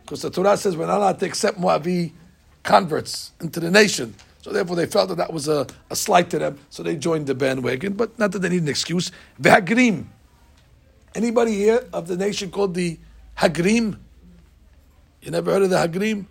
Because 0.01 0.23
the 0.23 0.31
Torah 0.31 0.57
says 0.57 0.79
we're 0.79 0.87
not 0.87 0.97
allowed 0.97 1.21
to 1.21 1.27
accept 1.27 1.61
Moabi 1.61 2.13
converts 2.63 3.33
into 3.43 3.61
the 3.61 3.71
nation. 3.71 4.15
So 4.41 4.51
therefore 4.51 4.77
they 4.77 4.87
felt 4.87 5.11
that 5.11 5.19
that 5.19 5.31
was 5.31 5.47
a, 5.47 5.67
a 5.91 5.97
slight 5.97 6.31
to 6.31 6.39
them. 6.39 6.59
So 6.71 6.83
they 6.83 6.97
joined 6.97 7.27
the 7.27 7.35
bandwagon. 7.35 7.93
But 7.93 8.19
not 8.19 8.33
that 8.33 8.39
they 8.39 8.49
need 8.49 8.63
an 8.63 8.69
excuse. 8.69 9.13
V'hagrim. 9.39 10.07
Anybody 11.19 11.53
here 11.53 11.85
of 11.93 12.07
the 12.07 12.17
nation 12.17 12.49
called 12.49 12.75
the 12.75 12.97
Hagrim? 13.37 13.99
You 15.21 15.33
never 15.33 15.51
heard 15.51 15.63
of 15.63 15.71
the 15.71 15.77
Hagrim? 15.77 16.27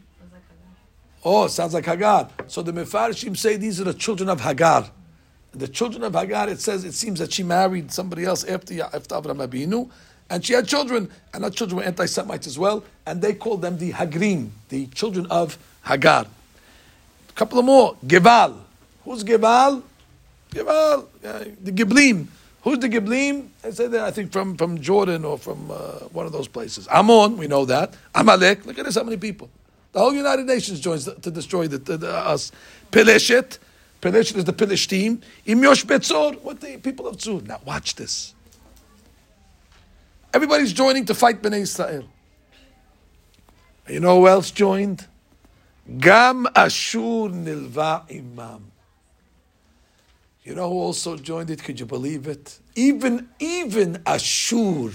Oh, 1.26 1.48
sounds 1.48 1.74
like 1.74 1.86
Hagar. 1.86 2.30
So 2.48 2.62
the 2.62 2.72
Mefarshim 2.72 3.36
say 3.36 3.58
these 3.58 3.82
are 3.82 3.84
the 3.84 3.94
children 3.94 4.30
of 4.30 4.40
Hagar. 4.40 4.90
The 5.52 5.68
children 5.68 6.04
of 6.04 6.14
Hagar, 6.14 6.48
it 6.48 6.62
says, 6.62 6.86
it 6.86 6.94
seems 6.94 7.20
that 7.20 7.34
she 7.34 7.44
married 7.44 7.92
somebody 7.92 8.24
else 8.24 8.46
after, 8.46 8.82
after 8.82 9.16
Avram 9.16 9.46
Abinu, 9.46 9.90
and 10.30 10.46
she 10.46 10.54
had 10.54 10.66
children, 10.66 11.12
and 11.34 11.44
her 11.44 11.50
children 11.50 11.80
were 11.80 11.84
anti-Semites 11.84 12.48
as 12.48 12.58
well, 12.58 12.82
and 13.06 13.22
they 13.22 13.34
called 13.34 13.62
them 13.62 13.78
the 13.78 13.92
Hagrim, 13.92 14.52
the 14.70 14.88
children 14.88 15.26
of 15.30 15.58
Hagar. 15.86 16.28
A 17.28 17.34
couple 17.34 17.60
of 17.60 17.66
more. 17.66 17.98
Gebal. 18.08 18.56
Who's 19.04 19.22
Gebal? 19.26 19.84
Gebal, 20.52 21.08
uh, 21.26 21.44
the 21.62 21.74
Giblim. 21.74 22.28
Who's 22.68 22.80
the 22.80 22.90
Giblim? 22.90 23.48
I 23.64 23.70
said 23.70 23.92
that 23.92 24.02
I 24.02 24.12
think 24.12 24.34
from, 24.34 24.58
from 24.58 24.82
Jordan 24.82 25.24
or 25.24 25.38
from 25.38 25.72
uh, 25.72 26.00
one 26.12 26.26
of 26.26 26.34
those 26.34 26.50
places. 26.50 26.86
Ammon, 26.92 27.38
we 27.38 27.48
know 27.48 27.64
that. 27.64 27.96
Amalek, 28.14 28.66
look 28.66 28.78
at 28.78 28.84
this, 28.84 28.96
how 28.96 29.04
many 29.04 29.16
people. 29.16 29.50
The 29.94 30.00
whole 30.00 30.14
United 30.14 30.46
Nations 30.46 30.82
joins 30.82 31.06
to, 31.06 31.14
to 31.14 31.32
destroy 31.32 31.70
the, 31.70 31.78
the, 31.78 31.96
the, 31.96 32.14
us. 32.14 32.52
Peleshet, 32.92 33.60
Peleshet 34.02 34.36
is 34.36 34.44
the 34.44 34.52
Pelishtim. 34.52 35.22
Im 35.46 35.62
Yosh 35.62 35.86
Betzor, 35.86 36.42
what 36.42 36.60
the 36.60 36.76
people 36.76 37.08
of 37.08 37.16
Tzur. 37.16 37.42
Now 37.48 37.62
watch 37.64 37.96
this. 37.96 38.34
Everybody's 40.34 40.74
joining 40.74 41.06
to 41.06 41.16
fight 41.16 41.42
Bnei 41.42 41.62
Israel. 41.62 42.04
You 43.88 44.02
know 44.02 44.20
who 44.20 44.28
else 44.28 44.52
joined? 44.52 45.08
Gam 46.00 46.46
Ashur 46.54 47.30
Nilva 47.30 48.12
Imam. 48.12 48.67
You 50.48 50.56
know 50.56 50.70
who 50.70 50.80
also 50.80 51.18
joined 51.18 51.50
it? 51.50 51.62
Could 51.62 51.78
you 51.78 51.86
believe 51.86 52.26
it? 52.26 52.60
Even 52.74 53.28
even 53.38 54.02
Ashur 54.06 54.92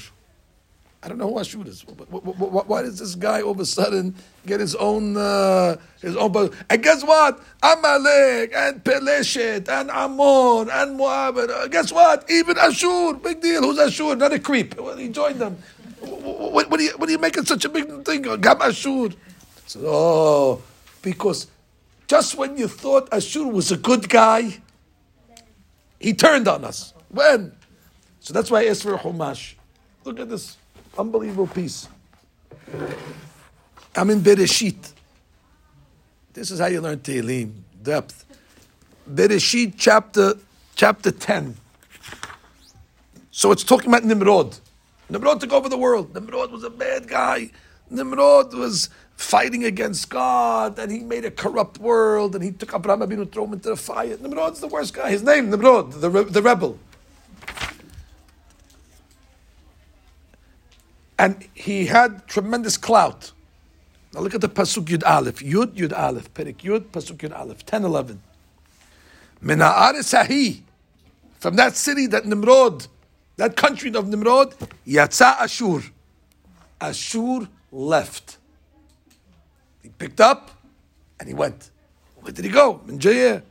I 1.03 1.09
don't 1.09 1.19
know 1.19 1.29
who 1.31 1.41
Ashur 1.41 1.67
is. 1.67 1.83
Wh- 1.83 2.09
wh- 2.11 2.23
wh- 2.23 2.69
Why 2.71 2.81
does 2.83 2.99
this 3.01 3.17
guy 3.17 3.43
all 3.43 3.51
of 3.51 3.61
a 3.61 3.67
sudden 3.67 4.15
get 4.47 4.61
his 4.61 4.75
own 4.77 5.17
uh, 5.17 5.77
his 6.01 6.17
own? 6.17 6.33
And 6.71 6.83
guess 6.83 7.05
what? 7.05 7.43
Amalek 7.63 8.53
and 8.55 8.83
Peleshet 8.83 9.69
and 9.69 9.91
Ammon 9.91 10.71
and 10.73 10.97
Moab. 10.97 11.37
Uh, 11.37 11.67
guess 11.67 11.93
what? 11.93 12.31
Even 12.31 12.57
Ashur. 12.57 13.13
Big 13.15 13.43
deal. 13.43 13.63
Who's 13.63 13.79
Ashur? 13.81 14.17
Not 14.17 14.33
a 14.33 14.39
creep. 14.39 14.81
Well, 14.81 14.97
he 14.97 15.09
joined 15.09 15.39
them. 15.39 15.59
Wh- 16.01 16.07
wh- 16.07 16.53
What, 16.55 16.71
what, 16.71 16.81
are 16.81 16.85
you, 16.85 16.93
what 16.97 17.09
are 17.11 17.13
you 17.13 17.19
making 17.19 17.45
such 17.45 17.67
a 17.67 17.69
big 17.69 18.07
thing? 18.07 18.23
Gam 18.23 18.63
Ashur. 18.63 19.09
So, 19.67 19.81
oh, 19.85 20.63
because 21.03 21.49
just 22.07 22.37
when 22.39 22.57
you 22.57 22.69
thought 22.69 23.13
Ashur 23.13 23.47
was 23.49 23.71
a 23.73 23.77
good 23.77 24.09
guy, 24.09 24.62
he 26.03 26.13
turned 26.13 26.49
on 26.49 26.65
us. 26.65 26.93
When? 27.09 27.53
So 28.21 28.35
that's 28.35 28.51
why 28.51 28.63
I 28.63 28.67
asked 28.67 28.83
for 28.83 28.95
a 28.95 28.99
Chumash. 28.99 29.55
Look 30.05 30.19
at 30.19 30.29
this 30.29 30.57
unbelievable 30.99 31.47
piece. 31.47 31.89
I'm 33.95 34.11
in 34.11 34.21
Bereshit. 34.21 34.93
This 36.33 36.51
is 36.51 36.59
how 36.59 36.67
you 36.67 36.81
learn 36.81 36.99
Tehillim, 36.99 37.53
depth. 37.83 38.25
Bereshit 39.09 39.75
chapter, 39.77 40.35
chapter 40.75 41.11
10. 41.11 41.57
So 43.31 43.53
it's 43.53 43.65
talking 43.65 43.89
about 43.89 44.05
Nimrod. 44.05 44.59
Nimrod 45.09 45.41
took 45.41 45.53
over 45.53 45.69
the 45.69 45.77
world. 45.77 46.15
Nimrod 46.15 46.51
was 46.51 46.65
a 46.65 46.71
bad 46.71 47.07
guy. 47.07 47.51
Nimrod 47.91 48.55
was 48.55 48.89
fighting 49.23 49.65
against 49.65 50.11
God, 50.11 50.79
and 50.79 50.91
he 50.91 51.01
made 51.01 51.25
a 51.25 51.31
corrupt 51.31 51.79
world, 51.79 52.35
and 52.35 52.43
he 52.45 52.51
took 52.51 52.75
Abraham 52.75 53.01
Abinu, 53.01 53.31
threw 53.31 53.45
him 53.45 53.55
into 53.55 53.71
the 53.71 53.77
fire. 53.77 54.17
Nimrod's 54.19 54.61
the 54.61 54.67
worst 54.67 54.95
guy. 54.95 55.11
His 55.11 55.23
name, 55.23 55.49
Nimrod, 55.49 55.93
the, 55.93 56.11
re- 56.11 56.25
the 56.25 56.43
rebel. 56.43 56.79
And 61.19 61.49
he 61.55 61.87
had 61.87 62.27
tremendous 62.27 62.77
clout. 62.77 63.33
Now 64.13 64.21
look 64.21 64.35
at 64.35 64.41
the 64.41 64.49
Pasuk 64.49 64.87
Yud 64.87 65.09
Aleph. 65.09 65.39
Yud, 65.39 65.75
Yud 65.75 65.97
Aleph. 65.97 66.35
Perik 66.35 66.59
Yud, 66.59 66.87
Pasuk 66.87 67.19
Yud 67.19 67.39
Aleph. 67.39 67.65
10, 67.65 67.85
11. 67.85 68.21
Mena'aris 69.43 70.13
Ahi. 70.19 70.63
From 71.39 71.57
that 71.57 71.77
city, 71.77 72.07
that 72.09 72.27
Nimrod, 72.27 72.87
that 73.37 73.57
country 73.57 73.95
of 73.95 74.09
Nimrod, 74.09 74.55
Yatsa 74.87 75.41
Ashur. 75.41 75.83
Ashur 76.81 77.49
left. 77.71 78.39
He 79.83 79.89
picked 79.89 80.21
up 80.21 80.51
and 81.19 81.29
he 81.29 81.35
went. 81.35 81.71
Where 82.21 82.33
did 82.33 82.45
he 82.45 82.51
go? 82.51 82.81
In 82.89 82.99
Jair. 82.99 83.43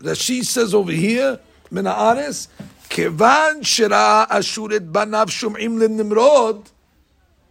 Rashi 0.00 0.44
says 0.44 0.74
over 0.74 0.92
here, 0.92 1.40
Mena'aris, 1.72 2.48
Kevan 2.88 3.62
Shira 3.62 4.26
Ashur 4.30 4.74
et 4.74 4.92
banav 4.92 5.28
shum'im 5.28 5.90
Nimrod. 5.90 6.70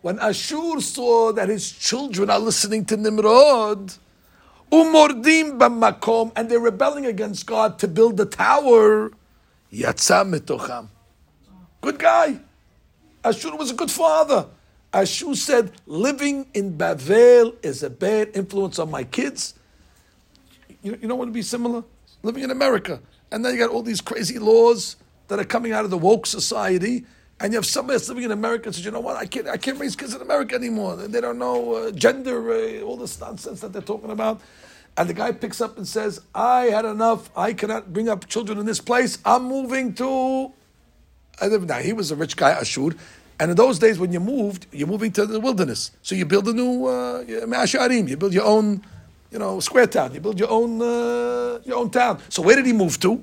When 0.01 0.19
Ashur 0.19 0.79
saw 0.81 1.31
that 1.31 1.49
his 1.49 1.71
children 1.71 2.29
are 2.29 2.39
listening 2.39 2.85
to 2.85 2.97
Nimrod, 2.97 3.93
umordim 4.71 5.57
b'makom, 5.57 6.31
and 6.35 6.49
they're 6.49 6.59
rebelling 6.59 7.05
against 7.05 7.45
God 7.45 7.79
to 7.79 7.87
build 7.87 8.17
the 8.17 8.25
tower, 8.25 9.11
yatsa 9.71 10.29
mitocham. 10.29 10.89
Good 11.81 11.99
guy. 11.99 12.39
Ashur 13.23 13.55
was 13.55 13.71
a 13.71 13.75
good 13.75 13.91
father. 13.91 14.47
Ashur 14.93 15.35
said, 15.35 15.71
living 15.87 16.47
in 16.53 16.77
Bavel 16.77 17.55
is 17.63 17.81
a 17.81 17.89
bad 17.89 18.29
influence 18.35 18.77
on 18.77 18.91
my 18.91 19.03
kids. 19.03 19.55
You, 20.83 20.97
you 21.01 21.07
don't 21.07 21.17
want 21.17 21.29
to 21.29 21.33
be 21.33 21.41
similar? 21.41 21.83
Living 22.21 22.43
in 22.43 22.51
America. 22.51 23.01
And 23.31 23.43
then 23.43 23.53
you 23.53 23.59
got 23.59 23.71
all 23.71 23.81
these 23.81 24.01
crazy 24.01 24.37
laws 24.37 24.97
that 25.27 25.39
are 25.39 25.45
coming 25.45 25.71
out 25.71 25.83
of 25.83 25.89
the 25.89 25.97
woke 25.97 26.27
society. 26.27 27.05
And 27.39 27.51
you 27.51 27.57
have 27.57 27.65
somebody 27.65 27.97
that's 27.97 28.07
living 28.07 28.25
in 28.25 28.31
America 28.31 28.65
and 28.67 28.75
says, 28.75 28.85
you 28.85 28.91
know 28.91 28.99
what, 28.99 29.17
I 29.17 29.25
can't, 29.25 29.47
I 29.47 29.57
can't 29.57 29.79
raise 29.79 29.95
kids 29.95 30.13
in 30.13 30.21
America 30.21 30.53
anymore. 30.53 30.95
They 30.95 31.19
don't 31.19 31.39
know 31.39 31.73
uh, 31.73 31.91
gender, 31.91 32.51
uh, 32.51 32.81
all 32.81 32.95
this 32.95 33.19
nonsense 33.19 33.61
that 33.61 33.73
they're 33.73 33.81
talking 33.81 34.11
about. 34.11 34.41
And 34.95 35.09
the 35.09 35.13
guy 35.13 35.31
picks 35.31 35.59
up 35.59 35.77
and 35.77 35.87
says, 35.87 36.21
I 36.35 36.65
had 36.65 36.85
enough. 36.85 37.31
I 37.35 37.53
cannot 37.53 37.91
bring 37.91 38.09
up 38.09 38.27
children 38.27 38.59
in 38.59 38.67
this 38.67 38.79
place. 38.79 39.17
I'm 39.25 39.45
moving 39.45 39.95
to. 39.95 40.53
Now. 41.41 41.79
He 41.79 41.93
was 41.93 42.11
a 42.11 42.15
rich 42.15 42.37
guy, 42.37 42.51
Ashur. 42.51 42.91
And 43.43 43.49
in 43.49 43.57
those 43.57 43.77
days, 43.77 43.99
when 43.99 44.13
you 44.13 44.21
moved, 44.21 44.67
you're 44.71 44.87
moving 44.87 45.11
to 45.11 45.25
the 45.25 45.37
wilderness. 45.37 45.91
So 46.01 46.15
you 46.15 46.25
build 46.25 46.47
a 46.47 46.53
new 46.53 46.85
uh, 46.85 47.25
Ma'asharim. 47.25 48.07
You 48.07 48.15
build 48.15 48.33
your 48.33 48.45
own, 48.45 48.81
you 49.31 49.37
know, 49.37 49.59
square 49.59 49.85
town. 49.85 50.13
You 50.13 50.21
build 50.21 50.39
your 50.39 50.49
own, 50.49 50.81
uh, 50.81 51.59
your 51.65 51.75
own 51.75 51.89
town. 51.89 52.19
So 52.29 52.41
where 52.41 52.55
did 52.55 52.65
he 52.65 52.71
move 52.71 53.01
to? 53.01 53.21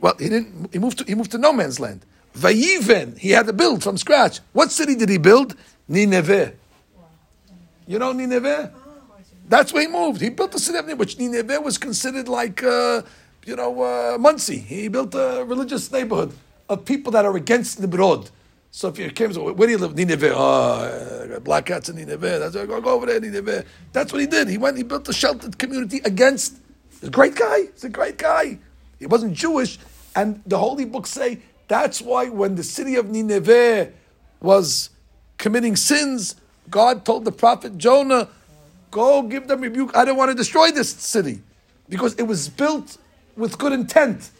Well, 0.00 0.14
he 0.18 0.30
didn't. 0.30 0.72
He 0.72 0.78
moved 0.78 0.96
to. 1.00 1.04
He 1.04 1.14
moved 1.14 1.30
to 1.32 1.36
no 1.36 1.52
man's 1.52 1.78
land. 1.78 2.06
Vayiven. 2.34 3.18
He 3.18 3.32
had 3.32 3.44
to 3.48 3.52
build 3.52 3.82
from 3.82 3.98
scratch. 3.98 4.40
What 4.54 4.72
city 4.72 4.94
did 4.94 5.10
he 5.10 5.18
build? 5.18 5.54
Nineveh. 5.88 6.54
You 7.86 7.98
know 7.98 8.12
Nineveh? 8.12 8.72
That's 9.46 9.74
where 9.74 9.82
he 9.82 9.88
moved. 9.88 10.22
He 10.22 10.30
built 10.30 10.52
the 10.52 10.58
city 10.58 10.78
of 10.78 10.86
Nineveh, 10.86 11.00
which 11.00 11.18
Nineveh 11.18 11.60
was 11.60 11.76
considered 11.76 12.28
like, 12.28 12.64
uh, 12.64 13.02
you 13.44 13.56
know, 13.56 13.82
uh, 13.82 14.16
Monsey. 14.16 14.56
He 14.56 14.88
built 14.88 15.14
a 15.14 15.44
religious 15.46 15.92
neighborhood 15.92 16.32
of 16.66 16.86
people 16.86 17.12
that 17.12 17.26
are 17.26 17.36
against 17.36 17.82
the 17.82 17.86
Nimrod. 17.86 18.30
So 18.70 18.88
if 18.88 18.98
you 18.98 19.10
came, 19.10 19.32
so 19.32 19.52
where 19.52 19.66
do 19.66 19.72
you 19.72 19.78
live? 19.78 19.96
Nineveh. 19.96 20.34
Oh, 20.34 21.32
ah, 21.34 21.38
black 21.40 21.66
cats 21.66 21.88
in 21.88 21.96
Nineveh. 21.96 22.38
That's 22.38 22.54
go, 22.54 22.80
go 22.80 22.90
over 22.90 23.06
there, 23.06 23.20
Nineveh. 23.20 23.64
That's 23.92 24.12
what 24.12 24.20
he 24.20 24.26
did. 24.26 24.48
He 24.48 24.58
went. 24.58 24.76
He 24.76 24.82
built 24.82 25.08
a 25.08 25.12
sheltered 25.12 25.58
community 25.58 26.00
against. 26.04 26.58
He's 26.90 27.08
a 27.08 27.10
great 27.10 27.34
guy. 27.34 27.68
He's 27.72 27.84
a 27.84 27.88
great 27.88 28.18
guy. 28.18 28.58
He 28.98 29.06
wasn't 29.06 29.34
Jewish, 29.34 29.78
and 30.14 30.42
the 30.46 30.58
holy 30.58 30.84
books 30.84 31.10
say 31.10 31.40
that's 31.66 32.02
why 32.02 32.28
when 32.28 32.56
the 32.56 32.62
city 32.62 32.96
of 32.96 33.08
Nineveh 33.10 33.92
was 34.40 34.90
committing 35.38 35.76
sins, 35.76 36.36
God 36.68 37.04
told 37.04 37.24
the 37.24 37.32
prophet 37.32 37.78
Jonah, 37.78 38.28
"Go 38.90 39.22
give 39.22 39.48
them 39.48 39.62
rebuke. 39.62 39.96
I 39.96 40.04
don't 40.04 40.16
want 40.16 40.30
to 40.30 40.34
destroy 40.34 40.70
this 40.70 40.90
city 40.90 41.42
because 41.88 42.14
it 42.14 42.24
was 42.24 42.48
built 42.48 42.98
with 43.36 43.56
good 43.56 43.72
intent. 43.72 44.30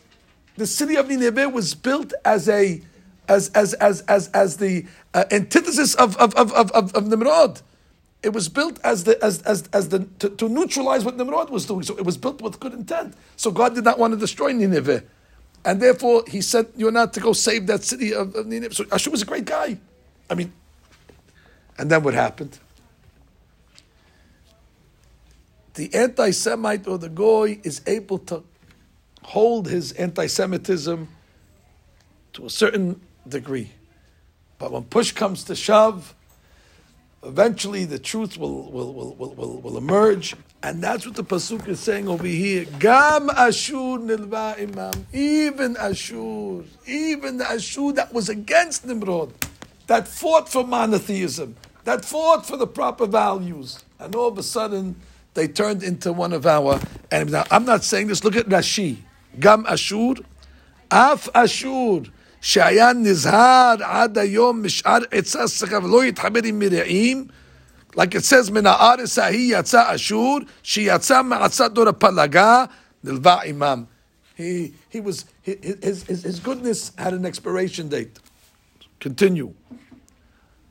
The 0.57 0.67
city 0.67 0.97
of 0.97 1.09
Nineveh 1.09 1.49
was 1.49 1.75
built 1.75 2.13
as 2.25 2.49
a 2.49 2.83
as 3.29 3.51
as 3.51 3.75
as 3.75 4.01
as 4.03 4.29
as 4.29 4.57
the 4.57 4.87
uh, 5.15 5.25
antithesis 5.31 5.95
of 5.95 6.17
of, 6.17 6.35
of, 6.35 6.53
of, 6.53 6.95
of 6.95 7.07
Nimrod. 7.07 7.61
It 8.23 8.33
was 8.33 8.49
built 8.49 8.81
as 8.83 9.05
the 9.05 9.23
as 9.25 9.43
as, 9.43 9.69
as 9.73 9.91
the 9.91 10.01
to, 10.19 10.31
to 10.31 10.49
neutralize 10.49 11.05
what 11.05 11.17
Nimrod 11.17 11.51
was 11.51 11.67
doing. 11.67 11.83
So 11.83 11.97
it 11.97 12.05
was 12.05 12.17
built 12.17 12.43
with 12.43 12.59
good 12.59 12.73
intent. 12.73 13.15
So 13.37 13.51
God 13.51 13.75
did 13.75 13.85
not 13.85 13.99
want 13.99 14.13
to 14.15 14.19
destroy 14.19 14.53
Nineveh, 14.53 15.05
and 15.65 15.81
therefore 15.81 16.25
He 16.27 16.41
sent 16.41 16.77
Yonah 16.77 17.09
to 17.09 17.21
go 17.21 17.33
save 17.33 17.67
that 17.69 17.85
city 17.85 18.13
of, 18.13 18.35
of 18.35 18.47
Nineveh. 18.47 18.75
So 18.75 18.85
Ashur 18.91 19.11
was 19.11 19.23
a 19.23 19.27
great 19.27 19.45
guy. 19.45 19.79
I 20.29 20.35
mean, 20.35 20.53
and 21.79 21.91
then 21.91 22.03
what 22.03 22.15
happened? 22.15 22.59
The 25.75 25.95
anti-Semite 25.95 26.89
or 26.89 26.99
the 26.99 27.09
goy 27.09 27.61
is 27.63 27.83
able 27.87 28.19
to 28.19 28.43
hold 29.23 29.69
his 29.69 29.93
anti-Semitism 29.93 31.09
to 32.33 32.47
a 32.47 32.51
certain 32.51 33.01
degree. 33.29 33.71
But 34.59 34.73
when 34.73 34.85
push 34.85 35.13
comes 35.13 35.45
to 35.45 35.55
shove, 35.55 36.15
eventually 37.23 37.85
the 37.85 37.99
truth 37.99 38.37
will, 38.37 38.71
will, 38.71 38.93
will, 38.93 39.15
will, 39.15 39.61
will, 39.61 39.79
emerge. 39.79 40.35
And 40.63 40.83
that's 40.83 41.07
what 41.07 41.15
the 41.15 41.25
Pasuk 41.25 41.69
is 41.69 41.79
saying 41.79 42.09
over 42.09 42.27
here. 42.27 42.65
Gam 42.79 43.31
Ashur 43.31 43.99
nilva 43.99 44.59
imam. 44.61 45.07
Even 45.13 45.77
Ashur, 45.77 46.65
even 46.87 47.39
the 47.39 47.49
Ashur 47.49 47.93
that 47.93 48.13
was 48.13 48.29
against 48.29 48.85
Nimrod, 48.85 49.33
that 49.87 50.09
fought 50.09 50.49
for 50.49 50.67
monotheism, 50.67 51.55
that 51.85 52.05
fought 52.05 52.45
for 52.45 52.57
the 52.57 52.67
proper 52.67 53.07
values. 53.07 53.85
And 54.01 54.15
all 54.15 54.29
of 54.29 54.39
a 54.39 54.43
sudden, 54.43 54.97
they 55.35 55.47
turned 55.47 55.85
into 55.85 56.13
one 56.13 56.33
of 56.33 56.47
our 56.47 56.81
enemies. 57.13 57.33
Now, 57.33 57.45
I'm 57.51 57.65
not 57.65 57.85
saying 57.85 58.09
this. 58.09 58.25
Look 58.25 58.35
at 58.35 58.47
Rashi. 58.47 58.99
Gam 59.39 59.65
Ashur, 59.67 60.15
Af 60.91 61.29
Ashur. 61.35 62.03
שהיה 62.42 62.94
נזהר 62.94 63.76
עד 63.84 64.18
היום 64.18 64.64
משאר 64.64 65.00
עצה 65.12 65.48
שכב 65.48 65.84
ולא 65.84 66.06
יתחבר 66.06 66.40
עם 66.44 66.60
מרעים 66.60 67.26
like 67.96 68.16
it 68.16 68.26
says 68.30 68.52
מן 68.52 68.66
הארץ 68.66 69.18
ההיא 69.18 69.58
יצא 69.60 69.96
אשור 69.96 70.40
שיצא 70.64 71.22
מעצת 71.24 71.72
דור 71.72 71.90
הפלגה 71.90 72.66
נלווה 73.04 73.44
עמם 73.44 73.84
he, 74.36 74.74
he 74.90 75.00
was, 75.00 75.26
his, 75.42 76.04
his, 76.04 76.24
his 76.24 76.40
goodness 76.40 76.92
had 76.98 77.14
an 77.14 77.26
expiration 77.26 77.88
date. 77.90 78.20
Continue. 79.00 79.54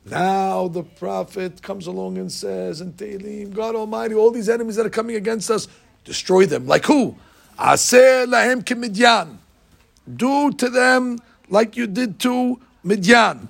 Now 0.05 0.67
the 0.67 0.83
prophet 0.83 1.61
comes 1.61 1.87
along 1.87 2.17
and 2.17 2.31
says, 2.31 2.81
in 2.81 2.93
Tehillim, 2.93 3.53
God 3.53 3.75
Almighty, 3.75 4.15
all 4.15 4.31
these 4.31 4.49
enemies 4.49 4.75
that 4.75 4.85
are 4.85 4.89
coming 4.89 5.15
against 5.15 5.49
us, 5.49 5.67
destroy 6.03 6.45
them. 6.45 6.67
Like 6.67 6.85
who? 6.85 7.15
Aseh 7.57 8.25
lahem 8.25 8.63
kimidyan. 8.63 9.37
Do 10.13 10.51
to 10.51 10.69
them 10.69 11.19
like 11.48 11.76
you 11.76 11.86
did 11.86 12.18
to 12.20 12.60
Midian. 12.82 13.48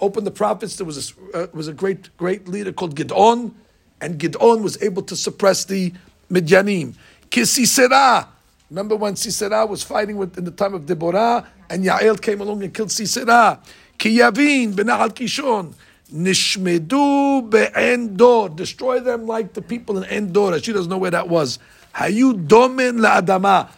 Open 0.00 0.24
the 0.24 0.30
prophets. 0.30 0.76
There 0.76 0.86
was 0.86 1.14
a, 1.34 1.36
uh, 1.36 1.46
was 1.52 1.68
a 1.68 1.72
great 1.72 2.16
great 2.16 2.48
leader 2.48 2.72
called 2.72 2.94
Gidon, 2.94 3.52
and 4.00 4.18
Gidon 4.18 4.62
was 4.62 4.80
able 4.82 5.02
to 5.02 5.16
suppress 5.16 5.64
the 5.64 5.92
Midianim. 6.30 6.94
Kisisera. 7.30 8.26
Remember 8.70 8.96
when 8.96 9.16
Sisera 9.16 9.64
was 9.66 9.82
fighting 9.82 10.16
with 10.16 10.36
in 10.36 10.44
the 10.44 10.50
time 10.50 10.74
of 10.74 10.86
Deborah, 10.86 11.46
and 11.70 11.84
Yael 11.84 12.20
came 12.20 12.40
along 12.40 12.62
and 12.62 12.72
killed 12.72 12.92
Sisera. 12.92 13.60
Ki 13.96 14.18
Yavin 14.18 14.74
b'Nahal 14.74 15.08
Kishon. 15.08 15.74
Nishmedu 16.12 17.50
be'endor. 17.50 18.54
Destroy 18.54 19.00
them 19.00 19.26
like 19.26 19.52
the 19.52 19.62
people 19.62 20.02
in 20.02 20.04
Endor. 20.04 20.58
She 20.60 20.72
doesn't 20.72 20.88
know 20.88 20.98
where 20.98 21.10
that 21.10 21.28
was. 21.28 21.58
Hayu 21.94 22.46
domin 22.46 23.00
la'adama. 23.00 23.68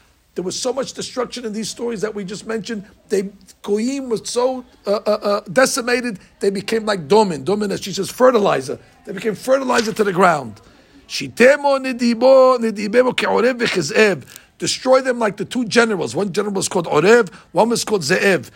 There 0.40 0.46
was 0.46 0.58
so 0.58 0.72
much 0.72 0.94
destruction 0.94 1.44
in 1.44 1.52
these 1.52 1.68
stories 1.68 2.00
that 2.00 2.14
we 2.14 2.24
just 2.24 2.46
mentioned. 2.46 2.86
They 3.10 3.28
Goyim 3.60 4.08
was 4.08 4.26
so 4.30 4.64
uh, 4.86 4.92
uh, 4.92 5.10
uh, 5.10 5.40
decimated, 5.52 6.18
they 6.40 6.48
became 6.48 6.86
like 6.86 7.08
domin. 7.08 7.44
Domin, 7.44 7.70
as 7.70 7.82
she 7.82 7.92
says, 7.92 8.08
fertilizer. 8.08 8.78
They 9.04 9.12
became 9.12 9.34
fertilizer 9.34 9.92
to 9.92 10.02
the 10.02 10.14
ground. 10.14 10.62
Destroy 14.58 15.00
them 15.02 15.18
like 15.18 15.36
the 15.36 15.44
two 15.44 15.66
generals. 15.66 16.16
One 16.16 16.32
general 16.32 16.54
was 16.54 16.68
called 16.70 16.86
Orev, 16.86 17.30
one 17.52 17.68
was 17.68 17.84
called 17.84 18.00
Ze'ev. 18.00 18.50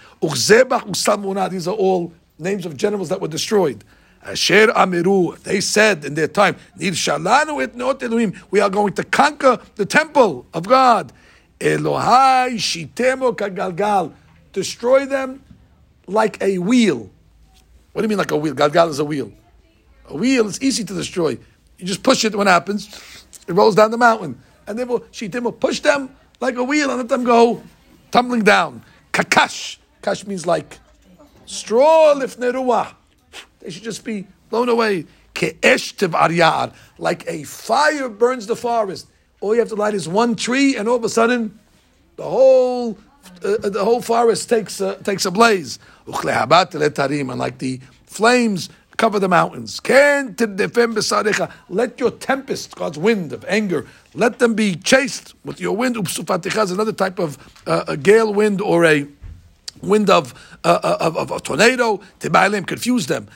These 1.51 1.69
are 1.69 1.75
all 1.75 2.15
names 2.39 2.65
of 2.65 2.79
generals 2.79 3.11
that 3.11 3.21
were 3.21 3.29
destroyed. 3.29 3.85
Asher 4.23 4.69
Amiru, 4.69 5.39
they 5.43 5.61
said 5.61 6.07
in 6.07 6.15
their 6.15 6.29
time, 6.29 6.57
et 6.81 6.95
we 8.51 8.61
are 8.61 8.71
going 8.71 8.93
to 8.95 9.05
conquer 9.05 9.61
the 9.75 9.85
temple 9.85 10.47
of 10.55 10.67
God. 10.67 11.13
Elohai 11.65 12.57
Shitemo 12.57 13.35
Kagalgal, 13.35 14.13
destroy 14.53 15.07
them 15.07 15.43
like 16.07 16.41
a 16.43 16.59
wheel. 16.59 17.11
What 17.93 18.03
do 18.03 18.05
you 18.05 18.09
mean 18.11 18.19
like 18.19 18.33
a 18.33 18.37
wheel? 18.37 18.55
Galgal 18.55 18.91
is 18.91 18.99
a 18.99 19.05
wheel. 19.05 19.33
A 20.09 20.17
wheel 20.17 20.47
is 20.47 20.61
easy 20.61 20.85
to 20.85 20.93
destroy. 20.93 21.39
You 21.79 21.87
just 21.87 22.03
push 22.03 22.25
it 22.27 22.35
what 22.37 22.47
happens, 22.47 22.89
it 23.49 23.55
rolls 23.55 23.75
down 23.75 23.91
the 23.91 23.97
mountain. 23.97 24.39
And 24.67 24.79
they 24.79 24.85
will, 24.85 25.01
Shitim 25.01 25.43
will 25.43 25.53
push 25.53 25.81
them 25.81 26.15
like 26.39 26.57
a 26.57 26.65
wheel 26.65 26.91
and 26.91 26.99
let 26.99 27.09
them 27.09 27.25
go 27.25 27.63
tumbling 28.11 28.45
down. 28.45 28.83
Kakash. 29.13 29.79
Kash 30.03 30.27
means 30.27 30.47
like 30.47 30.79
straw 31.47 32.15
lifneruah. 32.15 32.95
They 33.61 33.71
should 33.71 33.85
just 33.85 34.05
be 34.05 34.27
blown 34.51 34.69
away. 34.69 35.07
Ke'esh 35.35 36.73
like 36.99 37.25
a 37.27 37.43
fire 37.45 38.09
burns 38.09 38.47
the 38.47 38.55
forest. 38.55 39.09
All 39.45 39.53
you 39.53 39.61
have 39.61 39.69
to 39.69 39.75
light 39.75 39.93
is 39.93 40.09
one 40.09 40.37
tree, 40.37 40.75
and 40.75 40.89
all 40.89 40.97
of 40.97 41.05
a 41.05 41.09
sudden, 41.11 41.59
the 42.17 42.23
whole 42.23 42.97
uh, 43.45 43.69
the 43.69 43.85
whole 43.85 44.01
forest 44.01 44.49
takes 44.49 44.81
uh, 44.81 44.95
takes 45.05 45.27
a 45.27 45.31
blaze. 45.31 45.79
And 46.07 47.39
like 47.39 47.59
the 47.59 47.81
flames 48.07 48.71
cover 48.97 49.19
the 49.19 49.29
mountains. 49.29 49.81
Let 49.81 52.01
your 52.01 52.11
tempest, 52.13 52.75
God's 52.75 52.99
wind 52.99 53.35
of 53.35 53.45
anger, 53.47 53.87
let 54.15 54.39
them 54.39 54.55
be 54.55 54.77
chased 54.77 55.35
with 55.45 55.61
your 55.61 55.77
wind. 55.77 55.99
Is 55.99 56.71
another 56.71 56.93
type 56.93 57.19
of 57.19 57.37
uh, 57.67 57.85
a 57.87 57.99
gale 57.99 58.33
wind 58.33 58.63
or 58.63 58.87
a 58.87 59.07
wind 59.83 60.09
of, 60.09 60.33
uh, 60.65 60.81
uh 60.83 60.97
of, 61.01 61.19
of, 61.19 61.31
a 61.31 61.41
tornado. 61.41 62.01
Tibailim, 62.19 62.67
confuse 62.67 63.09
them. 63.09 63.29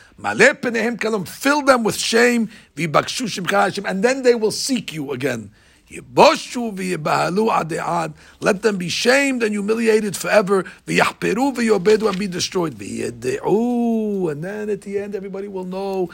Fill 1.27 1.63
them 1.63 1.85
with 1.85 1.99
shame. 1.99 2.49
And 2.79 4.03
then 4.03 4.23
they 4.23 4.35
will 4.35 4.53
seek 4.53 4.95
you 4.95 5.13
again. 5.13 5.51
Let 8.41 8.63
them 8.63 8.77
be 8.77 8.89
shamed 8.89 9.43
and 9.43 9.53
humiliated 9.53 10.17
forever. 10.17 10.65
And 10.87 12.19
be 12.19 12.27
destroyed. 12.27 12.81
And 12.81 14.45
then 14.45 14.71
at 14.71 14.83
the 14.83 14.99
end, 14.99 15.15
everybody 15.15 15.49
will 15.49 15.65
know 15.65 16.11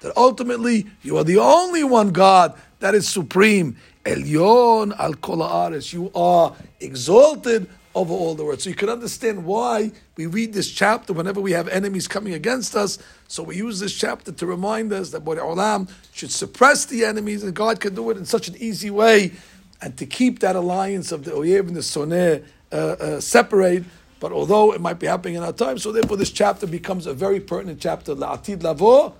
that 0.00 0.12
ultimately 0.16 0.86
you 1.02 1.16
are 1.16 1.24
the 1.24 1.38
only 1.38 1.84
one 1.84 2.10
God 2.10 2.54
that 2.78 2.94
is 2.94 3.08
supreme. 3.08 3.76
Elyon 4.04 4.96
al 4.98 5.14
kol 5.14 5.74
You 5.74 6.12
are 6.14 6.54
exalted 6.80 7.68
over 7.96 8.12
all 8.12 8.34
the 8.34 8.44
world. 8.44 8.60
So 8.60 8.68
you 8.68 8.76
can 8.76 8.90
understand 8.90 9.46
why 9.46 9.90
we 10.16 10.26
read 10.26 10.52
this 10.52 10.70
chapter 10.70 11.14
whenever 11.14 11.40
we 11.40 11.52
have 11.52 11.66
enemies 11.68 12.06
coming 12.06 12.34
against 12.34 12.76
us. 12.76 12.98
So 13.26 13.42
we 13.42 13.56
use 13.56 13.80
this 13.80 13.94
chapter 13.94 14.32
to 14.32 14.46
remind 14.46 14.92
us 14.92 15.10
that 15.12 15.24
Borei 15.24 15.38
Olam 15.38 15.88
should 16.12 16.30
suppress 16.30 16.84
the 16.84 17.06
enemies, 17.06 17.42
and 17.42 17.54
God 17.54 17.80
can 17.80 17.94
do 17.94 18.10
it 18.10 18.18
in 18.18 18.26
such 18.26 18.48
an 18.48 18.56
easy 18.58 18.90
way, 18.90 19.32
and 19.80 19.96
to 19.96 20.04
keep 20.04 20.40
that 20.40 20.56
alliance 20.56 21.10
of 21.10 21.24
the 21.24 21.30
Oyev 21.30 21.68
and 21.68 21.74
the 21.74 21.80
Soneh 21.80 22.44
uh, 22.70 22.76
uh, 22.76 23.20
separate. 23.20 23.84
But 24.20 24.30
although 24.30 24.74
it 24.74 24.80
might 24.82 24.98
be 24.98 25.06
happening 25.06 25.36
in 25.36 25.42
our 25.42 25.54
time, 25.54 25.78
so 25.78 25.90
therefore 25.90 26.18
this 26.18 26.30
chapter 26.30 26.66
becomes 26.66 27.06
a 27.06 27.14
very 27.14 27.40
pertinent 27.40 27.80
chapter. 27.80 28.14
La'atid 28.14 28.62
lavo 28.62 29.14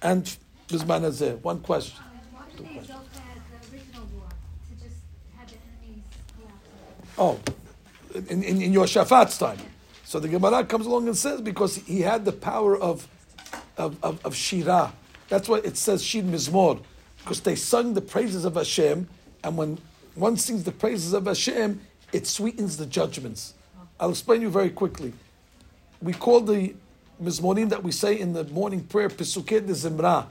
and 0.00 0.24
Bizman 0.68 1.02
Hazeh. 1.02 1.38
One 1.42 1.60
question. 1.60 1.98
Oh, 7.18 7.38
in, 8.14 8.42
in, 8.42 8.62
in 8.62 8.86
time. 8.86 9.58
So 10.04 10.20
the 10.20 10.28
Gemara 10.28 10.64
comes 10.64 10.86
along 10.86 11.06
and 11.08 11.16
says 11.16 11.40
because 11.40 11.76
he 11.76 12.00
had 12.00 12.24
the 12.24 12.32
power 12.32 12.76
of 12.76 13.08
of, 13.76 14.02
of, 14.02 14.24
of 14.24 14.34
Shirah. 14.34 14.92
That's 15.28 15.48
why 15.48 15.58
it 15.58 15.76
says 15.76 16.02
Shir 16.02 16.22
Mizmor, 16.22 16.82
because 17.18 17.40
they 17.40 17.56
sung 17.56 17.94
the 17.94 18.00
praises 18.00 18.44
of 18.44 18.54
Hashem, 18.54 19.08
and 19.44 19.56
when 19.56 19.78
one 20.14 20.36
sings 20.36 20.64
the 20.64 20.72
praises 20.72 21.12
of 21.12 21.26
Hashem, 21.26 21.80
it 22.12 22.26
sweetens 22.26 22.76
the 22.76 22.86
judgments. 22.86 23.54
I'll 23.98 24.10
explain 24.10 24.42
you 24.42 24.50
very 24.50 24.70
quickly. 24.70 25.12
We 26.00 26.12
call 26.12 26.40
the 26.40 26.74
Mizmorim 27.22 27.70
that 27.70 27.82
we 27.82 27.92
say 27.92 28.18
in 28.18 28.32
the 28.32 28.44
morning 28.44 28.82
prayer 28.84 29.08
Pesukei 29.08 29.64
de 29.64 29.72
Zimra. 29.72 30.26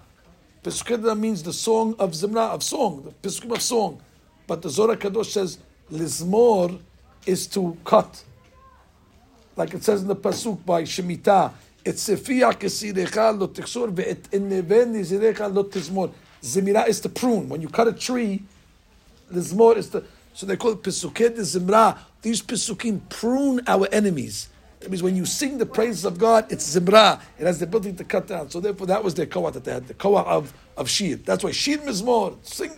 Pesukei 0.64 1.18
means 1.18 1.42
the 1.42 1.54
song 1.54 1.96
of 1.98 2.12
Zimra, 2.12 2.50
of 2.50 2.62
song, 2.62 3.04
the 3.04 3.28
Pesukim 3.28 3.54
of 3.54 3.62
song. 3.62 4.02
But 4.46 4.62
the 4.62 4.70
Zohar 4.70 4.96
Kadosh 4.98 5.28
says 5.28 5.58
Lizmor 5.92 6.80
is 7.26 7.48
to 7.48 7.78
cut. 7.84 8.24
Like 9.56 9.74
it 9.74 9.84
says 9.84 10.02
in 10.02 10.08
the 10.08 10.16
Pasuk 10.16 10.66
by 10.66 10.84
Shemitah, 10.84 11.52
it's 11.84 12.08
lo 12.10 12.16
tiksor 12.16 13.94
ve'et 13.94 14.32
inneven 14.32 14.94
nizirecha 14.94 15.54
lo 15.54 15.64
tizmor. 15.64 16.12
Zimira 16.42 16.88
is 16.88 17.00
to 17.02 17.10
prune. 17.10 17.50
When 17.50 17.62
you 17.62 17.70
cut 17.70 17.88
a 17.88 17.94
tree, 17.94 18.44
Lizmor 19.32 19.78
is 19.78 19.90
the, 19.90 20.04
so 20.34 20.46
they 20.46 20.58
call 20.58 20.72
it 20.72 20.84
Pesukei 20.84 21.36
de 21.36 21.42
Zimra. 21.42 21.98
These 22.22 22.42
Pesukim 22.42 23.02
prune 23.10 23.62
our 23.68 23.88
enemies. 23.92 24.50
That 24.80 24.90
means 24.90 25.04
when 25.04 25.16
you 25.16 25.26
sing 25.26 25.58
the 25.58 25.66
praises 25.66 26.06
of 26.06 26.18
God, 26.18 26.52
it's 26.52 26.76
Zimra. 26.76 27.22
It 27.38 27.46
has 27.46 27.60
the 27.60 27.66
ability 27.66 27.94
to 27.94 28.04
cut 28.04 28.28
down. 28.28 28.50
So 28.50 28.60
therefore, 28.60 28.88
that 28.88 29.04
was 29.04 29.14
their 29.14 29.28
koah 29.28 29.52
that 29.52 29.64
they 29.64 29.74
had, 29.74 29.88
the 29.88 29.94
koah 29.94 30.24
of, 30.24 30.54
of 30.78 30.90
Shir. 30.90 31.16
That's 31.18 31.44
why 31.44 31.52
Shir 31.52 31.78
Mizmor, 31.78 32.38
sing, 32.44 32.72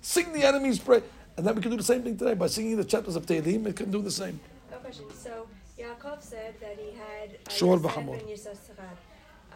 sing 0.00 0.32
the 0.32 0.44
enemy's 0.44 0.78
praise. 0.78 1.02
And 1.38 1.46
then 1.46 1.54
we 1.54 1.62
can 1.62 1.70
do 1.70 1.76
the 1.76 1.84
same 1.84 2.02
thing 2.02 2.16
today 2.16 2.34
by 2.34 2.48
singing 2.48 2.76
the 2.76 2.84
chapters 2.84 3.14
of 3.14 3.24
Tehillim. 3.24 3.62
We 3.62 3.72
can 3.72 3.92
do 3.92 4.02
the 4.02 4.10
same. 4.10 4.40
No 4.72 4.78
question. 4.78 5.04
So 5.14 5.46
Yaakov 5.78 6.20
said 6.20 6.54
that 6.60 6.76
he 6.76 6.90
had 6.98 7.38
uh, 7.46 7.48
Shor 7.48 7.78
Yosef 7.78 8.58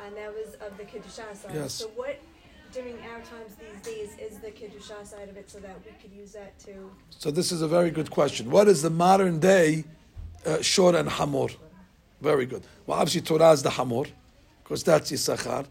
and 0.06 0.16
that 0.16 0.32
was 0.32 0.54
of 0.64 0.78
the 0.78 0.84
Kiddushah 0.84 1.34
side. 1.36 1.52
Yes. 1.52 1.74
So 1.74 1.88
what 1.96 2.20
during 2.72 2.94
our 3.10 3.20
times 3.22 3.56
these 3.56 3.80
days 3.82 4.10
is 4.20 4.38
the 4.38 4.52
Kiddushah 4.52 5.04
side 5.04 5.28
of 5.28 5.36
it 5.36 5.50
so 5.50 5.58
that 5.58 5.76
we 5.84 5.90
could 6.00 6.16
use 6.16 6.30
that 6.34 6.56
to 6.60 6.88
So 7.10 7.32
this 7.32 7.50
is 7.50 7.62
a 7.62 7.68
very 7.68 7.90
good 7.90 8.12
question. 8.12 8.48
What 8.48 8.68
is 8.68 8.82
the 8.82 8.90
modern 8.90 9.40
day 9.40 9.82
uh, 10.46 10.62
Shor 10.62 10.94
and 10.94 11.08
Hamor? 11.08 11.48
Very 12.20 12.46
good. 12.46 12.62
Well, 12.86 13.00
obviously 13.00 13.22
Torah 13.22 13.50
is 13.50 13.64
the 13.64 13.70
Hamor, 13.70 14.04
because 14.62 14.84
that's 14.84 15.10
Yisachar. 15.10 15.66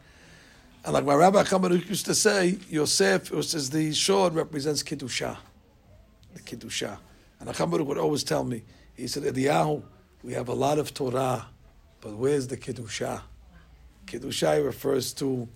And 0.84 0.94
like 0.94 1.06
my 1.06 1.16
Rabbi 1.16 1.44
Chamaruk 1.44 1.88
used 1.88 2.06
to 2.08 2.16
say, 2.16 2.60
Yosef, 2.70 3.30
who 3.30 3.42
says 3.44 3.70
the 3.70 3.94
Shor 3.94 4.30
represents 4.30 4.84
Kiddushah. 4.84 5.38
The 6.34 6.42
Kiddushah. 6.42 6.98
And 7.40 7.50
Chamaruk 7.50 7.86
would 7.86 7.98
always 7.98 8.24
tell 8.24 8.44
me, 8.44 8.64
he 8.96 9.08
said, 9.08 9.24
Eliyahu, 9.24 9.82
we 10.24 10.34
have 10.34 10.48
a 10.50 10.54
lot 10.54 10.78
of 10.78 10.94
Torah, 10.94 11.48
but 12.00 12.16
where's 12.16 12.48
the 12.48 12.58
Kiddushah? 12.58 13.22
Kiddushah 14.06 14.64
refers 14.64 15.14
to 15.14 15.48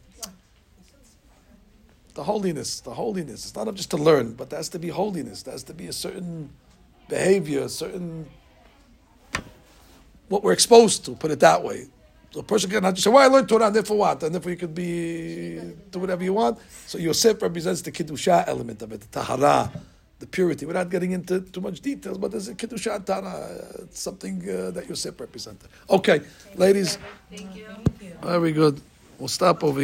the 2.13 2.23
holiness, 2.23 2.79
the 2.79 2.93
holiness. 2.93 3.45
It's 3.45 3.55
not 3.55 3.73
just 3.75 3.91
to 3.91 3.97
learn, 3.97 4.33
but 4.33 4.49
there 4.49 4.57
has 4.57 4.69
to 4.69 4.79
be 4.79 4.87
holiness. 4.87 5.43
There 5.43 5.51
has 5.51 5.63
to 5.63 5.73
be 5.73 5.87
a 5.87 5.93
certain 5.93 6.49
behavior, 7.09 7.63
a 7.63 7.69
certain 7.69 8.27
what 10.29 10.41
we're 10.41 10.53
exposed 10.53 11.05
to. 11.05 11.11
Put 11.11 11.31
it 11.31 11.41
that 11.41 11.61
way. 11.61 11.87
A 12.37 12.43
person 12.43 12.69
cannot 12.69 12.95
just 12.95 13.03
say, 13.03 13.09
"Well, 13.09 13.23
I 13.23 13.27
learned 13.27 13.47
Torah, 13.47 13.67
and 13.67 13.75
therefore 13.75 13.97
what?" 13.97 14.23
And 14.23 14.33
therefore 14.33 14.51
you 14.51 14.57
could 14.57 14.73
be 14.73 15.59
do 15.91 15.99
whatever 15.99 16.23
you 16.23 16.33
want. 16.33 16.57
So 16.87 16.97
Yosef 16.97 17.41
represents 17.41 17.81
the 17.81 17.91
kiddushah 17.91 18.47
element 18.47 18.81
of 18.81 18.91
it, 18.91 19.01
the 19.01 19.07
tahara, 19.07 19.71
the 20.19 20.27
purity. 20.27 20.65
Without 20.65 20.89
getting 20.89 21.11
into 21.11 21.41
too 21.41 21.61
much 21.61 21.81
details, 21.81 22.17
but 22.17 22.31
there's 22.31 22.47
a 22.47 22.55
kiddushah 22.55 22.95
and 22.95 23.05
tahara. 23.05 23.65
It's 23.83 23.99
something 23.99 24.41
uh, 24.49 24.71
that 24.71 24.87
Yosef 24.87 25.19
represented. 25.19 25.69
Okay, 25.89 26.21
ladies. 26.55 26.97
Thank 27.29 27.55
you. 27.55 27.67
Very 28.21 28.51
good. 28.51 28.81
We'll 29.19 29.27
stop 29.27 29.63
over 29.63 29.79
here. 29.79 29.83